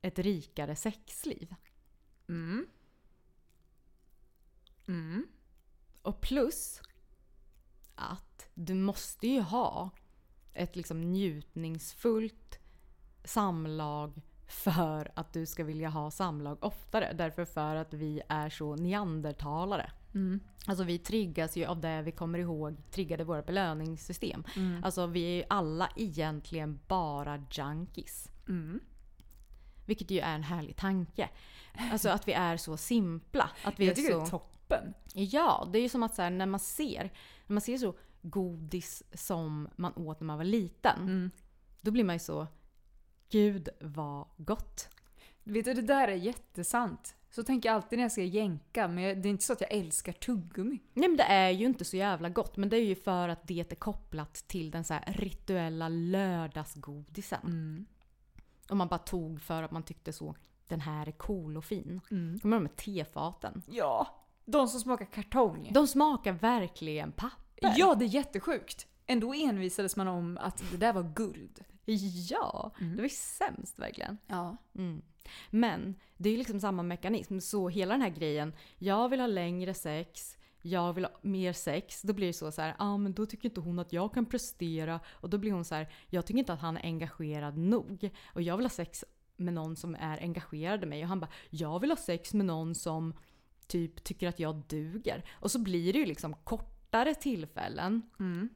ett 0.00 0.18
rikare 0.18 0.76
sexliv. 0.76 1.54
Mm. 2.28 2.66
Mm. 4.88 5.26
Och 6.02 6.20
plus 6.20 6.80
att 7.94 8.48
du 8.54 8.74
måste 8.74 9.26
ju 9.26 9.40
ha 9.40 9.90
ett 10.54 10.76
liksom 10.76 11.00
njutningsfullt 11.00 12.58
samlag 13.24 14.22
för 14.46 15.12
att 15.14 15.32
du 15.32 15.46
ska 15.46 15.64
vilja 15.64 15.88
ha 15.88 16.10
samlag 16.10 16.58
oftare. 16.64 17.12
Därför 17.12 17.44
för 17.44 17.76
att 17.76 17.94
vi 17.94 18.22
är 18.28 18.50
så 18.50 18.76
neandertalare. 18.76 19.90
Mm. 20.14 20.40
Alltså 20.66 20.84
vi 20.84 20.98
triggas 20.98 21.56
ju 21.56 21.64
av 21.64 21.80
det 21.80 22.02
vi 22.02 22.12
kommer 22.12 22.38
ihåg 22.38 22.76
triggade 22.90 23.24
våra 23.24 23.42
belöningssystem. 23.42 24.44
Mm. 24.56 24.84
Alltså 24.84 25.06
vi 25.06 25.24
är 25.24 25.36
ju 25.36 25.44
alla 25.48 25.88
egentligen 25.96 26.80
bara 26.88 27.46
junkies. 27.50 28.30
Mm. 28.48 28.80
Vilket 29.84 30.10
ju 30.10 30.20
är 30.20 30.34
en 30.34 30.42
härlig 30.42 30.76
tanke. 30.76 31.28
Alltså 31.92 32.08
att 32.08 32.28
vi 32.28 32.32
är 32.32 32.56
så 32.56 32.76
simpla. 32.76 33.50
Att 33.64 33.80
vi 33.80 33.84
Jag 33.84 33.92
är 33.92 33.96
tycker 33.96 34.12
så... 34.12 34.18
det 34.18 34.24
är 34.24 34.30
toppen. 34.30 34.94
Ja, 35.14 35.68
det 35.72 35.78
är 35.78 35.82
ju 35.82 35.88
som 35.88 36.02
att 36.02 36.14
så 36.14 36.22
här, 36.22 36.30
när 36.30 36.46
man 36.46 36.60
ser 36.60 37.10
när 37.46 37.54
man 37.54 37.60
ser 37.60 37.78
så 37.78 37.94
godis 38.22 39.02
som 39.12 39.68
man 39.76 39.92
åt 39.96 40.20
när 40.20 40.26
man 40.26 40.38
var 40.38 40.44
liten. 40.44 41.00
Mm. 41.02 41.30
Då 41.80 41.90
blir 41.90 42.04
man 42.04 42.14
ju 42.14 42.18
så 42.18 42.46
Gud 43.30 43.68
vad 43.80 44.26
gott. 44.36 44.88
Vet 45.44 45.64
du, 45.64 45.74
det 45.74 45.82
där 45.82 46.08
är 46.08 46.14
jättesant. 46.14 47.16
Så 47.30 47.42
tänker 47.42 47.68
jag 47.68 47.76
alltid 47.76 47.98
när 47.98 48.04
jag 48.04 48.12
ska 48.12 48.22
jänka, 48.22 48.88
men 48.88 49.22
det 49.22 49.28
är 49.28 49.30
inte 49.30 49.44
så 49.44 49.52
att 49.52 49.60
jag 49.60 49.72
älskar 49.72 50.12
tuggummi. 50.12 50.78
Nej 50.92 51.08
men 51.08 51.16
det 51.16 51.22
är 51.22 51.50
ju 51.50 51.66
inte 51.66 51.84
så 51.84 51.96
jävla 51.96 52.28
gott. 52.28 52.56
Men 52.56 52.68
det 52.68 52.76
är 52.76 52.84
ju 52.84 52.94
för 52.94 53.28
att 53.28 53.48
det 53.48 53.72
är 53.72 53.74
kopplat 53.74 54.34
till 54.34 54.70
den 54.70 54.84
så 54.84 54.98
rituella 55.06 55.88
lördagsgodisen. 55.88 57.40
Mm. 57.44 57.86
Och 58.68 58.76
man 58.76 58.88
bara 58.88 58.98
tog 58.98 59.40
för 59.40 59.62
att 59.62 59.70
man 59.70 59.82
tyckte 59.82 60.12
så 60.12 60.34
den 60.68 60.80
här 60.80 61.08
är 61.08 61.12
cool 61.12 61.56
och 61.56 61.64
fin. 61.64 62.00
Mm. 62.10 62.40
Kommer 62.40 62.56
de 62.56 62.62
med 62.62 62.76
tefaten? 62.76 63.62
Ja, 63.66 64.24
de 64.44 64.68
som 64.68 64.80
smakar 64.80 65.04
kartong. 65.04 65.70
De 65.74 65.86
smakar 65.86 66.32
verkligen 66.32 67.12
papper. 67.12 67.72
Ja, 67.76 67.94
det 67.94 68.04
är 68.04 68.08
jättesjukt. 68.08 68.86
Ändå 69.06 69.34
envisades 69.34 69.96
man 69.96 70.08
om 70.08 70.38
att 70.40 70.64
det 70.70 70.76
där 70.76 70.92
var 70.92 71.12
guld. 71.14 71.64
Ja, 72.30 72.70
det 72.78 72.96
var 72.96 73.02
ju 73.02 73.08
sämst 73.08 73.78
verkligen. 73.78 74.18
Ja. 74.26 74.56
Mm. 74.74 75.02
Men 75.50 75.94
det 76.16 76.28
är 76.28 76.32
ju 76.32 76.38
liksom 76.38 76.60
samma 76.60 76.82
mekanism. 76.82 77.40
Så 77.40 77.68
hela 77.68 77.94
den 77.94 78.02
här 78.02 78.10
grejen, 78.10 78.54
jag 78.78 79.08
vill 79.08 79.20
ha 79.20 79.26
längre 79.26 79.74
sex, 79.74 80.36
jag 80.66 80.92
vill 80.92 81.04
ha 81.04 81.12
mer 81.22 81.52
sex. 81.52 82.02
Då 82.02 82.12
blir 82.12 82.26
det 82.26 82.32
så, 82.32 82.52
så 82.52 82.62
här, 82.62 82.74
ah, 82.78 82.96
men 82.96 83.14
då 83.14 83.26
tycker 83.26 83.48
inte 83.48 83.60
hon 83.60 83.78
att 83.78 83.92
jag 83.92 84.14
kan 84.14 84.26
prestera. 84.26 85.00
Och 85.08 85.30
då 85.30 85.38
blir 85.38 85.52
hon 85.52 85.64
så 85.64 85.74
här, 85.74 85.92
jag 86.10 86.26
tycker 86.26 86.38
inte 86.38 86.52
att 86.52 86.60
han 86.60 86.76
är 86.76 86.82
engagerad 86.82 87.56
nog. 87.56 88.10
Och 88.26 88.42
jag 88.42 88.56
vill 88.56 88.66
ha 88.66 88.70
sex 88.70 89.04
med 89.36 89.54
någon 89.54 89.76
som 89.76 89.94
är 89.94 90.22
engagerad 90.22 90.82
i 90.82 90.86
mig. 90.86 91.02
Och 91.02 91.08
han 91.08 91.20
bara, 91.20 91.30
jag 91.50 91.80
vill 91.80 91.90
ha 91.90 91.96
sex 91.96 92.34
med 92.34 92.46
någon 92.46 92.74
som 92.74 93.14
typ 93.66 94.04
tycker 94.04 94.28
att 94.28 94.38
jag 94.38 94.62
duger. 94.68 95.24
Och 95.32 95.50
så 95.50 95.58
blir 95.58 95.92
det 95.92 95.98
ju 95.98 96.06
liksom 96.06 96.34
kortare 96.44 97.14
tillfällen. 97.14 98.02
Mm. 98.20 98.48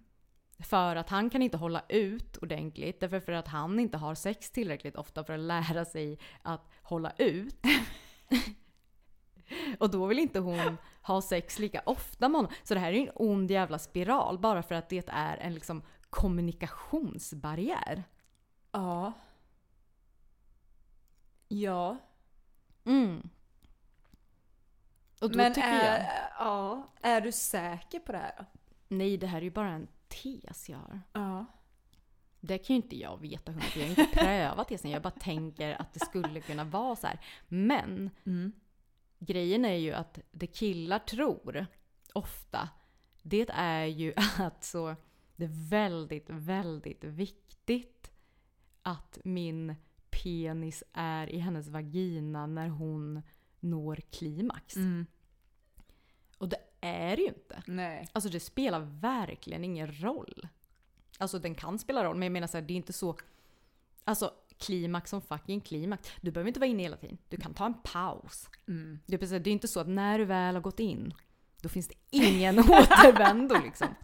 För 0.59 0.97
att 0.97 1.09
han 1.09 1.31
kan 1.31 1.43
inte 1.43 1.57
hålla 1.57 1.83
ut 1.89 2.37
ordentligt, 2.37 3.01
därför 3.01 3.21
för 3.21 3.33
att 3.33 3.49
han 3.49 3.81
inte 3.81 3.99
har 3.99 4.15
sex 4.15 4.51
tillräckligt 4.51 4.97
ofta 4.97 5.25
för 5.25 5.33
att 5.33 5.41
lära 5.41 5.85
sig 5.85 6.19
att 6.43 6.71
hålla 6.83 7.13
ut. 7.19 7.57
Och 9.81 9.91
då 9.91 10.07
vill 10.07 10.19
inte 10.19 10.39
hon 10.41 10.77
ha 11.03 11.23
sex 11.23 11.59
lika 11.59 11.83
ofta 11.87 12.29
med 12.29 12.39
honom. 12.39 12.53
Så 12.63 12.75
det 12.75 12.81
här 12.81 12.93
är 12.93 13.03
en 13.07 13.11
ond 13.15 13.51
jävla 13.51 13.79
spiral 13.79 14.39
bara 14.39 14.63
för 14.63 14.75
att 14.75 14.89
det 14.89 15.09
är 15.09 15.37
en 15.37 15.55
liksom 15.55 15.83
kommunikationsbarriär. 16.11 18.05
Ja. 18.73 19.13
Ja. 21.49 21.97
Mm. 22.85 23.29
Och 25.21 25.31
då 25.31 25.37
Men 25.37 25.55
tycker 25.55 25.69
är, 25.69 26.03
jag... 26.03 26.07
ja, 26.39 26.89
är 27.03 27.21
du 27.21 27.33
säker 27.33 27.99
på 27.99 28.13
det 28.13 28.19
här 28.19 28.35
då? 28.39 28.45
Nej, 28.89 29.17
det 29.17 29.27
här 29.27 29.39
är 29.39 29.43
ju 29.43 29.51
bara 29.51 29.71
en 29.71 29.89
tes 30.09 30.69
jag 30.69 30.79
har. 30.79 31.01
Ja. 31.13 31.47
Det 32.41 32.59
kan 32.59 32.77
ju 32.77 32.83
inte 32.83 32.97
jag 32.97 33.21
veta 33.21 33.53
hundra 33.53 33.67
Jag 33.75 33.83
har 33.83 33.89
inte 33.91 34.07
prövat 34.13 34.69
tesen. 34.69 34.91
Jag 34.91 35.03
bara 35.03 35.11
tänker 35.11 35.81
att 35.81 35.93
det 35.93 36.01
skulle 36.01 36.41
kunna 36.41 36.65
vara 36.65 36.97
så 36.97 37.07
här. 37.07 37.21
Men 37.49 38.11
Mm. 38.27 38.53
Grejen 39.19 39.65
är 39.65 39.75
ju 39.75 39.93
att 39.93 40.19
det 40.31 40.47
killar 40.47 40.99
tror 40.99 41.67
ofta, 42.13 42.69
det 43.23 43.51
är 43.53 43.85
ju 43.85 44.15
att 44.39 44.65
så 44.65 44.97
det 45.37 45.45
är 45.45 45.69
väldigt, 45.71 46.31
väldigt 46.31 47.05
viktigt 47.05 48.11
att 48.83 49.19
min 49.25 49.75
penis 50.11 50.83
är 50.93 51.31
i 51.31 51.39
hennes 51.39 51.69
vagina 51.69 52.47
när 52.47 52.69
hon 52.69 53.23
når 53.61 53.97
klimax. 54.11 54.77
Mm. 54.77 55.07
Och 56.39 56.49
det 56.49 56.59
är 56.81 57.17
det 57.17 57.23
ju 57.23 57.29
inte. 57.29 57.63
Nej. 57.67 58.09
Alltså 58.13 58.31
det 58.31 58.41
spelar 58.41 58.81
verkligen 58.81 59.65
ingen 59.65 60.01
roll. 60.03 60.49
Alltså 61.19 61.39
den 61.39 61.55
kan 61.55 61.79
spela 61.79 62.05
roll, 62.05 62.17
men 62.17 62.27
jag 62.27 62.33
menar 62.33 62.47
så 62.47 62.57
här, 62.57 62.65
det 62.65 62.73
är 62.75 62.77
inte 62.77 62.93
så... 62.93 63.19
Alltså 64.05 64.35
klimax 64.59 65.11
som 65.11 65.23
fucking 65.23 65.61
klimax. 65.61 66.11
Du 66.21 66.31
behöver 66.31 66.49
inte 66.49 66.61
vara 66.61 66.71
inne 66.71 66.83
hela 66.83 66.97
tiden. 66.97 67.19
Du 67.29 67.37
kan 67.37 67.55
ta 67.55 67.67
en 67.67 67.75
paus. 67.83 68.49
Mm. 68.69 68.99
Det 69.07 69.15
är 69.15 69.19
precis- 69.19 69.43
det 69.45 69.51
är 69.51 69.53
inte 69.53 69.69
så 69.69 69.81
att 69.81 69.89
när 69.89 70.19
du 70.19 70.25
väl 70.25 70.55
har 70.55 70.63
gått 70.63 70.81
in, 70.81 71.15
då 71.63 71.69
finns 71.69 71.89
det 71.89 71.95
ingen 72.11 72.59
återvändo 72.59 73.55
liksom. 73.65 73.89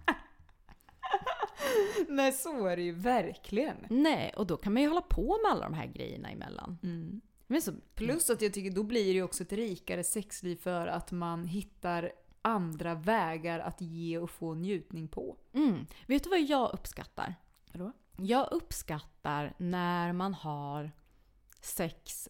Nej, 2.09 2.33
så 2.33 2.67
är 2.67 2.77
det 2.77 2.83
ju 2.83 2.93
verkligen. 2.93 3.77
Nej, 3.91 4.33
och 4.37 4.47
då 4.47 4.57
kan 4.57 4.73
man 4.73 4.83
ju 4.83 4.89
hålla 4.89 5.01
på 5.01 5.39
med 5.43 5.53
alla 5.53 5.65
de 5.65 5.75
här 5.75 5.87
grejerna 5.87 6.31
emellan. 6.31 6.79
Mm. 6.83 7.21
Men 7.47 7.63
så, 7.63 7.73
Plus 7.95 8.31
att 8.31 8.43
jag 8.43 8.55
tycker 8.55 8.71
då 8.71 8.83
blir 8.83 9.05
det 9.05 9.11
ju 9.13 9.23
också 9.23 9.43
ett 9.43 9.53
rikare 9.53 10.05
sexliv 10.05 10.57
för 10.57 10.87
att 10.87 11.13
man 11.13 11.47
hittar 11.47 12.13
andra 12.43 12.95
vägar 12.95 13.59
att 13.59 13.81
ge 13.81 14.19
och 14.19 14.31
få 14.31 14.55
njutning 14.55 15.09
på. 15.09 15.37
mm. 15.53 15.87
Vet 16.07 16.25
du 16.25 16.31
vad 16.31 16.41
jag 16.43 16.71
uppskattar? 16.75 17.35
Vadå? 17.73 17.93
Jag 18.17 18.49
uppskattar 18.53 19.55
när 19.59 20.13
man 20.13 20.35
har 20.35 20.93
sex 21.61 22.29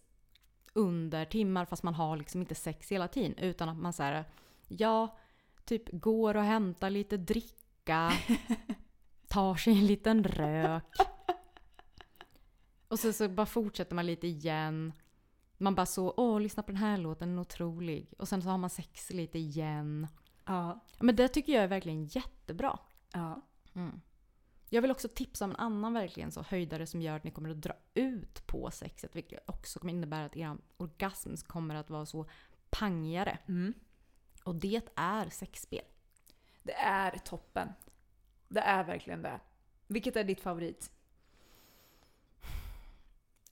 under 0.73 1.25
timmar 1.25 1.65
fast 1.65 1.83
man 1.83 1.93
har 1.93 2.17
liksom 2.17 2.41
inte 2.41 2.55
sex 2.55 2.91
hela 2.91 3.07
tiden. 3.07 3.37
Utan 3.37 3.69
att 3.69 3.77
man 3.77 3.93
säger 3.93 4.25
ja, 4.67 5.17
typ 5.65 5.83
går 5.91 6.37
och 6.37 6.43
hämtar 6.43 6.89
lite 6.89 7.17
dricka, 7.17 8.11
tar 9.27 9.55
sig 9.55 9.73
en 9.73 9.85
liten 9.85 10.23
rök. 10.23 10.83
Och 12.87 12.99
så, 12.99 13.13
så 13.13 13.29
bara 13.29 13.45
fortsätter 13.45 13.95
man 13.95 14.05
lite 14.05 14.27
igen. 14.27 14.93
Man 15.57 15.75
bara 15.75 15.85
så, 15.85 16.13
åh 16.17 16.41
lyssna 16.41 16.63
på 16.63 16.71
den 16.71 16.81
här 16.81 16.97
låten, 16.97 17.27
den 17.27 17.37
är 17.37 17.41
otrolig. 17.41 18.13
Och 18.17 18.27
sen 18.27 18.41
så 18.41 18.49
har 18.49 18.57
man 18.57 18.69
sex 18.69 19.09
lite 19.09 19.39
igen. 19.39 20.07
Ja, 20.45 20.83
Men 20.99 21.15
det 21.15 21.27
tycker 21.27 21.53
jag 21.53 21.63
är 21.63 21.67
verkligen 21.67 22.05
jättebra. 22.05 22.79
Ja. 23.13 23.41
Mm. 23.73 24.01
Jag 24.75 24.81
vill 24.81 24.91
också 24.91 25.07
tipsa 25.07 25.45
om 25.45 25.51
en 25.51 25.55
annan 25.55 25.93
verkligen 25.93 26.31
så 26.31 26.41
höjdare 26.41 26.87
som 26.87 27.01
gör 27.01 27.15
att 27.15 27.23
ni 27.23 27.31
kommer 27.31 27.49
att 27.49 27.61
dra 27.61 27.73
ut 27.93 28.47
på 28.47 28.71
sexet. 28.71 29.15
Vilket 29.15 29.49
också 29.49 29.79
kommer 29.79 29.93
innebära 29.93 30.25
att 30.25 30.37
er 30.37 30.57
orgasm 30.77 31.35
kommer 31.47 31.75
att 31.75 31.89
vara 31.89 32.05
så 32.05 32.25
pangigare. 32.69 33.37
Mm. 33.47 33.73
Och 34.43 34.55
det 34.55 34.81
är 34.95 35.29
sexspel. 35.29 35.81
Det 36.63 36.73
är 36.73 37.11
toppen. 37.17 37.69
Det 38.47 38.59
är 38.59 38.83
verkligen 38.83 39.21
det. 39.21 39.39
Vilket 39.87 40.15
är 40.15 40.23
ditt 40.23 40.41
favorit? 40.41 40.91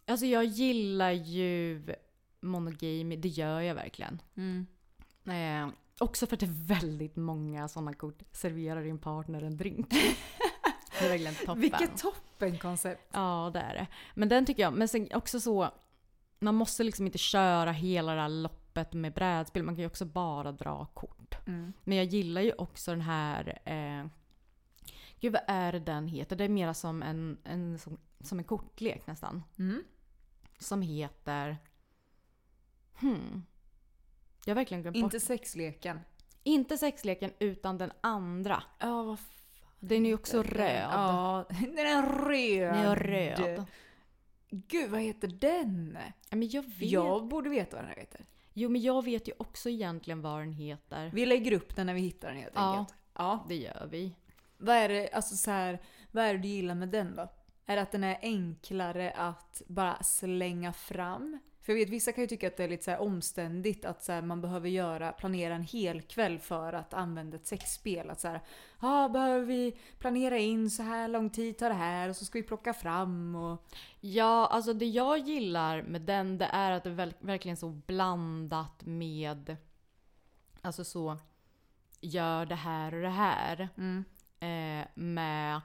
Alltså 0.05 0.25
jag 0.25 0.45
gillar 0.45 1.11
ju 1.11 1.85
monogamy, 2.39 3.15
det 3.15 3.29
gör 3.29 3.61
jag 3.61 3.75
verkligen. 3.75 4.21
Mm. 4.35 4.67
Eh, 5.25 5.73
också 5.99 6.27
för 6.27 6.35
att 6.35 6.39
det 6.39 6.45
är 6.45 6.67
väldigt 6.67 7.15
många 7.15 7.67
sådana 7.67 7.93
kort. 7.93 8.23
Serverar 8.31 8.83
din 8.83 8.99
partner 8.99 9.41
en 9.41 9.57
drink. 9.57 9.93
det 11.03 11.07
är 11.07 11.09
verkligen 11.09 11.35
toppen. 11.35 11.59
Vilket 11.59 11.97
toppenkoncept! 11.97 13.09
Ja, 13.11 13.51
det 13.53 13.59
är 13.59 13.73
det. 13.73 13.87
Men 14.13 14.29
den 14.29 14.45
tycker 14.45 14.63
jag, 14.63 14.73
men 14.73 14.87
sen 14.87 15.09
också 15.13 15.39
så, 15.39 15.69
man 16.39 16.55
måste 16.55 16.83
liksom 16.83 17.05
inte 17.05 17.17
köra 17.17 17.71
hela 17.71 18.15
det 18.15 18.21
här 18.21 18.29
loppet 18.29 18.93
med 18.93 19.13
brädspel. 19.13 19.63
Man 19.63 19.75
kan 19.75 19.81
ju 19.81 19.87
också 19.87 20.05
bara 20.05 20.51
dra 20.51 20.85
kort. 20.85 21.47
Mm. 21.47 21.73
Men 21.83 21.97
jag 21.97 22.05
gillar 22.05 22.41
ju 22.41 22.53
också 22.53 22.91
den 22.91 23.01
här, 23.01 23.59
eh, 23.65 24.07
gud 25.19 25.33
vad 25.33 25.41
är 25.47 25.71
det 25.71 25.79
den 25.79 26.07
heter? 26.07 26.35
Det 26.35 26.43
är 26.43 26.49
mera 26.49 26.73
som 26.73 27.03
en, 27.03 27.37
en, 27.43 27.79
som, 27.79 27.97
som 28.19 28.39
en 28.39 28.45
kortlek 28.45 29.07
nästan. 29.07 29.43
Mm. 29.59 29.83
Som 30.59 30.81
heter, 30.81 31.57
hmm. 32.99 33.45
Jag 34.45 34.51
har 34.51 34.55
verkligen 34.55 34.81
glömt 34.81 34.95
bort. 34.95 35.03
Inte 35.03 35.19
sexleken. 35.19 35.99
Inte 36.43 36.77
sexleken 36.77 37.31
utan 37.39 37.77
den 37.77 37.91
andra. 38.01 38.63
Ja, 38.79 39.03
vad 39.03 39.19
Den 39.87 40.05
är 40.05 40.09
ju 40.09 40.15
också 40.15 40.43
röd. 40.43 40.89
Ja, 40.91 41.45
den 41.59 41.77
är 41.79 42.25
röd. 42.25 42.73
Den 42.73 42.85
är 42.85 42.95
röd. 42.95 43.65
Gud, 44.49 44.89
vad 44.89 45.01
heter 45.01 45.27
den? 45.27 45.97
Ja, 46.29 46.35
men 46.35 46.49
jag 46.49 46.61
vet. 46.63 46.91
Jag 46.91 47.27
borde 47.27 47.49
veta 47.49 47.75
vad 47.75 47.85
den 47.85 47.89
här 47.89 47.95
heter. 47.99 48.25
Jo 48.53 48.69
men 48.69 48.81
jag 48.81 49.05
vet 49.05 49.27
ju 49.27 49.33
också 49.37 49.69
egentligen 49.69 50.21
vad 50.21 50.39
den 50.39 50.53
heter. 50.53 51.11
Vi 51.13 51.25
lägger 51.25 51.51
upp 51.53 51.75
den 51.75 51.85
när 51.85 51.93
vi 51.93 51.99
hittar 52.01 52.27
den 52.27 52.37
helt 52.37 52.51
Ja. 52.55 52.77
enkelt. 52.77 52.97
Ja. 53.13 53.45
Det 53.47 53.55
gör 53.55 53.87
vi. 53.91 54.15
Vad 54.57 54.75
är 54.75 54.89
det, 54.89 55.09
alltså 55.11 55.35
så 55.35 55.51
här, 55.51 55.79
vad 56.11 56.23
är 56.23 56.33
det 56.33 56.39
du 56.39 56.47
gillar 56.47 56.75
med 56.75 56.89
den 56.89 57.15
då? 57.15 57.27
Är 57.65 57.75
det 57.75 57.81
att 57.81 57.91
den 57.91 58.03
är 58.03 58.17
enklare 58.21 59.11
att 59.11 59.61
bara 59.67 60.03
slänga 60.03 60.73
fram? 60.73 61.39
För 61.63 61.73
jag 61.73 61.79
vet 61.79 61.89
vissa 61.89 62.11
kan 62.11 62.23
ju 62.23 62.27
tycka 62.27 62.47
att 62.47 62.57
det 62.57 62.63
är 62.63 62.67
lite 62.67 62.83
så 62.83 62.97
omständigt 62.97 63.85
att 63.85 64.03
så 64.03 64.11
här, 64.11 64.21
man 64.21 64.41
behöver 64.41 64.69
göra, 64.69 65.11
planera 65.11 65.55
en 65.55 65.63
hel 65.63 66.01
kväll 66.01 66.39
för 66.39 66.73
att 66.73 66.93
använda 66.93 67.37
ett 67.37 67.47
sexspel. 67.47 68.09
Att 68.09 68.19
så 68.19 68.27
här, 68.27 68.41
ah, 68.79 69.09
behöver 69.09 69.45
vi 69.45 69.77
planera 69.99 70.37
in 70.37 70.69
så 70.69 70.83
här 70.83 71.07
lång 71.07 71.29
tid 71.29 71.57
tar 71.57 71.69
det 71.69 71.75
här 71.75 72.09
och 72.09 72.15
så 72.15 72.25
ska 72.25 72.39
vi 72.39 72.43
plocka 72.43 72.73
fram 72.73 73.35
och... 73.35 73.65
Ja, 73.99 74.47
alltså 74.47 74.73
det 74.73 74.85
jag 74.85 75.17
gillar 75.17 75.81
med 75.81 76.01
den 76.01 76.37
det 76.37 76.45
är 76.45 76.71
att 76.71 76.83
det 76.83 76.89
är 76.89 77.13
verkligen 77.19 77.57
så 77.57 77.69
blandat 77.69 78.85
med 78.85 79.55
Alltså 80.61 80.83
så 80.83 81.17
Gör 82.01 82.45
det 82.45 82.55
här 82.55 82.93
och 82.93 83.01
det 83.01 83.09
här. 83.09 83.69
Mm. 83.77 84.05
Eh, 84.39 84.87
med 84.95 85.61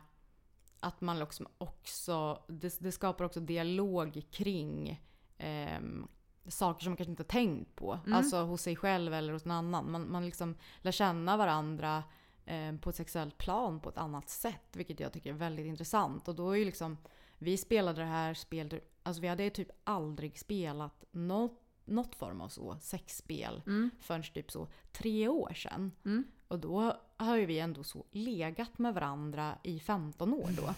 att 0.80 1.00
man 1.00 1.18
liksom 1.18 1.46
också 1.58 2.42
det, 2.48 2.80
det 2.80 2.92
skapar 2.92 3.24
också 3.24 3.40
dialog 3.40 4.22
kring 4.30 5.00
ehm, 5.38 6.08
saker 6.48 6.82
som 6.84 6.90
man 6.90 6.96
kanske 6.96 7.10
inte 7.10 7.22
har 7.22 7.28
tänkt 7.28 7.76
på. 7.76 7.92
Mm. 8.06 8.12
Alltså 8.18 8.42
hos 8.44 8.62
sig 8.62 8.76
själv 8.76 9.14
eller 9.14 9.32
hos 9.32 9.44
någon 9.44 9.56
annan. 9.56 9.90
Man, 9.90 10.10
man 10.10 10.24
liksom 10.26 10.54
lär 10.80 10.92
känna 10.92 11.36
varandra 11.36 12.04
eh, 12.44 12.76
på 12.76 12.90
ett 12.90 12.96
sexuellt 12.96 13.38
plan 13.38 13.80
på 13.80 13.88
ett 13.88 13.98
annat 13.98 14.28
sätt. 14.28 14.76
Vilket 14.76 15.00
jag 15.00 15.12
tycker 15.12 15.30
är 15.30 15.34
väldigt 15.34 15.66
intressant. 15.66 16.28
Och 16.28 16.34
då 16.34 16.50
är 16.50 16.56
ju 16.56 16.64
liksom, 16.64 16.96
vi 17.38 17.56
spelade 17.56 18.00
det 18.00 18.06
här 18.06 18.34
spelet, 18.34 18.98
alltså 19.02 19.22
vi 19.22 19.28
hade 19.28 19.50
typ 19.50 19.70
aldrig 19.84 20.38
spelat 20.38 21.04
något, 21.10 21.60
något 21.84 22.14
form 22.14 22.40
av 22.40 22.48
så 22.48 22.76
sexspel 22.80 23.62
Mm. 23.66 23.90
förrän 24.00 24.22
typ 24.22 24.50
så 24.50 24.68
tre 24.92 25.28
år 25.28 25.52
sedan. 25.54 25.92
Mm. 26.04 26.24
Och 26.48 26.58
då 26.58 26.92
har 27.16 27.36
ju 27.36 27.46
vi 27.46 27.58
ändå 27.58 27.84
så 27.84 28.04
legat 28.10 28.78
med 28.78 28.94
varandra 28.94 29.58
i 29.62 29.80
15 29.80 30.34
år 30.34 30.50
då. 30.56 30.74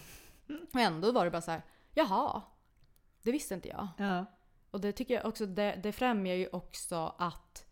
Och 0.73 0.81
ändå 0.81 1.13
var 1.13 1.25
det 1.25 1.31
bara 1.31 1.43
så 1.43 1.51
här, 1.51 1.63
jaha, 1.95 2.43
det 3.23 3.33
visste 3.33 3.55
inte 3.55 3.69
jag. 3.69 3.89
Ja. 3.99 4.25
Och 4.71 4.81
det 4.81 4.93
tycker 4.93 5.15
jag 5.15 5.27
också, 5.27 5.47
det, 5.47 5.81
det 5.83 5.93
främjar 5.93 6.35
ju 6.35 6.49
också 6.53 7.15
att 7.19 7.67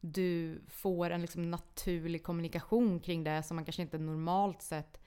du 0.00 0.62
får 0.68 1.10
en 1.10 1.20
liksom 1.20 1.50
naturlig 1.50 2.22
kommunikation 2.22 3.00
kring 3.00 3.24
det 3.24 3.42
som 3.42 3.54
man 3.54 3.64
kanske 3.64 3.82
inte 3.82 3.98
normalt 3.98 4.62
sett 4.62 5.00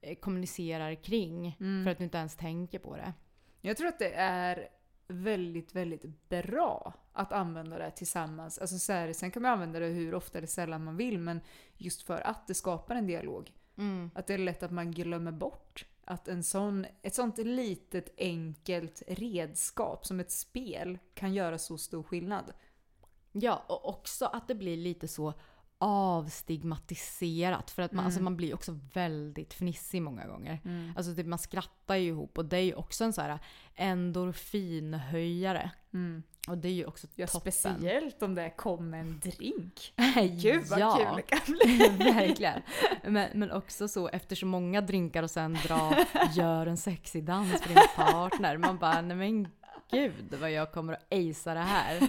eh, 0.00 0.16
kommunicerar 0.18 0.94
kring. 0.94 1.56
Mm. 1.60 1.84
För 1.84 1.90
att 1.90 1.98
du 1.98 2.04
inte 2.04 2.18
ens 2.18 2.36
tänker 2.36 2.78
på 2.78 2.96
det. 2.96 3.12
Jag 3.60 3.76
tror 3.76 3.88
att 3.88 3.98
det 3.98 4.12
är 4.14 4.68
väldigt, 5.08 5.74
väldigt 5.74 6.28
bra 6.28 6.94
att 7.12 7.32
använda 7.32 7.78
det 7.78 7.90
tillsammans. 7.90 8.58
Alltså 8.58 8.78
så 8.78 8.92
här, 8.92 9.12
sen 9.12 9.30
kan 9.30 9.42
man 9.42 9.52
använda 9.52 9.78
det 9.78 9.86
hur 9.86 10.14
ofta 10.14 10.38
eller 10.38 10.48
sällan 10.48 10.84
man 10.84 10.96
vill, 10.96 11.18
men 11.18 11.40
just 11.76 12.02
för 12.02 12.20
att 12.26 12.46
det 12.46 12.54
skapar 12.54 12.94
en 12.94 13.06
dialog. 13.06 13.52
Mm. 13.76 14.10
Att 14.14 14.26
det 14.26 14.34
är 14.34 14.38
lätt 14.38 14.62
att 14.62 14.70
man 14.70 14.90
glömmer 14.90 15.32
bort 15.32 15.86
att 16.08 16.28
en 16.28 16.42
sån, 16.44 16.86
ett 17.02 17.14
sånt 17.14 17.38
litet 17.38 18.14
enkelt 18.18 19.02
redskap 19.06 20.06
som 20.06 20.20
ett 20.20 20.30
spel 20.30 20.98
kan 21.14 21.34
göra 21.34 21.58
så 21.58 21.78
stor 21.78 22.02
skillnad. 22.02 22.52
Ja, 23.32 23.64
och 23.68 23.88
också 23.88 24.24
att 24.24 24.48
det 24.48 24.54
blir 24.54 24.76
lite 24.76 25.08
så 25.08 25.34
avstigmatiserat. 25.78 27.70
För 27.70 27.82
att 27.82 27.92
man, 27.92 28.04
alltså 28.04 28.22
man 28.22 28.36
blir 28.36 28.54
också 28.54 28.78
väldigt 28.94 29.54
fnissig 29.54 30.02
många 30.02 30.26
gånger. 30.26 30.60
Alltså 30.96 31.14
typ 31.14 31.26
man 31.26 31.38
skrattar 31.38 31.96
ju 31.96 32.08
ihop 32.08 32.38
och 32.38 32.44
det 32.44 32.56
är 32.56 32.62
ju 32.62 32.74
också 32.74 33.04
en 33.04 33.12
så 33.12 33.20
här 33.20 33.38
endorfinhöjare. 33.74 35.70
Och 36.48 36.58
det 36.58 36.68
är 36.68 36.72
ju 36.72 36.84
också 36.86 37.06
Ja, 37.14 37.26
toppen. 37.26 37.52
speciellt 37.52 38.22
om 38.22 38.34
det 38.34 38.50
kom 38.50 38.94
en 38.94 39.20
drink. 39.20 39.94
Gud 40.14 40.40
Gud 40.42 40.66
vad 40.66 40.80
ja. 40.80 40.96
kul 40.96 41.16
det 41.16 41.22
kan 41.22 41.54
bli. 41.98 42.12
Verkligen. 42.12 42.62
Men, 43.04 43.28
men 43.34 43.50
också 43.50 43.88
så 43.88 44.08
efter 44.08 44.36
så 44.36 44.46
många 44.46 44.80
drinkar 44.80 45.22
och 45.22 45.30
sen 45.30 45.58
dra, 45.66 45.96
gör 46.34 46.66
en 46.66 46.76
sexig 46.76 47.24
dans 47.24 47.60
för 47.62 47.68
din 47.68 47.78
partner. 47.96 48.56
Man 48.56 48.78
bara, 48.78 49.00
nej 49.00 49.16
men 49.16 49.48
gud 49.90 50.34
vad 50.40 50.50
jag 50.50 50.72
kommer 50.72 50.92
att 50.92 51.06
acea 51.12 51.54
det 51.54 51.60
här. 51.60 52.00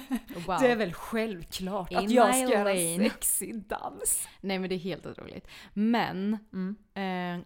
Wow. 0.47 0.57
Det 0.61 0.71
är 0.71 0.75
väl 0.75 0.93
självklart 0.93 1.93
att 1.93 2.03
In 2.03 2.11
jag 2.11 2.27
my 2.27 2.34
ska 2.45 2.53
göra 2.53 2.73
en 2.73 3.09
sexig 3.09 3.55
dans. 3.67 4.27
Nej 4.41 4.59
men 4.59 4.69
det 4.69 4.75
är 4.75 4.80
helt 4.80 5.05
otroligt. 5.05 5.47
Men 5.73 6.38
Mm. 6.53 6.75
eh, 7.41 7.45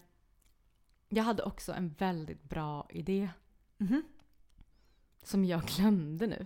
jag 1.10 1.24
hade 1.24 1.44
också 1.44 1.74
en 1.74 1.90
väldigt 1.90 2.44
bra 2.44 2.88
idé. 2.90 3.30
Mhm. 3.78 4.04
Som 5.24 5.46
jag 5.46 5.62
glömde 5.62 6.28
nu. 6.28 6.46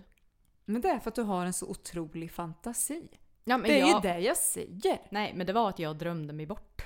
Men 0.64 0.80
det 0.80 0.88
är 0.88 0.98
för 0.98 1.08
att 1.10 1.14
du 1.14 1.22
har 1.22 1.46
en 1.46 1.52
så 1.52 1.66
otrolig 1.70 2.32
fantasi. 2.32 3.08
Ja, 3.44 3.58
Det 3.58 3.72
är 3.72 3.78
jag, 3.80 3.88
ju 3.88 4.00
det 4.10 4.18
jag 4.18 4.36
säger. 4.36 4.98
Nej 5.10 5.32
men 5.34 5.46
det 5.46 5.52
var 5.52 5.68
att 5.68 5.78
jag 5.78 5.96
drömde 5.98 6.32
mig 6.32 6.46
bort. 6.46 6.84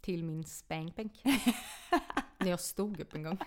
Till 0.00 0.24
min 0.24 0.44
spankbänk. 0.44 1.20
När 2.38 2.50
jag 2.50 2.60
stod 2.60 3.00
upp 3.00 3.14
en 3.14 3.22
gång. 3.22 3.38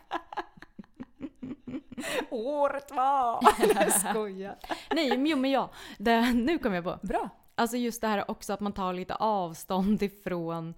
Året 2.29 2.91
var! 2.91 3.39
Jag 3.75 3.93
skojar. 3.93 4.55
Nej 4.91 5.09
men 5.09 5.27
jo 5.27 5.37
men 5.37 5.51
ja, 5.51 5.69
det, 5.97 6.33
nu 6.33 6.57
kom 6.57 6.73
jag 6.73 6.83
på. 6.83 6.99
Bra. 7.01 7.29
Alltså 7.55 7.77
just 7.77 8.01
det 8.01 8.07
här 8.07 8.31
också 8.31 8.53
att 8.53 8.59
man 8.59 8.73
tar 8.73 8.93
lite 8.93 9.15
avstånd 9.15 10.03
ifrån 10.03 10.73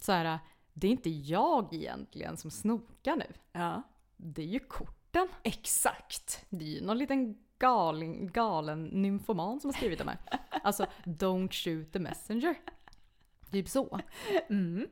så 0.00 0.12
här. 0.12 0.38
Det 0.72 0.86
är 0.86 0.90
inte 0.90 1.10
jag 1.10 1.74
egentligen 1.74 2.36
som 2.36 2.50
snokar 2.50 3.16
nu. 3.16 3.26
Ja. 3.52 3.82
Det 4.16 4.42
är 4.42 4.46
ju 4.46 4.58
korten. 4.58 5.28
Exakt. 5.42 6.44
Det 6.48 6.64
är 6.64 6.68
ju 6.68 6.86
någon 6.86 6.98
liten 6.98 7.38
galen, 7.58 8.32
galen 8.32 8.84
nymfoman 8.84 9.60
som 9.60 9.68
har 9.68 9.72
skrivit 9.72 9.98
de 9.98 10.08
här. 10.08 10.18
Alltså, 10.62 10.86
don't 11.04 11.52
shoot 11.52 11.92
the 11.92 11.98
messenger. 11.98 12.54
Typ 13.50 13.68
så. 13.68 14.00
Mm. 14.48 14.86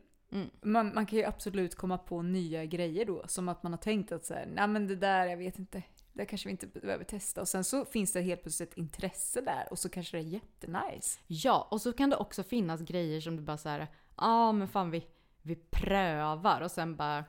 Man, 0.62 0.94
man 0.94 1.06
kan 1.06 1.18
ju 1.18 1.24
absolut 1.24 1.74
komma 1.74 1.98
på 1.98 2.22
nya 2.22 2.64
grejer 2.64 3.04
då. 3.04 3.24
Som 3.26 3.48
att 3.48 3.62
man 3.62 3.72
har 3.72 3.78
tänkt 3.78 4.12
att 4.12 4.24
så 4.24 4.34
här, 4.34 4.46
nej 4.46 4.68
men 4.68 4.86
det 4.86 4.96
där, 4.96 5.26
jag 5.26 5.36
vet 5.36 5.58
inte. 5.58 5.82
Det 6.12 6.26
kanske 6.26 6.48
vi 6.48 6.50
inte 6.50 6.66
behöver 6.66 7.04
testa. 7.04 7.40
Och 7.40 7.48
sen 7.48 7.64
så 7.64 7.84
finns 7.84 8.12
det 8.12 8.20
helt 8.20 8.42
plötsligt 8.42 8.72
ett 8.72 8.78
intresse 8.78 9.40
där 9.40 9.68
och 9.70 9.78
så 9.78 9.88
kanske 9.88 10.16
det 10.16 10.22
är 10.22 10.26
jättenice. 10.26 11.20
Ja, 11.26 11.68
och 11.70 11.80
så 11.80 11.92
kan 11.92 12.10
det 12.10 12.16
också 12.16 12.42
finnas 12.42 12.80
grejer 12.80 13.20
som 13.20 13.36
du 13.36 13.42
bara 13.42 13.56
så 13.56 13.68
här, 13.68 13.78
ja 13.80 13.86
ah, 14.16 14.52
men 14.52 14.68
fan 14.68 14.90
vi, 14.90 15.06
vi 15.42 15.56
prövar 15.56 16.60
och 16.60 16.70
sen 16.70 16.96
bara, 16.96 17.24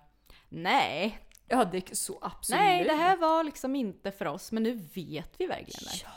nej, 0.50 1.20
Ja, 1.48 1.66
det 1.66 1.92
är 1.92 1.96
så 1.96 2.20
absolut. 2.22 2.60
nej 2.60 2.84
det 2.84 2.94
här 2.94 3.18
var 3.18 3.44
liksom 3.44 3.76
inte 3.76 4.12
för 4.12 4.26
oss 4.26 4.52
men 4.52 4.64
nu 4.64 4.74
vet 4.96 5.32
vi 5.38 5.48
verkligen 5.48 5.84
det. 5.84 6.08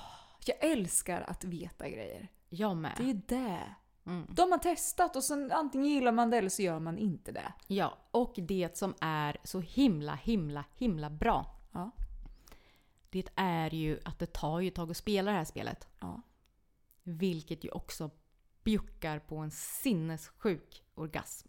Jag 0.47 0.71
älskar 0.71 1.21
att 1.21 1.45
veta 1.45 1.89
grejer. 1.89 2.29
Jag 2.49 2.77
med. 2.77 2.93
Det 2.97 3.11
är 3.11 3.21
det. 3.41 3.75
Mm. 4.09 4.27
De 4.31 4.53
har 4.53 4.59
testat 4.59 5.17
och 5.17 5.25
sen 5.25 5.53
antingen 5.53 5.87
gillar 5.89 6.13
man 6.13 6.31
det 6.31 6.37
eller 6.37 6.49
så 6.49 6.63
gör 6.63 6.79
man 6.79 6.99
inte 6.99 7.33
det. 7.33 7.53
Ja, 7.67 7.99
och 8.11 8.35
det 8.37 8.77
som 8.77 8.95
är 9.01 9.37
så 9.45 9.61
himla, 9.61 10.15
himla, 10.15 10.65
himla 10.77 11.11
bra. 11.11 11.57
Ja. 11.73 11.91
Det 13.11 13.29
är 13.37 13.75
ju 13.75 14.01
att 14.05 14.19
det 14.19 14.33
tar 14.33 14.61
ju 14.61 14.69
ett 14.69 14.75
tag 14.75 14.91
att 14.91 14.97
spela 14.97 15.31
det 15.31 15.37
här 15.37 15.45
spelet. 15.45 15.89
Ja. 16.01 16.23
Vilket 17.03 17.65
ju 17.65 17.71
också 17.71 18.11
bjuckar 18.65 19.19
på 19.19 19.37
en 19.37 19.51
sinnessjuk 19.51 20.85
orgasm. 20.95 21.49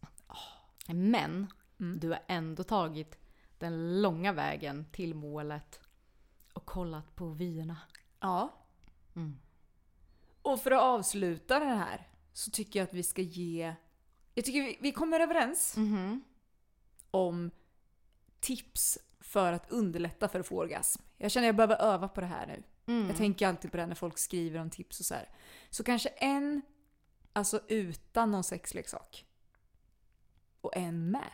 Men 0.87 1.47
Mm. 1.79 1.99
du 1.99 2.09
har 2.09 2.19
ändå 2.27 2.63
tagit 2.63 3.19
den 3.57 4.01
långa 4.01 4.33
vägen 4.33 4.85
till 4.91 5.15
målet 5.15 5.81
och 6.53 6.65
kollat 6.65 7.15
på 7.15 7.29
vyerna. 7.29 7.77
Ja. 8.19 8.53
Mm. 9.15 9.39
Och 10.41 10.59
för 10.59 10.71
att 10.71 10.81
avsluta 10.81 11.59
det 11.59 11.65
här 11.65 12.07
så 12.33 12.51
tycker 12.51 12.79
jag 12.79 12.87
att 12.87 12.93
vi 12.93 13.03
ska 13.03 13.21
ge... 13.21 13.73
Jag 14.33 14.45
tycker 14.45 14.61
vi, 14.63 14.77
vi 14.81 14.91
kommer 14.91 15.19
överens 15.19 15.77
Mhm. 15.77 16.23
om 17.11 17.51
tips 18.39 18.97
för 19.19 19.53
att 19.53 19.69
underlätta 19.71 20.27
för 20.29 20.39
att 20.39 20.47
få 20.47 20.57
orgasm. 20.57 21.01
Jag 21.17 21.31
känner 21.31 21.45
att 21.47 21.59
jag 21.59 21.67
behöver 21.69 21.85
öva 21.93 22.07
på 22.07 22.21
det 22.21 22.27
här 22.27 22.47
nu. 22.47 22.63
Mm. 22.93 23.07
Jag 23.07 23.17
tänker 23.17 23.47
alltid 23.47 23.71
på 23.71 23.77
det 23.77 23.85
när 23.85 23.95
folk 23.95 24.17
skriver 24.17 24.59
om 24.59 24.69
tips 24.69 24.99
och 24.99 25.05
så 25.05 25.13
här. 25.13 25.29
Så 25.69 25.83
kanske 25.83 26.09
en, 26.09 26.61
alltså 27.33 27.61
utan 27.67 28.31
någon 28.31 28.43
sexleksak. 28.43 29.25
Och 30.61 30.77
en 30.77 31.11
med. 31.11 31.31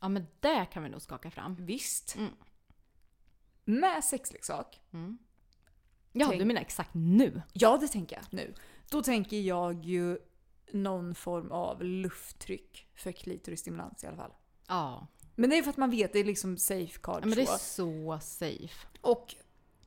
Ja 0.00 0.08
men 0.08 0.26
det 0.40 0.66
kan 0.72 0.82
vi 0.82 0.88
nog 0.88 1.02
skaka 1.02 1.30
fram. 1.30 1.56
Visst. 1.66 2.16
Mm. 2.16 2.30
Med 3.64 4.04
sexleksak. 4.04 4.80
Ja, 6.12 6.26
Tänk- 6.28 6.38
du 6.38 6.44
menar 6.44 6.60
exakt 6.60 6.90
nu? 6.94 7.42
Ja, 7.52 7.76
det 7.76 7.88
tänker 7.88 8.16
jag 8.16 8.24
nu. 8.30 8.54
Då 8.94 9.02
tänker 9.02 9.40
jag 9.40 9.84
ju 9.84 10.18
någon 10.72 11.14
form 11.14 11.52
av 11.52 11.82
lufttryck 11.82 12.86
för 12.94 13.12
klitorisstimulans 13.12 14.04
i 14.04 14.06
alla 14.06 14.16
fall. 14.16 14.32
Ja. 14.68 15.06
Men 15.34 15.50
det 15.50 15.58
är 15.58 15.62
för 15.62 15.70
att 15.70 15.76
man 15.76 15.90
vet, 15.90 16.12
det 16.12 16.18
är 16.18 16.24
liksom 16.24 16.56
safeguard 16.56 17.22
ja 17.22 17.26
men 17.26 17.36
det 17.36 17.42
är 17.42 17.58
så. 17.58 18.18
safe. 18.22 18.86
Och 19.00 19.34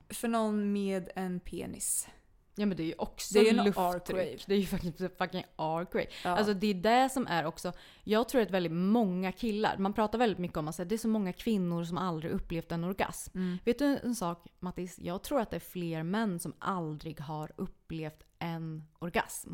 för 0.09 0.27
någon 0.27 0.73
med 0.73 1.09
en 1.15 1.39
penis. 1.39 2.07
Ja 2.55 2.65
men 2.65 2.77
det 2.77 2.83
är 2.83 2.87
ju 2.87 2.93
också 2.97 3.33
Det 3.33 3.49
är 3.49 3.59
en 3.59 3.65
lufttryck. 3.65 4.43
Det 4.47 4.53
är 4.53 4.59
ju 4.59 4.65
faktiskt 4.65 5.01
en 5.01 5.09
fucking 5.09 5.45
arc-wave. 5.55 6.07
Ja. 6.23 6.29
Alltså 6.29 6.53
det 6.53 6.67
är 6.67 6.73
det 6.73 7.09
som 7.09 7.27
är 7.27 7.45
också, 7.45 7.73
jag 8.03 8.29
tror 8.29 8.41
att 8.41 8.51
väldigt 8.51 8.71
många 8.71 9.31
killar, 9.31 9.77
man 9.77 9.93
pratar 9.93 10.17
väldigt 10.17 10.37
mycket 10.37 10.57
om 10.57 10.67
att 10.67 10.89
det 10.89 10.95
är 10.95 10.97
så 10.97 11.07
många 11.07 11.33
kvinnor 11.33 11.83
som 11.83 11.97
aldrig 11.97 12.31
upplevt 12.31 12.71
en 12.71 12.83
orgasm. 12.83 13.37
Mm. 13.37 13.57
Vet 13.65 13.79
du 13.79 13.99
en 14.03 14.15
sak 14.15 14.47
Mattis? 14.59 14.99
Jag 14.99 15.23
tror 15.23 15.41
att 15.41 15.49
det 15.49 15.55
är 15.55 15.59
fler 15.59 16.03
män 16.03 16.39
som 16.39 16.53
aldrig 16.59 17.19
har 17.19 17.51
upplevt 17.55 18.23
en 18.39 18.87
orgasm. 18.99 19.53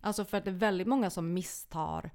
Alltså 0.00 0.24
för 0.24 0.38
att 0.38 0.44
det 0.44 0.50
är 0.50 0.54
väldigt 0.54 0.86
många 0.86 1.10
som 1.10 1.32
misstar 1.32 2.10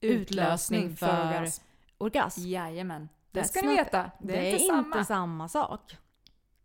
utlösning 0.00 0.96
för, 0.96 1.28
orgasm. 1.28 1.64
orgasm. 1.98 2.40
Jajamän. 2.40 3.08
Det 3.30 3.44
ska 3.44 3.62
ni 3.62 3.76
veta. 3.76 4.10
Det 4.20 4.52
är, 4.52 4.52
inte, 4.52 4.64
samma. 4.64 5.04
samma 5.04 5.48
sak. 5.48 5.96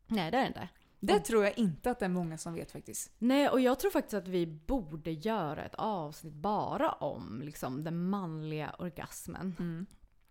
Nej 0.08 0.32
det 0.32 0.38
är 0.38 0.41
det 0.41 0.48
inte. 0.48 0.70
Det 1.00 1.20
tror 1.20 1.43
jag 1.43 1.58
inte 1.58 1.91
att 1.91 2.00
det 2.00 2.06
är 2.06 2.10
många 2.10 2.38
som 2.38 2.54
vet 2.54 2.72
faktiskt. 2.72 3.12
Nej, 3.18 3.50
och 3.50 3.62
jag 3.62 3.80
tror 3.80 3.91
faktiskt 3.91 4.14
att 4.14 4.28
vi 4.28 4.48
borde 4.48 5.12
göra 5.12 5.66
ett 5.66 5.76
avsnitt 5.76 6.34
bara 6.34 6.91
om 6.91 7.41
liksom, 7.43 7.84
den 7.84 8.10
manliga 8.10 8.76
orgasmen. 8.80 9.56
Mm. 9.60 9.86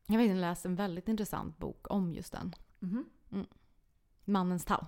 Jag 0.06 0.14
har 0.14 0.22
faktiskt 0.22 0.40
läst 0.40 0.64
en 0.64 0.76
väldigt 0.76 1.08
intressant 1.08 1.58
bok 1.58 1.90
om 1.90 2.14
just 2.14 2.32
den. 2.32 2.54
Mhm. 2.78 3.04
Mm. 3.32 3.46
Mannens 4.24 4.64
tau. 4.64 4.86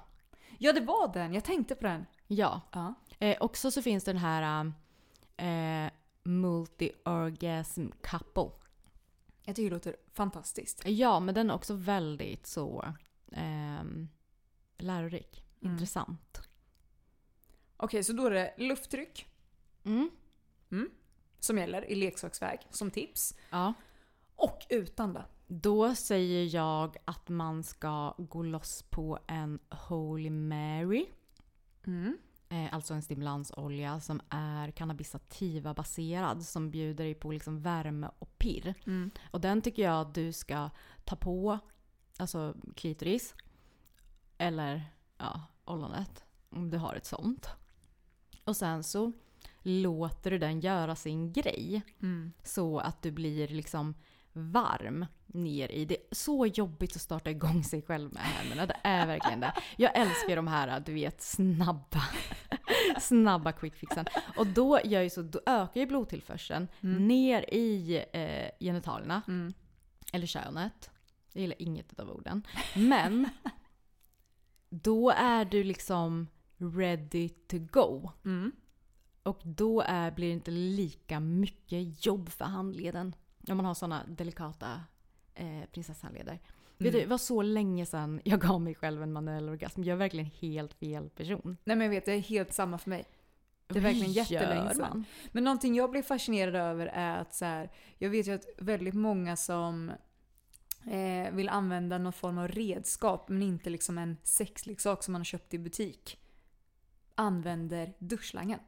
Ja, 0.59 0.73
det 0.73 0.81
var 0.81 1.13
den. 1.13 1.35
Jag 1.35 1.45
tänkte 1.45 1.75
på 1.75 1.83
den. 1.83 2.07
Ja. 2.27 2.61
Ja. 2.73 2.95
Eh, 3.19 3.37
också 3.41 3.71
så 3.71 3.83
finns 3.83 4.05
den 4.05 4.17
här 4.17 4.73
eh, 5.37 5.91
multi-orgasm 6.25 7.93
couple. 8.03 8.51
Jag 9.43 9.57
tycker 9.57 9.71
det 9.71 9.77
låter 9.77 9.97
fantastiskt. 10.13 10.83
Ja, 10.87 11.21
men 11.21 11.35
den 11.35 11.51
är 11.51 11.55
också 11.55 11.75
väldigt 11.75 12.47
så 12.47 12.95
ehm, 13.33 14.09
lärorik. 14.79 15.45
Mm. 15.63 15.73
Intressant. 15.73 16.41
Okej, 17.77 18.05
så 18.05 18.13
då 18.13 18.27
är 18.27 18.31
det 18.31 18.55
lufttryck 18.59 19.27
Mm. 19.85 20.11
som 21.39 21.59
gäller 21.59 21.85
i 21.91 21.95
leksaksväg 21.95 22.59
som 22.71 22.91
tips. 22.91 23.35
Ja. 23.51 23.75
Och 24.37 24.67
utan 24.69 25.13
då. 25.13 25.25
Då 25.47 25.95
säger 25.95 26.55
jag 26.57 26.97
att 27.05 27.29
man 27.29 27.63
ska 27.63 28.15
gå 28.19 28.43
loss 28.43 28.83
på 28.91 29.19
en 29.27 29.59
Holy 29.71 30.31
Mary. 30.31 31.07
Mm. 31.87 32.19
Eh, 32.51 32.75
alltså 32.75 32.95
en 32.95 33.03
stimulansolja 33.03 34.01
som 34.01 34.21
är 34.29 34.71
cannabisativa 34.71 35.75
baserad 35.75 36.45
som 36.45 36.71
bjuder 36.71 37.05
dig 37.05 37.15
på 37.15 37.33
liksom 37.33 37.61
värme 37.61 38.11
och 38.19 38.39
pirr. 38.39 38.75
Mm. 38.87 39.11
Och 39.31 39.41
den 39.41 39.63
tycker 39.63 39.83
jag 39.83 40.01
att 40.01 40.15
du 40.15 40.33
ska 40.33 40.71
ta 41.05 41.17
på, 41.17 41.59
alltså 42.17 42.55
klitoris. 42.77 43.35
Eller 44.39 44.85
ja, 45.19 45.43
ollonet. 45.65 46.25
Om 46.51 46.71
du 46.71 46.79
har 46.79 46.95
ett 46.95 47.07
sånt. 47.07 47.49
Och 48.45 48.57
sen 48.57 48.83
så 48.83 49.13
låter 49.63 50.31
du 50.31 50.39
den 50.39 50.61
göra 50.61 50.97
sin 50.97 51.33
grej. 51.33 51.83
Mm. 52.03 52.33
Så 52.43 52.79
att 52.79 53.03
du 53.03 53.11
blir 53.11 53.49
liksom 53.49 53.95
varm 54.39 55.07
ner 55.27 55.73
i. 55.73 55.85
Det 55.85 55.97
är 55.97 56.15
så 56.15 56.47
jobbigt 56.47 56.97
att 56.97 57.03
starta 57.03 57.31
igång 57.31 57.65
sig 57.65 57.83
själv 57.83 58.13
med 58.13 58.23
händerna. 58.23 58.67
Det 58.67 58.77
är 58.83 59.07
verkligen 59.07 59.41
det. 59.41 59.53
Jag 59.77 59.97
älskar 59.97 60.37
de 60.37 60.47
här, 60.47 60.81
du 60.81 60.93
vet, 60.93 61.23
snabba, 61.23 62.03
snabba 63.01 63.53
quick 63.53 63.75
fixen. 63.75 64.05
Och 64.37 64.47
då, 64.47 64.81
gör 64.85 65.03
ju 65.03 65.11
så, 65.11 65.23
då 65.23 65.41
ökar 65.47 65.81
ju 65.81 65.87
blodtillförseln 65.87 66.69
ner 66.81 67.55
i 67.55 68.05
eh, 68.13 68.51
genitalierna. 68.61 69.23
Mm. 69.29 69.53
Eller 70.13 70.27
könet. 70.27 70.91
Jag 71.33 71.41
gillar 71.41 71.63
inget 71.63 72.01
av 72.01 72.11
orden. 72.11 72.47
Men 72.77 73.29
då 74.71 75.11
är 75.11 75.45
du 75.45 75.65
liksom 75.65 76.27
ready 76.59 77.29
to 77.29 77.59
go. 77.59 78.11
Mm. 78.25 78.53
Och 79.23 79.41
då 79.45 79.81
är, 79.81 80.11
blir 80.11 80.27
det 80.27 80.33
inte 80.33 80.51
lika 80.51 81.21
mycket 81.21 82.07
jobb 82.07 82.29
för 82.29 82.45
handleden. 82.45 83.15
Om 83.51 83.57
man 83.57 83.67
har 83.67 83.75
såna 83.75 84.05
delikata 84.07 84.81
eh, 85.35 85.65
prinsesshandleder. 85.73 86.39
Vet 86.79 86.93
du, 86.93 87.01
det 87.01 87.07
var 87.07 87.19
så 87.19 87.43
länge 87.43 87.87
sedan 87.87 88.21
jag 88.25 88.41
gav 88.41 88.61
mig 88.61 88.75
själv 88.75 89.03
en 89.03 89.13
manuell 89.13 89.49
orgasm. 89.49 89.83
Jag 89.83 89.95
är 89.95 89.99
verkligen 89.99 90.31
helt 90.41 90.75
fel 90.75 91.11
person. 91.11 91.57
Nej 91.65 91.77
men 91.77 91.85
jag 91.85 91.91
vet, 91.91 92.05
det 92.05 92.13
är 92.13 92.19
helt 92.19 92.53
samma 92.53 92.79
för 92.79 92.91
mig. 92.91 93.05
Det 93.67 93.79
är 93.79 93.83
verkligen 93.83 94.13
jättelänge 94.13 94.75
sedan. 94.75 95.05
Men 95.33 95.45
någonting 95.45 95.75
jag 95.75 95.91
blir 95.91 96.03
fascinerad 96.03 96.57
över 96.57 96.87
är 96.87 97.19
att 97.19 97.35
så 97.35 97.45
här, 97.45 97.71
jag 97.99 98.11
vet 98.11 98.27
ju 98.27 98.33
att 98.33 98.47
väldigt 98.59 98.95
många 98.95 99.37
som 99.37 99.93
eh, 100.87 101.33
vill 101.33 101.49
använda 101.49 101.99
någon 101.99 102.13
form 102.13 102.39
av 102.39 102.49
redskap 102.49 103.29
men 103.29 103.43
inte 103.43 103.71
liksom 103.71 103.99
en 103.99 104.17
sexleksak 104.23 105.03
som 105.05 105.13
man 105.13 105.21
har 105.21 105.25
köpt 105.25 105.55
i 105.55 105.59
butik 105.59 106.19
använder 107.15 107.95
duschslangen. 107.99 108.61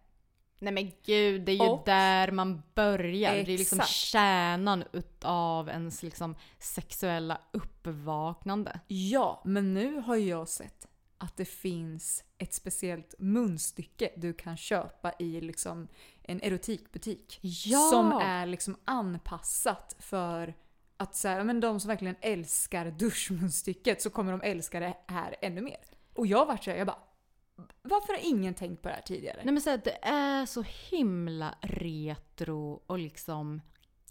Nej 0.62 0.72
men 0.72 0.92
gud, 1.04 1.42
det 1.44 1.52
är 1.52 1.56
ju 1.56 1.68
Och- 1.70 1.82
där 1.86 2.30
man 2.30 2.62
börjar. 2.74 3.32
Det 3.34 3.40
är 3.40 3.46
liksom 3.46 3.78
Exakt. 3.78 3.90
kärnan 3.90 4.84
utav 4.92 5.68
ens 5.68 6.02
liksom 6.02 6.36
sexuella 6.58 7.40
uppvaknande. 7.52 8.80
Ja, 8.86 9.42
men 9.44 9.74
nu 9.74 10.00
har 10.00 10.16
jag 10.16 10.48
sett 10.48 10.86
att 11.18 11.36
det 11.36 11.44
finns 11.44 12.24
ett 12.38 12.54
speciellt 12.54 13.14
munstycke 13.18 14.10
du 14.16 14.32
kan 14.32 14.56
köpa 14.56 15.12
i 15.18 15.40
liksom 15.40 15.88
en 16.22 16.40
erotikbutik. 16.42 17.38
Ja! 17.42 17.78
Som 17.92 18.12
är 18.12 18.46
liksom 18.46 18.76
anpassat 18.84 19.96
för 19.98 20.54
att 20.96 21.16
så 21.16 21.28
här, 21.28 21.44
men 21.44 21.60
de 21.60 21.80
som 21.80 21.88
verkligen 21.88 22.16
älskar 22.20 22.90
duschmunstycket 22.90 24.02
så 24.02 24.10
kommer 24.10 24.32
de 24.32 24.40
älska 24.42 24.80
det 24.80 24.94
här 25.06 25.36
ännu 25.42 25.60
mer. 25.60 25.78
Och 26.14 26.26
jag 26.26 26.46
vart 26.46 26.64
såhär, 26.64 26.78
jag 26.78 26.86
bara 26.86 26.98
varför 27.82 28.12
har 28.12 28.20
ingen 28.22 28.54
tänkt 28.54 28.82
på 28.82 28.88
det 28.88 28.94
här 28.94 29.02
tidigare? 29.02 29.40
Nej 29.44 29.52
men 29.52 29.62
så 29.62 29.70
här, 29.70 29.80
det 29.84 29.98
är 30.02 30.46
så 30.46 30.64
himla 30.90 31.54
retro 31.60 32.82
och 32.86 32.98
liksom 32.98 33.60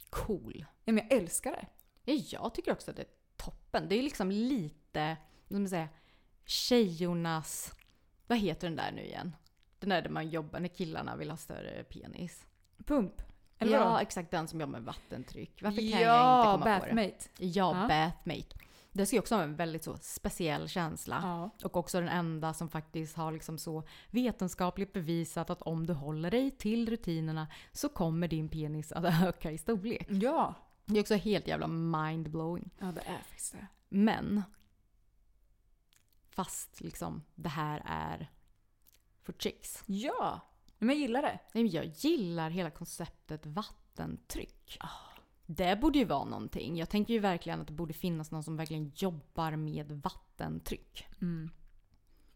cool. 0.09 0.65
Ja, 0.85 0.93
men 0.93 1.07
jag 1.09 1.17
älskar 1.17 1.51
det. 1.51 1.65
Ja, 2.11 2.23
jag 2.31 2.53
tycker 2.53 2.71
också 2.71 2.91
att 2.91 2.97
det 2.97 3.03
är 3.03 3.09
toppen. 3.37 3.89
Det 3.89 3.95
är 3.95 4.03
liksom 4.03 4.31
lite, 4.31 5.17
vad 5.47 5.67
ska 5.67 5.77
man 5.77 5.87
tjejornas... 6.45 7.73
Vad 8.27 8.37
heter 8.37 8.67
den 8.67 8.75
där 8.75 8.91
nu 8.91 9.01
igen? 9.01 9.35
Den 9.79 9.89
där 9.89 10.01
där 10.01 10.09
man 10.09 10.29
jobbar 10.29 10.59
när 10.59 10.67
killarna 10.67 11.15
vill 11.15 11.29
ha 11.29 11.37
större 11.37 11.83
penis. 11.83 12.45
Pump. 12.85 13.21
Eller 13.57 13.77
ja, 13.77 13.83
vadå? 13.83 13.97
exakt 13.97 14.31
den 14.31 14.47
som 14.47 14.61
jobbar 14.61 14.71
med 14.71 14.81
vattentryck. 14.81 15.61
Varför 15.63 15.91
kan 15.91 16.01
jag 16.01 16.01
ja, 16.01 16.53
inte 16.53 16.63
komma 16.63 16.79
på 16.79 16.85
det? 16.85 16.93
Bathmate. 16.93 17.29
Ja, 17.37 17.81
Ja. 17.81 17.87
Bathmate. 17.87 18.58
Det 18.91 19.05
ska 19.05 19.15
ju 19.15 19.19
också 19.19 19.35
ha 19.35 19.43
en 19.43 19.55
väldigt 19.55 19.83
så 19.83 19.97
speciell 19.97 20.69
känsla. 20.69 21.19
Ja. 21.23 21.65
Och 21.65 21.77
också 21.77 21.99
den 21.99 22.09
enda 22.09 22.53
som 22.53 22.69
faktiskt 22.69 23.15
har 23.15 23.31
liksom 23.31 23.57
så 23.57 23.83
vetenskapligt 24.09 24.93
bevisat 24.93 25.49
att 25.49 25.61
om 25.61 25.87
du 25.87 25.93
håller 25.93 26.31
dig 26.31 26.51
till 26.51 26.89
rutinerna 26.89 27.47
så 27.71 27.89
kommer 27.89 28.27
din 28.27 28.49
penis 28.49 28.91
att 28.91 29.23
öka 29.23 29.51
i 29.51 29.57
storlek. 29.57 30.07
Ja. 30.09 30.53
Det 30.85 30.97
är 30.97 31.01
också 31.01 31.15
helt 31.15 31.47
jävla 31.47 31.67
mindblowing. 31.67 32.69
Ja, 32.79 32.85
det 32.85 33.01
är 33.01 33.17
faktiskt 33.17 33.51
det. 33.51 33.67
Men 33.89 34.43
fast 36.29 36.81
liksom 36.81 37.23
det 37.35 37.49
här 37.49 37.81
är 37.85 38.31
för 39.23 39.33
chicks. 39.33 39.83
Ja. 39.85 40.39
Men 40.77 40.89
jag 40.89 40.97
gillar 40.97 41.21
det. 41.21 41.39
Nej, 41.53 41.63
men 41.63 41.67
Jag 41.67 41.85
gillar 41.85 42.49
hela 42.49 42.71
konceptet 42.71 43.45
vattentryck. 43.45 44.77
Det 45.51 45.75
borde 45.75 45.99
ju 45.99 46.05
vara 46.05 46.25
någonting. 46.25 46.77
Jag 46.77 46.89
tänker 46.89 47.13
ju 47.13 47.19
verkligen 47.19 47.61
att 47.61 47.67
det 47.67 47.73
borde 47.73 47.93
finnas 47.93 48.31
någon 48.31 48.43
som 48.43 48.57
verkligen 48.57 48.91
jobbar 48.95 49.55
med 49.55 49.91
vattentryck. 49.91 51.07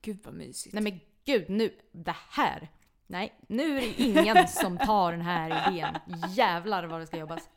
Gud 0.01 0.19
vad 0.23 0.33
mysigt. 0.33 0.73
Nej 0.73 0.83
men 0.83 0.99
gud, 1.25 1.49
nu, 1.49 1.79
det 1.91 2.15
här. 2.29 2.71
Nej, 3.07 3.39
nu 3.47 3.77
är 3.77 3.81
det 3.81 4.01
ingen 4.01 4.47
som 4.47 4.77
tar 4.77 5.11
den 5.11 5.21
här 5.21 5.71
idén. 5.71 5.95
Jävlar 6.29 6.83
vad 6.83 6.99
det 6.99 7.07
ska 7.07 7.17
jobbas. 7.17 7.49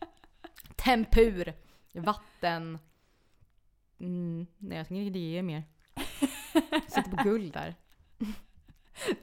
Tempur, 0.77 1.55
vatten. 1.93 2.79
Mm, 3.99 4.47
nej 4.59 4.79
jag 4.79 4.89
tänker 4.89 5.03
inte 5.03 5.19
ge 5.19 5.39
er 5.39 5.43
mer. 5.43 5.63
Sitter 6.89 7.17
på 7.17 7.23
guld 7.23 7.53
där. 7.53 7.75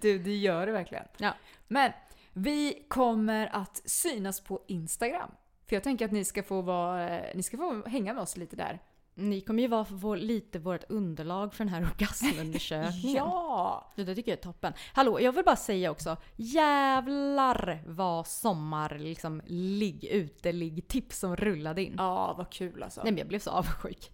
Du, 0.02 0.20
det 0.20 0.38
gör 0.38 0.66
det 0.66 0.72
verkligen. 0.72 1.06
Ja. 1.18 1.34
Men 1.68 1.92
vi 2.34 2.86
kommer 2.90 3.48
att 3.48 3.82
synas 3.86 4.42
på 4.42 4.66
Instagram. 4.68 5.32
För 5.74 5.76
jag 5.78 5.84
tänker 5.84 6.06
att 6.06 6.12
ni 6.12 6.26
ska 6.26 6.44
få, 6.44 6.62
vara, 6.62 7.22
ni 7.36 7.44
ska 7.44 7.58
få 7.58 7.84
hänga 7.86 8.14
med 8.14 8.24
oss 8.24 8.38
lite 8.38 8.56
där. 8.56 8.80
Ni 9.16 9.42
kommer 9.42 9.62
ju 9.62 9.68
vara 9.68 9.86
vår, 9.90 10.18
lite 10.18 10.60
vårt 10.60 10.84
underlag 10.90 11.54
för 11.54 11.64
den 11.64 11.74
här 11.74 11.82
orgasmundersökningen. 11.82 13.16
Ja! 13.18 13.92
Det 13.96 14.04
där 14.04 14.16
tycker 14.16 14.32
jag 14.32 14.38
är 14.38 14.42
toppen. 14.44 14.74
Hallå, 14.94 15.22
jag 15.22 15.32
vill 15.32 15.46
bara 15.46 15.56
säga 15.56 15.92
också. 15.92 16.18
Jävlar 16.36 17.84
vad 17.88 18.28
sommar 18.28 18.98
liksom 19.00 19.42
ligg 19.46 20.04
ute 20.06 20.52
ligg 20.52 20.88
tips 20.88 21.20
som 21.20 21.36
rullade 21.36 21.84
in. 21.84 21.96
Ja, 21.98 22.34
vad 22.38 22.50
kul 22.52 22.84
alltså. 22.84 23.02
Nej 23.04 23.12
men 23.12 23.18
jag 23.20 23.28
blev 23.28 23.40
så 23.40 23.52
avundsjuk. 23.52 24.12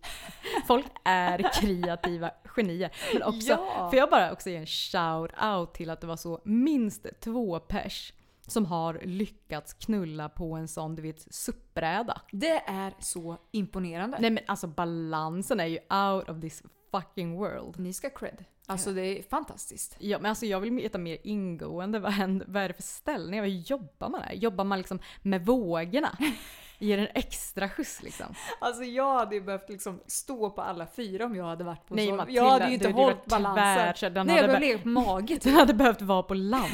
Folk 0.68 0.86
är 1.03 1.51
kreativa 1.62 2.32
genier. 2.55 2.91
Men 3.14 3.24
också, 3.24 3.51
Ja. 3.51 3.89
får 3.89 3.99
jag 3.99 4.10
bara 4.10 4.32
också 4.32 4.49
ge 4.49 4.55
en 4.55 4.66
shout-out 4.66 5.72
till 5.74 5.89
att 5.89 6.01
det 6.01 6.07
var 6.07 6.18
så 6.18 6.41
minst 6.45 7.05
två 7.20 7.60
pers 7.60 8.14
som 8.50 8.66
har 8.66 9.00
lyckats 9.04 9.74
knulla 9.74 10.30
på 10.30 10.54
en 10.56 10.68
sån 10.68 10.95
du 10.95 11.02
vet 11.02 11.34
suppbräda. 11.34 12.22
Det 12.32 12.64
är 12.68 12.93
så 13.00 13.38
imponerande. 13.52 14.18
Nej 14.22 14.30
men 14.30 14.43
alltså 14.47 14.68
balansen 14.68 15.60
är 15.60 15.66
ju 15.66 15.78
out 15.95 16.30
of 16.30 16.41
this 16.41 16.64
fucking 16.91 17.36
world. 17.38 17.80
Ni 17.80 17.93
ska 17.93 18.10
cred. 18.10 18.45
Alltså 18.68 18.91
det 18.93 19.02
är 19.02 19.24
fantastiskt. 19.24 19.95
Ja, 20.00 20.18
men 20.20 20.30
alltså 20.30 20.45
jag 20.45 20.60
vill 20.60 20.72
veta 20.74 20.97
mer 20.97 21.18
ingående. 21.24 22.00
Vad, 22.00 22.12
händer, 22.12 22.45
vad 22.50 22.64
är 22.64 22.68
det 22.68 22.74
för 22.74 22.82
ställningar? 22.84 23.43
Vad 23.43 23.50
jobbar 23.50 24.10
man 24.10 24.22
där? 24.22 24.34
Jobbar 24.34 24.64
man 24.64 24.78
liksom 24.78 25.00
med 25.22 25.45
vågorna? 25.45 26.18
Ger 26.82 26.97
en 26.97 27.08
extra 27.14 27.70
skjuts 27.70 28.04
liksom? 28.04 28.26
Alltså 28.60 28.84
jag 28.84 29.14
hade 29.14 29.36
ju 29.36 29.41
behövt 29.41 29.70
liksom 29.70 30.00
stå 30.08 30.50
på 30.50 30.62
alla 30.62 30.88
fyra 30.88 31.26
om 31.26 31.36
jag 31.36 31.45
hade 31.45 31.64
varit 31.64 31.86
på 31.86 31.95
Nej, 31.95 32.08
så. 32.08 32.16
Matilda, 32.16 32.41
Jag 32.41 32.50
hade 32.52 32.68
ju 32.68 32.74
inte 32.74 32.88
du 32.88 32.93
hållit 32.93 33.26
balansen. 33.26 33.76
tvärkörd. 33.76 34.14
Den 34.14 34.28
Nej, 34.28 34.36
jag 34.36 34.41
hade 34.41 34.54
bör- 34.54 34.60
ligga 34.60 34.78
på 34.80 34.88
mage 34.88 35.38
typ. 35.39 35.54
hade 35.60 35.74
behövt 35.74 36.02
vara 36.02 36.24
på 36.24 36.34
land. 36.34 36.66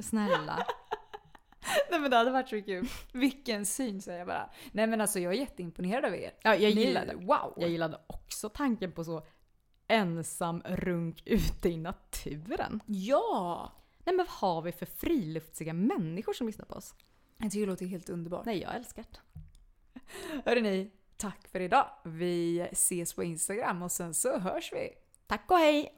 Snälla. 0.00 0.66
Nej 1.90 2.00
men 2.00 2.10
det 2.10 2.16
hade 2.16 2.30
varit 2.30 2.48
så 2.48 2.62
kul. 2.62 2.88
Vilken 3.12 3.66
syn 3.66 4.02
säger 4.02 4.18
jag 4.18 4.26
bara. 4.28 4.50
Nej 4.72 4.86
men 4.86 5.00
alltså 5.00 5.20
jag 5.20 5.32
är 5.34 5.38
jätteimponerad 5.38 6.04
av 6.04 6.14
er. 6.14 6.30
Ja, 6.42 6.54
jag 6.54 6.74
Ni- 6.74 6.84
gillade 6.84 7.14
Wow! 7.14 7.54
Jag 7.56 7.70
gillade 7.70 8.00
också 8.06 8.48
tanken 8.48 8.92
på 8.92 9.04
så 9.04 9.26
ensam 9.88 10.62
runk 10.64 11.22
ute 11.26 11.68
i 11.68 11.76
naturen. 11.76 12.80
Ja! 12.86 13.72
Nej 14.04 14.16
men 14.16 14.26
vad 14.26 14.34
har 14.52 14.62
vi 14.62 14.72
för 14.72 14.86
friluftsiga 14.86 15.72
människor 15.72 16.32
som 16.32 16.46
lyssnar 16.46 16.66
på 16.66 16.74
oss? 16.74 16.94
Jag 17.38 17.50
tycker 17.50 17.66
det 17.66 17.72
låter 17.72 17.86
helt 17.86 18.08
underbart. 18.08 18.44
Nej, 18.46 18.60
jag 18.60 18.74
älskar 18.76 19.04
det. 19.10 19.40
Hörrni, 20.44 20.90
tack 21.16 21.48
för 21.48 21.60
idag. 21.60 21.90
Vi 22.04 22.60
ses 22.60 23.14
på 23.14 23.24
Instagram 23.24 23.82
och 23.82 23.92
sen 23.92 24.14
så 24.14 24.38
hörs 24.38 24.72
vi. 24.72 24.88
Tack 25.26 25.50
och 25.50 25.58
hej! 25.58 25.97